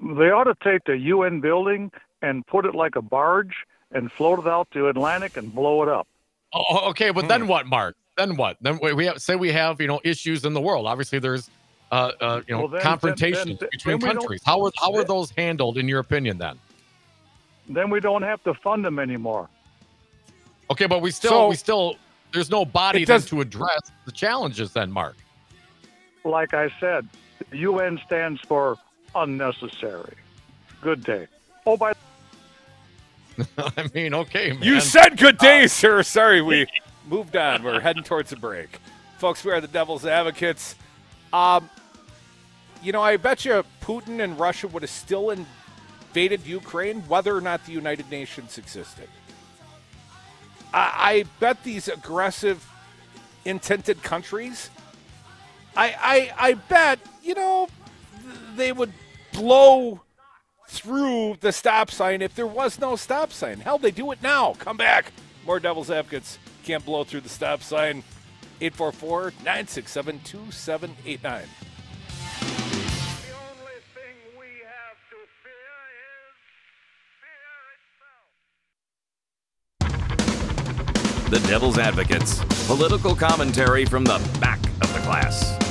They 0.00 0.30
ought 0.30 0.44
to 0.44 0.54
take 0.62 0.84
the 0.84 0.96
UN 0.96 1.40
building 1.40 1.90
and 2.22 2.46
put 2.46 2.64
it 2.64 2.74
like 2.74 2.96
a 2.96 3.02
barge 3.02 3.54
and 3.92 4.10
float 4.12 4.40
it 4.40 4.46
out 4.46 4.70
to 4.72 4.88
Atlantic 4.88 5.36
and 5.36 5.52
blow 5.54 5.82
it 5.82 5.88
up. 5.88 6.06
Oh, 6.54 6.88
okay, 6.90 7.10
but 7.10 7.22
Hmm. 7.24 7.28
then 7.28 7.48
what, 7.48 7.66
Mark? 7.66 7.96
Then 8.16 8.36
what? 8.36 8.56
Then 8.60 8.78
we 8.82 8.92
we 8.92 9.06
have 9.06 9.20
say 9.20 9.36
we 9.36 9.52
have 9.52 9.80
you 9.80 9.86
know 9.86 10.00
issues 10.04 10.44
in 10.44 10.52
the 10.54 10.60
world. 10.60 10.86
Obviously, 10.86 11.18
there's 11.18 11.50
uh, 11.92 12.12
uh 12.20 12.40
you 12.46 12.54
know 12.54 12.60
Well, 12.62 12.68
then- 12.68 12.80
confrontations 12.82 13.44
then- 13.46 13.56
then- 13.60 13.68
between 13.72 13.98
then 14.00 14.16
countries. 14.16 14.40
How 14.44 14.64
are 14.64 14.72
how 14.78 14.94
are 14.94 15.04
those 15.04 15.30
handled 15.30 15.78
in 15.78 15.88
your 15.88 16.00
opinion? 16.00 16.38
Then 16.38 16.58
Then 17.68 17.90
we 17.90 18.00
don't 18.00 18.22
have 18.22 18.42
to 18.44 18.54
fund 18.54 18.84
them 18.84 18.98
anymore. 18.98 19.48
okay, 20.70 20.86
but 20.86 21.00
we 21.02 21.10
still 21.10 21.30
So- 21.30 21.48
we 21.48 21.56
still 21.56 21.96
there's 22.32 22.50
no 22.50 22.64
body 22.64 23.04
then 23.04 23.16
does- 23.20 23.26
to 23.26 23.40
address 23.40 23.80
the 24.04 24.12
challenges. 24.12 24.72
Then, 24.72 24.90
Mark. 24.92 25.16
Like 26.24 26.52
I 26.54 26.68
said, 26.80 27.08
the 27.50 27.58
UN 27.58 27.98
stands 28.04 28.40
for 28.42 28.76
unnecessary. 29.14 30.14
Good 30.80 31.04
day. 31.04 31.26
Oh, 31.66 31.76
by 31.76 31.92
I 33.58 33.88
mean, 33.94 34.14
okay, 34.14 34.52
man. 34.52 34.62
You 34.62 34.80
said 34.80 35.16
good 35.16 35.38
day, 35.38 35.66
sir. 35.66 36.02
Sorry, 36.02 36.42
we 36.42 36.66
moved 37.08 37.36
on. 37.36 37.62
We're 37.62 37.80
heading 37.80 38.02
towards 38.02 38.32
a 38.32 38.36
break. 38.36 38.80
Folks, 39.18 39.44
we 39.44 39.52
are 39.52 39.60
the 39.60 39.68
devil's 39.68 40.04
advocates. 40.04 40.74
Um, 41.32 41.68
you 42.82 42.92
know, 42.92 43.02
I 43.02 43.16
bet 43.16 43.44
you 43.44 43.64
Putin 43.80 44.22
and 44.22 44.38
Russia 44.38 44.68
would 44.68 44.82
have 44.82 44.90
still 44.90 45.30
invaded 45.30 46.46
Ukraine 46.46 47.00
whether 47.02 47.36
or 47.36 47.40
not 47.40 47.64
the 47.66 47.72
United 47.72 48.10
Nations 48.10 48.58
existed. 48.58 49.08
I, 50.72 50.92
I 50.96 51.24
bet 51.40 51.62
these 51.64 51.88
aggressive, 51.88 52.66
intended 53.44 54.02
countries, 54.02 54.70
I, 55.76 55.94
I, 56.38 56.48
I 56.48 56.54
bet, 56.54 56.98
you 57.22 57.34
know, 57.34 57.68
th- 57.68 57.87
they 58.56 58.72
would 58.72 58.92
blow 59.32 60.02
through 60.68 61.36
the 61.40 61.52
stop 61.52 61.90
sign 61.90 62.22
if 62.22 62.34
there 62.34 62.46
was 62.46 62.78
no 62.78 62.96
stop 62.96 63.32
sign. 63.32 63.60
Hell, 63.60 63.78
they 63.78 63.90
do 63.90 64.12
it 64.12 64.22
now. 64.22 64.54
Come 64.58 64.76
back. 64.76 65.12
More 65.46 65.58
Devil's 65.58 65.90
Advocates 65.90 66.38
can't 66.64 66.84
blow 66.84 67.04
through 67.04 67.22
the 67.22 67.28
stop 67.28 67.62
sign. 67.62 68.02
844 68.60 69.32
967 69.44 70.20
2789. 70.24 71.44
The 81.30 81.40
Devil's 81.40 81.76
Advocates. 81.76 82.42
Political 82.66 83.14
commentary 83.14 83.84
from 83.84 84.04
the 84.04 84.18
back 84.40 84.58
of 84.80 84.92
the 84.94 85.00
class. 85.00 85.67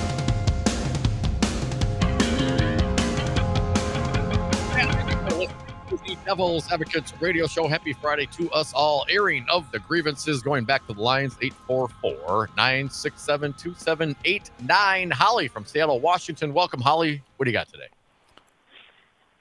Devil's 6.27 6.69
Advocates 6.69 7.13
radio 7.21 7.47
show. 7.47 7.69
Happy 7.69 7.93
Friday 7.93 8.25
to 8.33 8.51
us 8.51 8.73
all. 8.73 9.05
Airing 9.09 9.45
of 9.49 9.71
the 9.71 9.79
grievances 9.79 10.41
going 10.41 10.65
back 10.65 10.85
to 10.87 10.93
the 10.93 11.01
lines 11.01 11.37
844 11.41 12.49
967 12.57 13.53
2789. 13.53 15.11
Holly 15.11 15.47
from 15.47 15.63
Seattle, 15.63 16.01
Washington. 16.01 16.53
Welcome, 16.53 16.81
Holly. 16.81 17.23
What 17.37 17.45
do 17.45 17.49
you 17.49 17.55
got 17.55 17.69
today? 17.69 17.87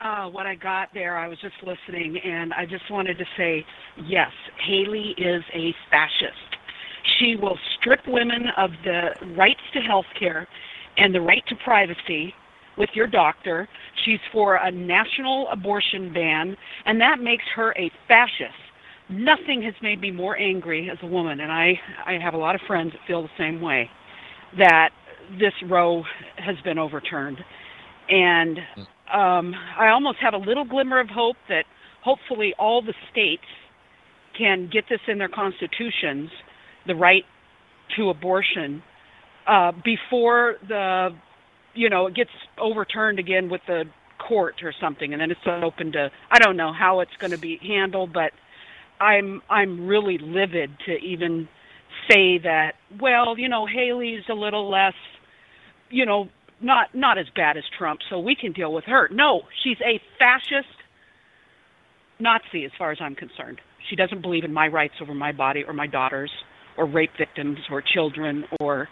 Uh, 0.01 0.29
what 0.29 0.47
I 0.47 0.55
got 0.55 0.95
there, 0.95 1.19
I 1.19 1.27
was 1.27 1.41
just 1.41 1.57
listening, 1.65 2.19
and 2.19 2.55
I 2.55 2.65
just 2.67 2.89
wanted 2.89 3.19
to 3.19 3.25
say, 3.37 3.67
yes, 4.05 4.31
Haley 4.65 5.17
is 5.19 5.43
a 5.53 5.75
fascist. 5.91 6.37
She 7.19 7.35
will 7.35 7.59
strip 7.81 8.07
women 8.07 8.47
of 8.57 8.71
the 8.85 9.11
rights 9.35 9.63
to 9.73 9.81
health 9.81 10.07
care 10.17 10.47
and 10.97 11.13
the 11.13 11.21
right 11.21 11.45
to 11.49 11.57
privacy 11.57 12.33
with 12.77 12.91
your 12.95 13.07
doctor. 13.07 13.69
She's 14.05 14.21
for 14.33 14.57
a 14.57 14.71
national 14.71 15.49
abortion 15.51 16.13
ban, 16.13 16.57
and 16.85 17.01
that 17.01 17.21
makes 17.21 17.45
her 17.55 17.75
a 17.77 17.91
fascist. 18.09 18.55
Nothing 19.09 19.63
has 19.63 19.75
made 19.83 20.01
me 20.01 20.11
more 20.11 20.37
angry 20.37 20.91
as 20.91 20.99
a 21.03 21.07
woman, 21.07 21.41
and 21.41 21.53
I, 21.53 21.79
I 22.05 22.19
have 22.23 22.35
a 22.35 22.39
lot 22.39 22.55
of 22.55 22.61
friends 22.67 22.93
that 22.93 23.01
feel 23.07 23.23
the 23.23 23.29
same 23.39 23.61
way, 23.61 23.89
that 24.59 24.91
this 25.39 25.53
Roe 25.69 26.03
has 26.37 26.57
been 26.65 26.79
overturned. 26.79 27.39
And 28.09 28.59
um, 29.13 29.55
I 29.79 29.89
almost 29.89 30.19
have 30.21 30.35
a 30.35 30.39
little 30.39 30.65
glimmer 30.65 31.01
of 31.01 31.09
hope 31.09 31.37
that 31.49 31.65
hopefully 32.03 32.55
all 32.59 32.83
the 32.83 32.95
states 33.11 33.43
can 34.37 34.69
get 34.73 34.85
this 34.89 35.01
in 35.09 35.19
their 35.19 35.29
constitutions, 35.29 36.31
the 36.87 36.95
right 36.95 37.25
to 37.97 38.11
abortion, 38.11 38.83
uh, 39.47 39.73
before 39.85 40.57
the, 40.69 41.11
you 41.77 41.89
know, 41.91 42.07
it 42.07 42.15
gets 42.15 42.31
overturned 42.59 43.19
again 43.19 43.49
with 43.49 43.61
the 43.67 43.85
court 44.19 44.57
or 44.63 44.73
something, 44.81 45.13
and 45.13 45.21
then 45.21 45.31
it's 45.31 45.41
open 45.47 45.93
to. 45.93 46.11
I 46.31 46.39
don't 46.39 46.57
know 46.57 46.73
how 46.73 47.01
it's 47.01 47.17
going 47.21 47.31
to 47.31 47.39
be 47.39 47.59
handled, 47.63 48.13
but 48.13 48.33
I'm 49.01 49.43
I'm 49.51 49.87
really 49.87 50.19
livid 50.19 50.71
to 50.87 50.97
even 50.97 51.49
say 52.11 52.39
that. 52.39 52.73
Well, 53.01 53.39
you 53.39 53.49
know, 53.49 53.67
Haley's 53.67 54.25
a 54.29 54.35
little 54.35 54.71
less, 54.71 54.95
you 55.91 56.07
know, 56.07 56.29
not 56.61 56.95
not 56.95 57.19
as 57.19 57.27
bad 57.35 57.57
as 57.57 57.65
Trump, 57.79 58.01
so 58.09 58.19
we 58.19 58.35
can 58.35 58.53
deal 58.53 58.73
with 58.73 58.85
her. 58.85 59.09
No, 59.13 59.43
she's 59.63 59.79
a 59.81 60.01
fascist 60.19 60.69
Nazi 62.19 62.65
as 62.65 62.71
far 62.79 62.93
as 62.93 62.99
I'm 63.01 63.15
concerned. 63.15 63.61
She 63.91 63.97
doesn't 63.97 64.23
believe 64.23 64.45
in 64.45 64.53
my 64.53 64.69
rights 64.69 64.95
over 65.01 65.15
my 65.15 65.33
body 65.33 65.63
or 65.67 65.73
my 65.73 65.87
daughters 65.87 66.31
or 66.77 66.87
rape 66.87 67.11
victims 67.19 67.59
or 67.71 67.83
children 67.83 68.45
or 68.61 68.89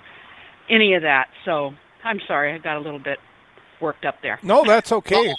any 0.70 0.95
of 0.95 1.03
that. 1.03 1.26
So 1.45 1.72
I'm 2.05 2.21
sorry, 2.29 2.53
I 2.53 2.59
got 2.59 2.77
a 2.77 2.81
little 2.81 2.99
bit 2.99 3.19
worked 3.81 4.05
up 4.05 4.21
there. 4.23 4.39
No, 4.43 4.65
that's 4.65 4.93
okay. 4.93 5.35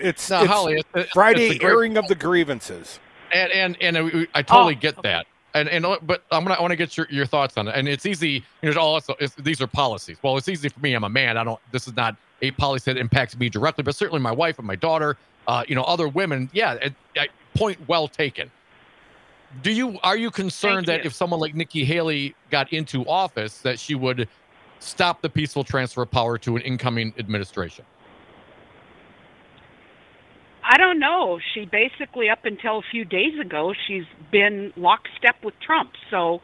It's, 0.00 0.30
Now, 0.30 0.42
it's 0.42 0.50
Holly, 0.50 0.82
it's 0.94 1.12
Friday 1.12 1.46
it's 1.48 1.56
a 1.56 1.58
great 1.58 1.70
airing 1.70 1.96
of 1.96 2.06
the 2.08 2.14
grievances. 2.14 3.00
And 3.32 3.52
and 3.52 3.76
and 3.82 3.98
I- 3.98 4.26
I 4.34 4.42
totally 4.42 4.74
Oh, 4.74 4.80
get 4.80 5.02
that. 5.02 5.26
And 5.54 5.68
and 5.68 5.84
uh, 5.84 5.98
but 6.02 6.22
I'm 6.30 6.44
gonna 6.44 6.54
I 6.54 6.60
want 6.60 6.70
to 6.72 6.76
get 6.76 6.96
your, 6.96 7.06
your 7.10 7.26
thoughts 7.26 7.56
on 7.56 7.68
it. 7.68 7.74
And 7.74 7.88
it's 7.88 8.06
easy. 8.06 8.44
You 8.62 8.72
know, 8.72 8.80
also 8.80 9.14
it's, 9.20 9.34
these 9.34 9.60
are 9.60 9.66
policies. 9.66 10.16
Well, 10.22 10.36
it's 10.36 10.48
easy 10.48 10.68
for 10.68 10.80
me. 10.80 10.94
I'm 10.94 11.04
a 11.04 11.08
man. 11.08 11.36
I 11.36 11.44
don't. 11.44 11.60
This 11.72 11.86
is 11.88 11.96
not 11.96 12.16
a 12.42 12.50
policy 12.52 12.92
that 12.92 12.98
impacts 12.98 13.36
me 13.36 13.48
directly, 13.48 13.82
but 13.82 13.94
certainly 13.94 14.20
my 14.20 14.32
wife 14.32 14.58
and 14.58 14.66
my 14.66 14.76
daughter. 14.76 15.16
Uh, 15.46 15.64
you 15.66 15.74
know, 15.74 15.82
other 15.82 16.08
women. 16.08 16.48
Yeah, 16.52 16.74
it, 16.74 16.94
I, 17.16 17.28
point 17.54 17.78
well 17.88 18.08
taken. 18.08 18.50
Do 19.62 19.72
you 19.72 19.98
are 20.02 20.16
you 20.16 20.30
concerned 20.30 20.86
Thank 20.86 20.98
that 20.98 21.04
you. 21.04 21.08
if 21.08 21.14
someone 21.14 21.40
like 21.40 21.54
Nikki 21.54 21.84
Haley 21.84 22.34
got 22.50 22.72
into 22.72 23.06
office, 23.08 23.58
that 23.60 23.78
she 23.80 23.94
would 23.94 24.28
stop 24.78 25.22
the 25.22 25.28
peaceful 25.28 25.64
transfer 25.64 26.02
of 26.02 26.10
power 26.10 26.38
to 26.38 26.56
an 26.56 26.62
incoming 26.62 27.14
administration? 27.18 27.84
I 30.62 30.76
don't 30.76 30.98
know. 30.98 31.38
She 31.54 31.64
basically, 31.64 32.28
up 32.28 32.44
until 32.44 32.78
a 32.78 32.82
few 32.90 33.04
days 33.04 33.38
ago, 33.40 33.72
she's 33.86 34.04
been 34.30 34.72
lockstep 34.76 35.42
with 35.42 35.54
Trump. 35.60 35.92
So, 36.10 36.42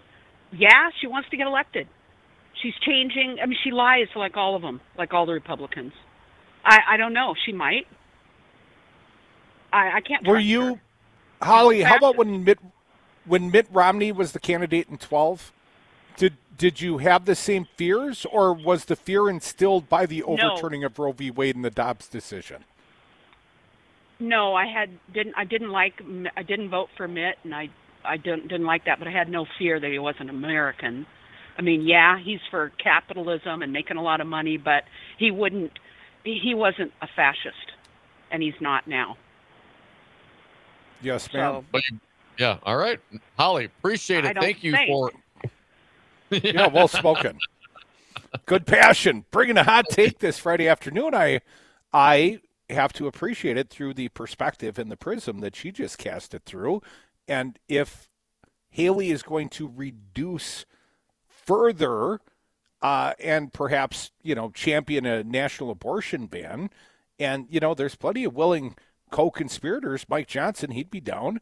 yeah, 0.50 0.88
she 1.00 1.06
wants 1.06 1.28
to 1.30 1.36
get 1.36 1.46
elected. 1.46 1.88
She's 2.62 2.74
changing. 2.86 3.38
I 3.42 3.46
mean, 3.46 3.58
she 3.62 3.70
lies 3.70 4.06
like 4.16 4.36
all 4.36 4.56
of 4.56 4.62
them, 4.62 4.80
like 4.96 5.12
all 5.12 5.26
the 5.26 5.34
Republicans. 5.34 5.92
I, 6.64 6.78
I 6.92 6.96
don't 6.96 7.12
know. 7.12 7.34
She 7.44 7.52
might. 7.52 7.86
I, 9.72 9.96
I 9.96 10.00
can't. 10.00 10.26
Were 10.26 10.38
you, 10.38 10.76
her. 10.76 10.80
Holly? 11.42 11.82
How 11.82 11.96
about 11.96 12.16
when 12.16 12.44
Mitt 12.44 12.58
when 13.26 13.50
Mitt 13.50 13.66
Romney 13.70 14.12
was 14.12 14.32
the 14.32 14.38
candidate 14.38 14.88
in 14.88 14.96
twelve? 14.96 15.52
Did 16.16 16.36
did 16.56 16.80
you 16.80 16.98
have 16.98 17.24
the 17.24 17.34
same 17.34 17.66
fears, 17.76 18.26
or 18.30 18.52
was 18.52 18.86
the 18.86 18.96
fear 18.96 19.28
instilled 19.28 19.88
by 19.88 20.06
the 20.06 20.22
overturning 20.22 20.84
of 20.84 20.98
Roe 20.98 21.12
v. 21.12 21.30
Wade 21.30 21.56
and 21.56 21.64
the 21.64 21.70
Dobbs 21.70 22.08
decision? 22.08 22.64
no, 24.18 24.54
I 24.54 24.66
had 24.66 24.90
didn't 25.12 25.34
I 25.36 25.44
didn't 25.44 25.70
like 25.70 26.00
I 26.36 26.42
didn't 26.42 26.70
vote 26.70 26.88
for 26.96 27.08
Mitt, 27.08 27.38
and 27.44 27.54
I 27.54 27.68
I 28.04 28.16
didn't 28.16 28.48
didn't 28.48 28.66
like 28.66 28.84
that, 28.86 28.98
but 28.98 29.08
I 29.08 29.10
had 29.10 29.28
no 29.28 29.46
fear 29.58 29.80
that 29.80 29.90
he 29.90 29.98
wasn't 29.98 30.30
American. 30.30 31.06
I 31.56 31.62
mean, 31.62 31.82
yeah, 31.82 32.18
he's 32.18 32.40
for 32.50 32.72
capitalism 32.82 33.62
and 33.62 33.72
making 33.72 33.96
a 33.96 34.02
lot 34.02 34.20
of 34.20 34.26
money, 34.26 34.56
but 34.56 34.84
he 35.18 35.30
wouldn't. 35.30 35.72
He 36.24 36.38
he 36.42 36.54
wasn't 36.54 36.92
a 37.02 37.08
fascist, 37.14 37.72
and 38.30 38.42
he's 38.42 38.60
not 38.60 38.86
now. 38.86 39.16
Yes, 41.02 41.32
ma'am. 41.32 41.52
So 41.52 41.64
But 41.70 41.82
yeah, 42.38 42.58
all 42.62 42.76
right, 42.76 43.00
Holly, 43.36 43.66
appreciate 43.66 44.24
it. 44.24 44.36
Thank 44.38 44.64
you 44.64 44.72
think. 44.72 44.88
for. 44.88 45.12
yeah, 46.42 46.66
well 46.66 46.88
spoken. 46.88 47.38
Good 48.46 48.66
passion. 48.66 49.24
Bringing 49.30 49.56
a 49.56 49.64
hot 49.64 49.86
take 49.90 50.18
this 50.18 50.38
Friday 50.38 50.68
afternoon. 50.68 51.14
I 51.14 51.40
I 51.92 52.40
have 52.70 52.92
to 52.94 53.06
appreciate 53.06 53.56
it 53.56 53.70
through 53.70 53.94
the 53.94 54.08
perspective 54.08 54.78
and 54.78 54.90
the 54.90 54.96
prism 54.96 55.40
that 55.40 55.54
she 55.54 55.70
just 55.70 55.98
cast 55.98 56.34
it 56.34 56.42
through. 56.44 56.82
And 57.28 57.58
if 57.68 58.08
Haley 58.70 59.10
is 59.10 59.22
going 59.22 59.48
to 59.50 59.72
reduce 59.74 60.66
further 61.28 62.20
uh, 62.82 63.12
and 63.22 63.52
perhaps, 63.52 64.10
you 64.22 64.34
know, 64.34 64.50
champion 64.50 65.06
a 65.06 65.22
national 65.22 65.70
abortion 65.70 66.26
ban, 66.26 66.70
and, 67.18 67.46
you 67.48 67.60
know, 67.60 67.74
there's 67.74 67.94
plenty 67.94 68.24
of 68.24 68.34
willing 68.34 68.74
co 69.10 69.30
conspirators. 69.30 70.06
Mike 70.08 70.26
Johnson, 70.26 70.72
he'd 70.72 70.90
be 70.90 71.00
down. 71.00 71.40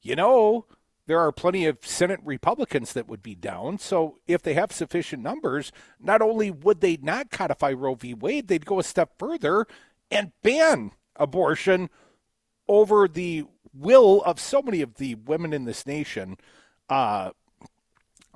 You 0.00 0.14
know, 0.14 0.66
there 1.08 1.18
are 1.18 1.32
plenty 1.32 1.64
of 1.64 1.78
Senate 1.80 2.20
Republicans 2.22 2.92
that 2.92 3.08
would 3.08 3.22
be 3.22 3.34
down. 3.34 3.78
So 3.78 4.18
if 4.26 4.42
they 4.42 4.52
have 4.52 4.70
sufficient 4.70 5.22
numbers, 5.22 5.72
not 5.98 6.20
only 6.20 6.50
would 6.50 6.82
they 6.82 6.98
not 6.98 7.30
codify 7.30 7.72
Roe 7.72 7.94
v. 7.94 8.12
Wade, 8.12 8.48
they'd 8.48 8.66
go 8.66 8.78
a 8.78 8.84
step 8.84 9.18
further 9.18 9.66
and 10.10 10.32
ban 10.42 10.92
abortion 11.16 11.88
over 12.68 13.08
the 13.08 13.44
will 13.72 14.22
of 14.24 14.38
so 14.38 14.60
many 14.60 14.82
of 14.82 14.96
the 14.96 15.14
women 15.14 15.54
in 15.54 15.64
this 15.64 15.86
nation. 15.86 16.36
Uh, 16.90 17.30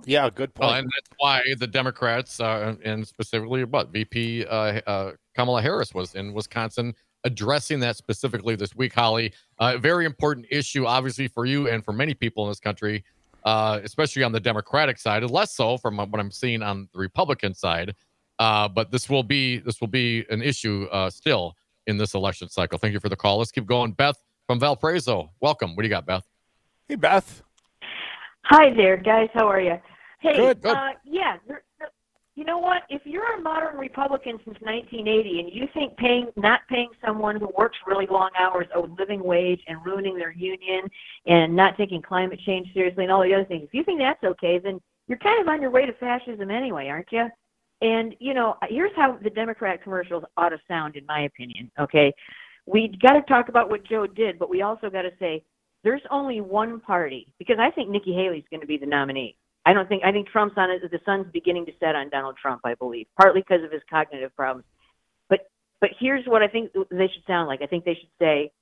yeah, 0.06 0.30
good 0.30 0.54
point. 0.54 0.70
Well, 0.70 0.78
and 0.78 0.86
that's 0.86 1.10
why 1.18 1.42
the 1.58 1.66
Democrats, 1.66 2.40
uh, 2.40 2.74
and 2.82 3.06
specifically 3.06 3.64
what 3.64 3.90
VP 3.90 4.46
uh, 4.46 4.80
uh, 4.86 5.12
Kamala 5.34 5.60
Harris 5.60 5.92
was 5.92 6.14
in 6.14 6.32
Wisconsin 6.32 6.94
addressing 7.24 7.80
that 7.80 7.96
specifically 7.96 8.56
this 8.56 8.74
week, 8.74 8.94
Holly. 8.94 9.32
Uh, 9.62 9.78
very 9.78 10.04
important 10.04 10.44
issue, 10.50 10.86
obviously, 10.86 11.28
for 11.28 11.46
you 11.46 11.68
and 11.68 11.84
for 11.84 11.92
many 11.92 12.14
people 12.14 12.42
in 12.42 12.50
this 12.50 12.58
country, 12.58 13.04
uh, 13.44 13.78
especially 13.84 14.24
on 14.24 14.32
the 14.32 14.40
Democratic 14.40 14.98
side, 14.98 15.22
less 15.30 15.54
so 15.54 15.78
from 15.78 15.98
what 15.98 16.18
I'm 16.18 16.32
seeing 16.32 16.64
on 16.64 16.88
the 16.92 16.98
Republican 16.98 17.54
side. 17.54 17.94
Uh, 18.40 18.66
but 18.66 18.90
this 18.90 19.08
will 19.08 19.22
be 19.22 19.58
this 19.58 19.80
will 19.80 19.86
be 19.86 20.26
an 20.30 20.42
issue 20.42 20.88
uh, 20.90 21.08
still 21.08 21.54
in 21.86 21.96
this 21.96 22.14
election 22.14 22.48
cycle. 22.48 22.76
Thank 22.76 22.92
you 22.92 22.98
for 22.98 23.08
the 23.08 23.14
call. 23.14 23.38
Let's 23.38 23.52
keep 23.52 23.66
going. 23.66 23.92
Beth 23.92 24.16
from 24.48 24.58
Valparaiso, 24.58 25.30
welcome. 25.40 25.76
What 25.76 25.82
do 25.84 25.86
you 25.86 25.94
got, 25.94 26.06
Beth? 26.06 26.26
hey, 26.88 26.96
Beth. 26.96 27.44
Hi 28.46 28.74
there, 28.74 28.96
guys. 28.96 29.28
How 29.32 29.46
are 29.46 29.60
you? 29.60 29.80
Hey, 30.18 30.38
Good, 30.38 30.60
good. 30.60 30.74
Uh, 30.74 30.88
yeah. 31.04 31.36
You 32.34 32.44
know 32.44 32.58
what? 32.58 32.84
If 32.88 33.02
you're 33.04 33.38
a 33.38 33.40
modern 33.42 33.76
Republican 33.76 34.38
since 34.44 34.56
1980 34.60 35.40
and 35.40 35.52
you 35.52 35.68
think 35.74 35.96
paying 35.98 36.28
not 36.36 36.60
paying 36.68 36.88
someone 37.04 37.38
who 37.38 37.50
works 37.56 37.76
really 37.86 38.06
long 38.10 38.30
hours 38.38 38.66
a 38.74 38.80
living 38.80 39.22
wage 39.22 39.60
and 39.68 39.84
ruining 39.84 40.16
their 40.16 40.32
union 40.32 40.88
and 41.26 41.54
not 41.54 41.76
taking 41.76 42.00
climate 42.00 42.40
change 42.46 42.72
seriously 42.72 43.04
and 43.04 43.12
all 43.12 43.22
the 43.22 43.34
other 43.34 43.44
things, 43.44 43.64
if 43.64 43.74
you 43.74 43.84
think 43.84 44.00
that's 44.00 44.24
okay, 44.24 44.58
then 44.58 44.80
you're 45.08 45.18
kind 45.18 45.42
of 45.42 45.48
on 45.48 45.60
your 45.60 45.70
way 45.70 45.84
to 45.84 45.92
fascism 45.94 46.50
anyway, 46.50 46.88
aren't 46.88 47.12
you? 47.12 47.28
And 47.82 48.14
you 48.18 48.32
know, 48.32 48.56
here's 48.66 48.92
how 48.96 49.18
the 49.22 49.30
Democrat 49.30 49.82
commercials 49.82 50.24
ought 50.38 50.50
to 50.50 50.60
sound, 50.66 50.96
in 50.96 51.04
my 51.04 51.22
opinion. 51.22 51.70
Okay, 51.78 52.14
we 52.64 52.96
got 53.02 53.12
to 53.12 53.22
talk 53.22 53.50
about 53.50 53.68
what 53.68 53.84
Joe 53.84 54.06
did, 54.06 54.38
but 54.38 54.48
we 54.48 54.62
also 54.62 54.88
got 54.88 55.02
to 55.02 55.12
say 55.18 55.44
there's 55.84 56.02
only 56.10 56.40
one 56.40 56.80
party 56.80 57.26
because 57.38 57.56
I 57.58 57.70
think 57.70 57.90
Nikki 57.90 58.14
Haley's 58.14 58.44
going 58.50 58.60
to 58.60 58.66
be 58.66 58.78
the 58.78 58.86
nominee. 58.86 59.36
I 59.64 59.72
don't 59.72 59.88
think 59.88 60.02
I 60.04 60.12
think 60.12 60.28
Trump's 60.28 60.54
on 60.56 60.70
it. 60.70 60.82
The 60.90 60.98
sun's 61.04 61.26
beginning 61.32 61.66
to 61.66 61.72
set 61.78 61.94
on 61.94 62.10
Donald 62.10 62.36
Trump, 62.40 62.62
I 62.64 62.74
believe, 62.74 63.06
partly 63.20 63.42
because 63.42 63.64
of 63.64 63.70
his 63.70 63.82
cognitive 63.88 64.34
problems. 64.34 64.66
But 65.28 65.50
but 65.80 65.90
here's 65.98 66.26
what 66.26 66.42
I 66.42 66.48
think 66.48 66.72
they 66.72 67.08
should 67.12 67.26
sound 67.26 67.48
like. 67.48 67.62
I 67.62 67.66
think 67.66 67.84
they 67.84 67.94
should 67.94 68.10
say, 68.18 68.52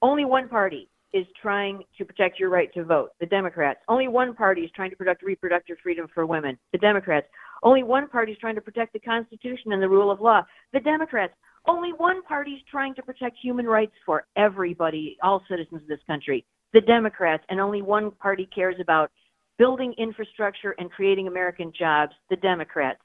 only 0.00 0.24
one 0.24 0.48
party 0.48 0.88
is 1.12 1.26
trying 1.40 1.82
to 1.96 2.04
protect 2.04 2.38
your 2.38 2.50
right 2.50 2.72
to 2.74 2.84
vote, 2.84 3.10
the 3.20 3.26
Democrats. 3.26 3.80
Only 3.88 4.08
one 4.08 4.34
party 4.34 4.62
is 4.62 4.70
trying 4.74 4.90
to 4.90 4.96
protect 4.96 5.22
reproductive 5.22 5.78
freedom 5.82 6.06
for 6.12 6.26
women, 6.26 6.58
the 6.72 6.78
Democrats. 6.78 7.26
Only 7.62 7.82
one 7.82 8.08
party 8.08 8.32
is 8.32 8.38
trying 8.38 8.54
to 8.56 8.60
protect 8.60 8.92
the 8.92 9.00
Constitution 9.00 9.72
and 9.72 9.82
the 9.82 9.88
rule 9.88 10.10
of 10.10 10.20
law, 10.20 10.42
the 10.72 10.80
Democrats. 10.80 11.32
Only 11.66 11.92
one 11.92 12.22
party 12.22 12.52
is 12.52 12.62
trying 12.70 12.94
to 12.94 13.02
protect 13.02 13.36
human 13.42 13.66
rights 13.66 13.92
for 14.06 14.26
everybody, 14.36 15.16
all 15.22 15.42
citizens 15.48 15.82
of 15.82 15.88
this 15.88 16.00
country, 16.06 16.44
the 16.72 16.80
Democrats. 16.80 17.44
And 17.48 17.60
only 17.60 17.82
one 17.82 18.10
party 18.10 18.48
cares 18.54 18.76
about 18.80 19.10
building 19.58 19.92
infrastructure 19.98 20.74
and 20.78 20.90
creating 20.90 21.26
American 21.26 21.72
jobs, 21.76 22.12
the 22.30 22.36
Democrats. 22.36 23.00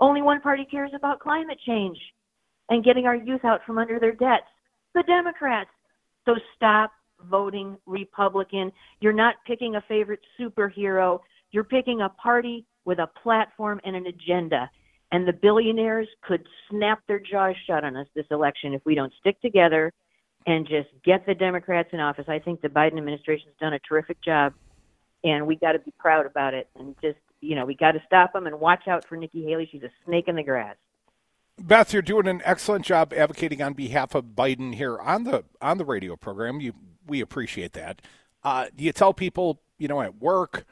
Only 0.00 0.22
one 0.22 0.40
party 0.40 0.66
cares 0.68 0.92
about 0.94 1.20
climate 1.20 1.58
change 1.66 1.98
and 2.70 2.84
getting 2.84 3.04
our 3.06 3.16
youth 3.16 3.44
out 3.44 3.60
from 3.66 3.78
under 3.78 4.00
their 4.00 4.12
debts, 4.12 4.46
the 4.94 5.02
Democrats. 5.06 5.70
So 6.24 6.34
stop 6.56 6.90
voting 7.28 7.76
Republican. 7.86 8.72
You're 9.00 9.12
not 9.12 9.34
picking 9.46 9.76
a 9.76 9.84
favorite 9.88 10.20
superhero. 10.40 11.20
You're 11.50 11.64
picking 11.64 12.00
a 12.00 12.08
party 12.08 12.64
with 12.84 12.98
a 12.98 13.08
platform 13.22 13.80
and 13.84 13.94
an 13.94 14.06
agenda. 14.06 14.70
And 15.12 15.26
the 15.26 15.32
billionaires 15.32 16.08
could 16.22 16.46
snap 16.70 17.02
their 17.08 17.18
jaws 17.18 17.56
shut 17.66 17.84
on 17.84 17.96
us 17.96 18.06
this 18.14 18.26
election 18.30 18.72
if 18.72 18.80
we 18.86 18.94
don't 18.94 19.12
stick 19.20 19.40
together 19.40 19.92
and 20.46 20.66
just 20.66 20.88
get 21.04 21.26
the 21.26 21.34
Democrats 21.34 21.90
in 21.92 22.00
office. 22.00 22.24
I 22.28 22.38
think 22.38 22.62
the 22.62 22.68
Biden 22.68 22.96
administration's 22.96 23.54
done 23.60 23.74
a 23.74 23.78
terrific 23.80 24.22
job, 24.22 24.54
and 25.24 25.46
we 25.46 25.56
got 25.56 25.72
to 25.72 25.78
be 25.78 25.92
proud 25.98 26.26
about 26.26 26.54
it. 26.54 26.68
And 26.78 26.94
just, 27.00 27.18
you 27.40 27.54
know, 27.54 27.64
we 27.64 27.74
got 27.74 27.92
to 27.92 28.02
stop 28.06 28.32
them 28.32 28.46
and 28.46 28.60
watch 28.60 28.88
out 28.88 29.06
for 29.06 29.16
Nikki 29.16 29.44
Haley. 29.44 29.68
She's 29.70 29.82
a 29.82 29.90
snake 30.04 30.28
in 30.28 30.36
the 30.36 30.42
grass. 30.42 30.76
Beth, 31.58 31.92
you're 31.92 32.02
doing 32.02 32.26
an 32.26 32.40
excellent 32.44 32.84
job 32.86 33.12
advocating 33.14 33.60
on 33.60 33.74
behalf 33.74 34.14
of 34.14 34.24
Biden 34.36 34.74
here 34.74 34.98
on 34.98 35.24
the 35.24 35.44
on 35.60 35.78
the 35.78 35.84
radio 35.84 36.16
program. 36.16 36.60
You 36.60 36.72
we 37.06 37.20
appreciate 37.20 37.72
that. 37.74 38.00
Uh, 38.42 38.66
do 38.74 38.84
you 38.84 38.92
tell 38.92 39.12
people, 39.12 39.60
you 39.76 39.86
know, 39.86 40.00
at 40.00 40.20
work, 40.20 40.64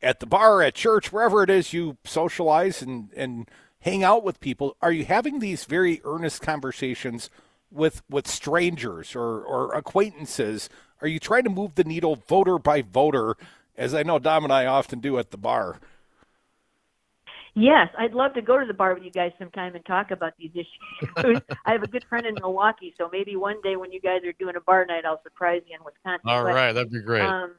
at 0.00 0.20
the 0.20 0.26
bar, 0.26 0.62
at 0.62 0.74
church, 0.74 1.12
wherever 1.12 1.42
it 1.42 1.50
is 1.50 1.72
you 1.72 1.96
socialize 2.04 2.80
and 2.80 3.10
and 3.16 3.50
hang 3.80 4.04
out 4.04 4.22
with 4.22 4.40
people, 4.40 4.76
are 4.80 4.92
you 4.92 5.04
having 5.04 5.40
these 5.40 5.64
very 5.64 6.00
earnest 6.04 6.42
conversations 6.42 7.28
with 7.70 8.02
with 8.08 8.28
strangers 8.28 9.16
or 9.16 9.42
or 9.42 9.74
acquaintances? 9.74 10.68
Are 11.02 11.08
you 11.08 11.18
trying 11.18 11.44
to 11.44 11.50
move 11.50 11.74
the 11.74 11.84
needle 11.84 12.16
voter 12.16 12.58
by 12.58 12.82
voter, 12.82 13.36
as 13.76 13.94
I 13.94 14.02
know 14.02 14.18
Dom 14.18 14.44
and 14.44 14.52
I 14.52 14.66
often 14.66 15.00
do 15.00 15.18
at 15.18 15.30
the 15.30 15.36
bar? 15.38 15.78
Yes, 17.54 17.88
I'd 17.98 18.12
love 18.12 18.34
to 18.34 18.42
go 18.42 18.60
to 18.60 18.66
the 18.66 18.74
bar 18.74 18.92
with 18.92 19.02
you 19.02 19.10
guys 19.10 19.32
sometime 19.38 19.74
and 19.74 19.84
talk 19.86 20.10
about 20.10 20.34
these 20.38 20.50
issues. 20.54 21.40
I 21.64 21.72
have 21.72 21.82
a 21.82 21.86
good 21.86 22.04
friend 22.06 22.26
in 22.26 22.34
Milwaukee, 22.34 22.94
so 22.98 23.08
maybe 23.10 23.34
one 23.36 23.56
day 23.62 23.76
when 23.76 23.90
you 23.90 24.00
guys 24.00 24.20
are 24.26 24.32
doing 24.34 24.56
a 24.56 24.60
bar 24.60 24.84
night, 24.84 25.06
I'll 25.06 25.22
surprise 25.22 25.62
you 25.66 25.74
in 25.74 25.82
Wisconsin. 25.82 26.20
All 26.26 26.44
But, 26.44 26.54
right, 26.54 26.72
that'd 26.72 26.92
be 26.92 27.00
great. 27.00 27.22
Um, 27.22 27.52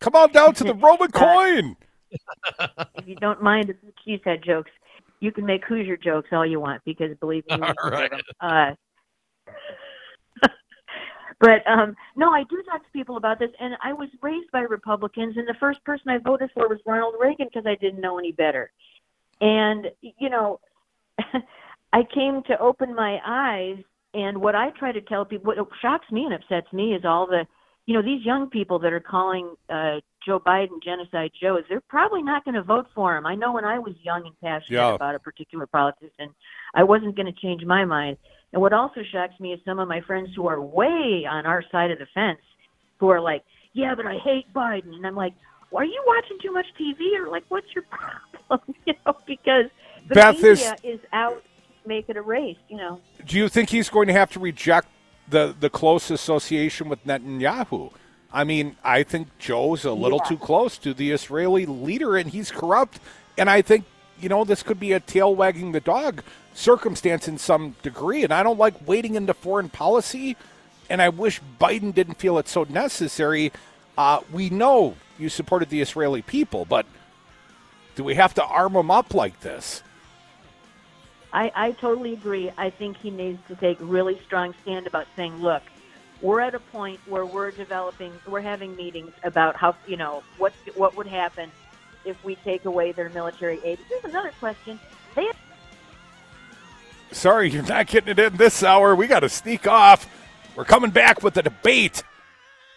Come 0.00 0.16
on 0.16 0.32
down 0.32 0.54
to 0.54 0.64
the 0.64 0.74
Roman 0.82 1.12
coin. 1.12 1.76
if 2.96 3.06
you 3.06 3.14
don't 3.14 3.40
mind 3.40 3.68
the 3.68 3.76
cheesehead 4.04 4.44
jokes, 4.44 4.72
you 5.20 5.30
can 5.30 5.46
make 5.46 5.64
Hoosier 5.66 5.96
jokes 5.96 6.30
all 6.32 6.44
you 6.44 6.58
want 6.58 6.82
because 6.84 7.16
believe 7.20 7.46
me, 7.46 7.56
we 7.58 7.62
All 7.62 7.74
deserve 7.90 7.92
right. 7.92 8.10
them. 8.10 8.20
Uh, 8.40 9.52
but 11.42 11.66
um, 11.66 11.96
no, 12.14 12.30
I 12.30 12.44
do 12.48 12.62
talk 12.62 12.84
to 12.84 12.90
people 12.92 13.16
about 13.16 13.40
this, 13.40 13.50
and 13.58 13.74
I 13.82 13.92
was 13.92 14.08
raised 14.22 14.50
by 14.52 14.60
Republicans, 14.60 15.36
and 15.36 15.46
the 15.46 15.56
first 15.58 15.84
person 15.84 16.08
I 16.08 16.18
voted 16.18 16.50
for 16.54 16.68
was 16.68 16.78
Ronald 16.86 17.16
Reagan 17.20 17.48
because 17.52 17.66
I 17.66 17.74
didn't 17.74 18.00
know 18.00 18.16
any 18.16 18.30
better. 18.30 18.70
And 19.40 19.88
you 20.00 20.30
know, 20.30 20.60
I 21.92 22.04
came 22.14 22.44
to 22.46 22.56
open 22.60 22.94
my 22.94 23.18
eyes, 23.26 23.82
and 24.14 24.40
what 24.40 24.54
I 24.54 24.70
try 24.70 24.92
to 24.92 25.00
tell 25.00 25.24
people, 25.24 25.52
what 25.52 25.68
shocks 25.82 26.06
me 26.12 26.24
and 26.24 26.32
upsets 26.32 26.72
me, 26.72 26.94
is 26.94 27.04
all 27.04 27.26
the, 27.26 27.44
you 27.86 27.94
know, 27.94 28.02
these 28.02 28.24
young 28.24 28.48
people 28.48 28.78
that 28.78 28.92
are 28.92 29.00
calling 29.00 29.56
uh, 29.68 29.96
Joe 30.24 30.38
Biden 30.38 30.80
genocide 30.80 31.32
Joe 31.40 31.56
is 31.56 31.64
they're 31.68 31.82
probably 31.88 32.22
not 32.22 32.44
going 32.44 32.54
to 32.54 32.62
vote 32.62 32.86
for 32.94 33.16
him. 33.16 33.26
I 33.26 33.34
know 33.34 33.52
when 33.52 33.64
I 33.64 33.80
was 33.80 33.94
young 34.00 34.26
and 34.26 34.40
passionate 34.40 34.78
Yeah. 34.78 34.94
about 34.94 35.16
a 35.16 35.18
particular 35.18 35.66
politician, 35.66 36.32
I 36.72 36.84
wasn't 36.84 37.16
going 37.16 37.26
to 37.26 37.40
change 37.40 37.64
my 37.64 37.84
mind. 37.84 38.16
And 38.52 38.60
what 38.60 38.72
also 38.72 39.02
shocks 39.10 39.38
me 39.40 39.52
is 39.52 39.60
some 39.64 39.78
of 39.78 39.88
my 39.88 40.00
friends 40.02 40.30
who 40.36 40.46
are 40.46 40.60
way 40.60 41.26
on 41.28 41.46
our 41.46 41.62
side 41.72 41.90
of 41.90 41.98
the 41.98 42.06
fence, 42.14 42.40
who 42.98 43.08
are 43.08 43.20
like, 43.20 43.44
"Yeah, 43.72 43.94
but 43.94 44.06
I 44.06 44.18
hate 44.18 44.52
Biden," 44.52 44.94
and 44.94 45.06
I'm 45.06 45.16
like, 45.16 45.32
well, 45.70 45.82
"Are 45.82 45.86
you 45.86 46.02
watching 46.06 46.38
too 46.42 46.52
much 46.52 46.66
TV, 46.78 47.16
or 47.18 47.28
like, 47.28 47.44
what's 47.48 47.74
your 47.74 47.84
problem?" 47.84 48.74
you 48.86 48.94
know, 49.06 49.16
because 49.26 49.66
the 50.08 50.14
Beth 50.14 50.42
is- 50.44 50.58
media 50.60 50.76
is 50.82 51.00
out 51.12 51.42
to 51.82 51.88
make 51.88 52.08
it 52.08 52.16
a 52.16 52.22
race. 52.22 52.58
You 52.68 52.76
know. 52.76 53.00
Do 53.26 53.38
you 53.38 53.48
think 53.48 53.70
he's 53.70 53.88
going 53.88 54.06
to 54.08 54.12
have 54.12 54.30
to 54.32 54.40
reject 54.40 54.88
the 55.28 55.54
the 55.58 55.70
close 55.70 56.10
association 56.10 56.88
with 56.88 57.04
Netanyahu? 57.06 57.92
I 58.34 58.44
mean, 58.44 58.76
I 58.82 59.02
think 59.02 59.28
Joe's 59.38 59.84
a 59.84 59.92
little 59.92 60.18
Yeah. 60.24 60.28
too 60.30 60.38
close 60.38 60.78
to 60.78 60.94
the 60.94 61.10
Israeli 61.10 61.66
leader, 61.66 62.16
and 62.16 62.30
he's 62.30 62.50
corrupt. 62.50 62.98
And 63.36 63.48
I 63.50 63.60
think 63.62 63.84
you 64.20 64.28
know 64.28 64.44
this 64.44 64.62
could 64.62 64.80
be 64.80 64.92
a 64.92 65.00
tail 65.00 65.34
wagging 65.34 65.72
the 65.72 65.80
dog 65.80 66.22
circumstance 66.54 67.28
in 67.28 67.38
some 67.38 67.76
degree. 67.82 68.24
And 68.24 68.32
I 68.32 68.42
don't 68.42 68.58
like 68.58 68.86
wading 68.86 69.14
into 69.14 69.34
foreign 69.34 69.68
policy 69.68 70.36
and 70.92 71.00
I 71.00 71.08
wish 71.08 71.40
Biden 71.58 71.94
didn't 71.94 72.14
feel 72.14 72.38
it 72.38 72.48
so 72.48 72.64
necessary. 72.64 73.50
Uh, 73.96 74.20
we 74.30 74.50
know 74.50 74.96
you 75.18 75.30
supported 75.30 75.70
the 75.70 75.80
Israeli 75.80 76.20
people, 76.20 76.66
but 76.66 76.84
do 77.94 78.04
we 78.04 78.14
have 78.14 78.34
to 78.34 78.44
arm 78.44 78.74
them 78.74 78.90
up 78.90 79.14
like 79.14 79.40
this? 79.40 79.82
I, 81.32 81.50
I 81.54 81.70
totally 81.72 82.12
agree. 82.12 82.50
I 82.58 82.68
think 82.68 82.98
he 82.98 83.10
needs 83.10 83.38
to 83.48 83.54
take 83.54 83.80
a 83.80 83.84
really 83.84 84.20
strong 84.26 84.54
stand 84.62 84.86
about 84.86 85.06
saying, 85.16 85.40
look, 85.40 85.62
we're 86.20 86.40
at 86.40 86.54
a 86.54 86.60
point 86.60 87.00
where 87.06 87.24
we're 87.24 87.50
developing, 87.50 88.12
we're 88.26 88.42
having 88.42 88.76
meetings 88.76 89.12
about 89.24 89.56
how, 89.56 89.74
you 89.86 89.96
know, 89.96 90.22
what 90.36 90.52
what 90.74 90.94
would 90.96 91.06
happen 91.06 91.50
if 92.04 92.22
we 92.24 92.36
take 92.36 92.64
away 92.64 92.92
their 92.92 93.08
military 93.10 93.60
aid. 93.64 93.78
Here's 93.88 94.04
another 94.04 94.32
question. 94.38 94.78
They 95.14 95.30
Sorry, 97.12 97.50
you're 97.50 97.62
not 97.62 97.86
getting 97.88 98.10
it 98.10 98.18
in 98.18 98.36
this 98.36 98.62
hour. 98.62 98.94
We 98.94 99.06
got 99.06 99.20
to 99.20 99.28
sneak 99.28 99.66
off. 99.66 100.08
We're 100.56 100.64
coming 100.64 100.90
back 100.90 101.22
with 101.22 101.34
the 101.34 101.42
debate. 101.42 102.02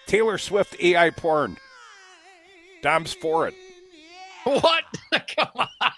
Taylor 0.08 0.38
Swift 0.38 0.76
AI 0.80 1.10
porn. 1.10 1.58
Dom's 2.82 3.14
for 3.14 3.48
it. 3.48 3.56
What? 4.44 4.84
Come 5.36 5.48
on. 5.56 5.92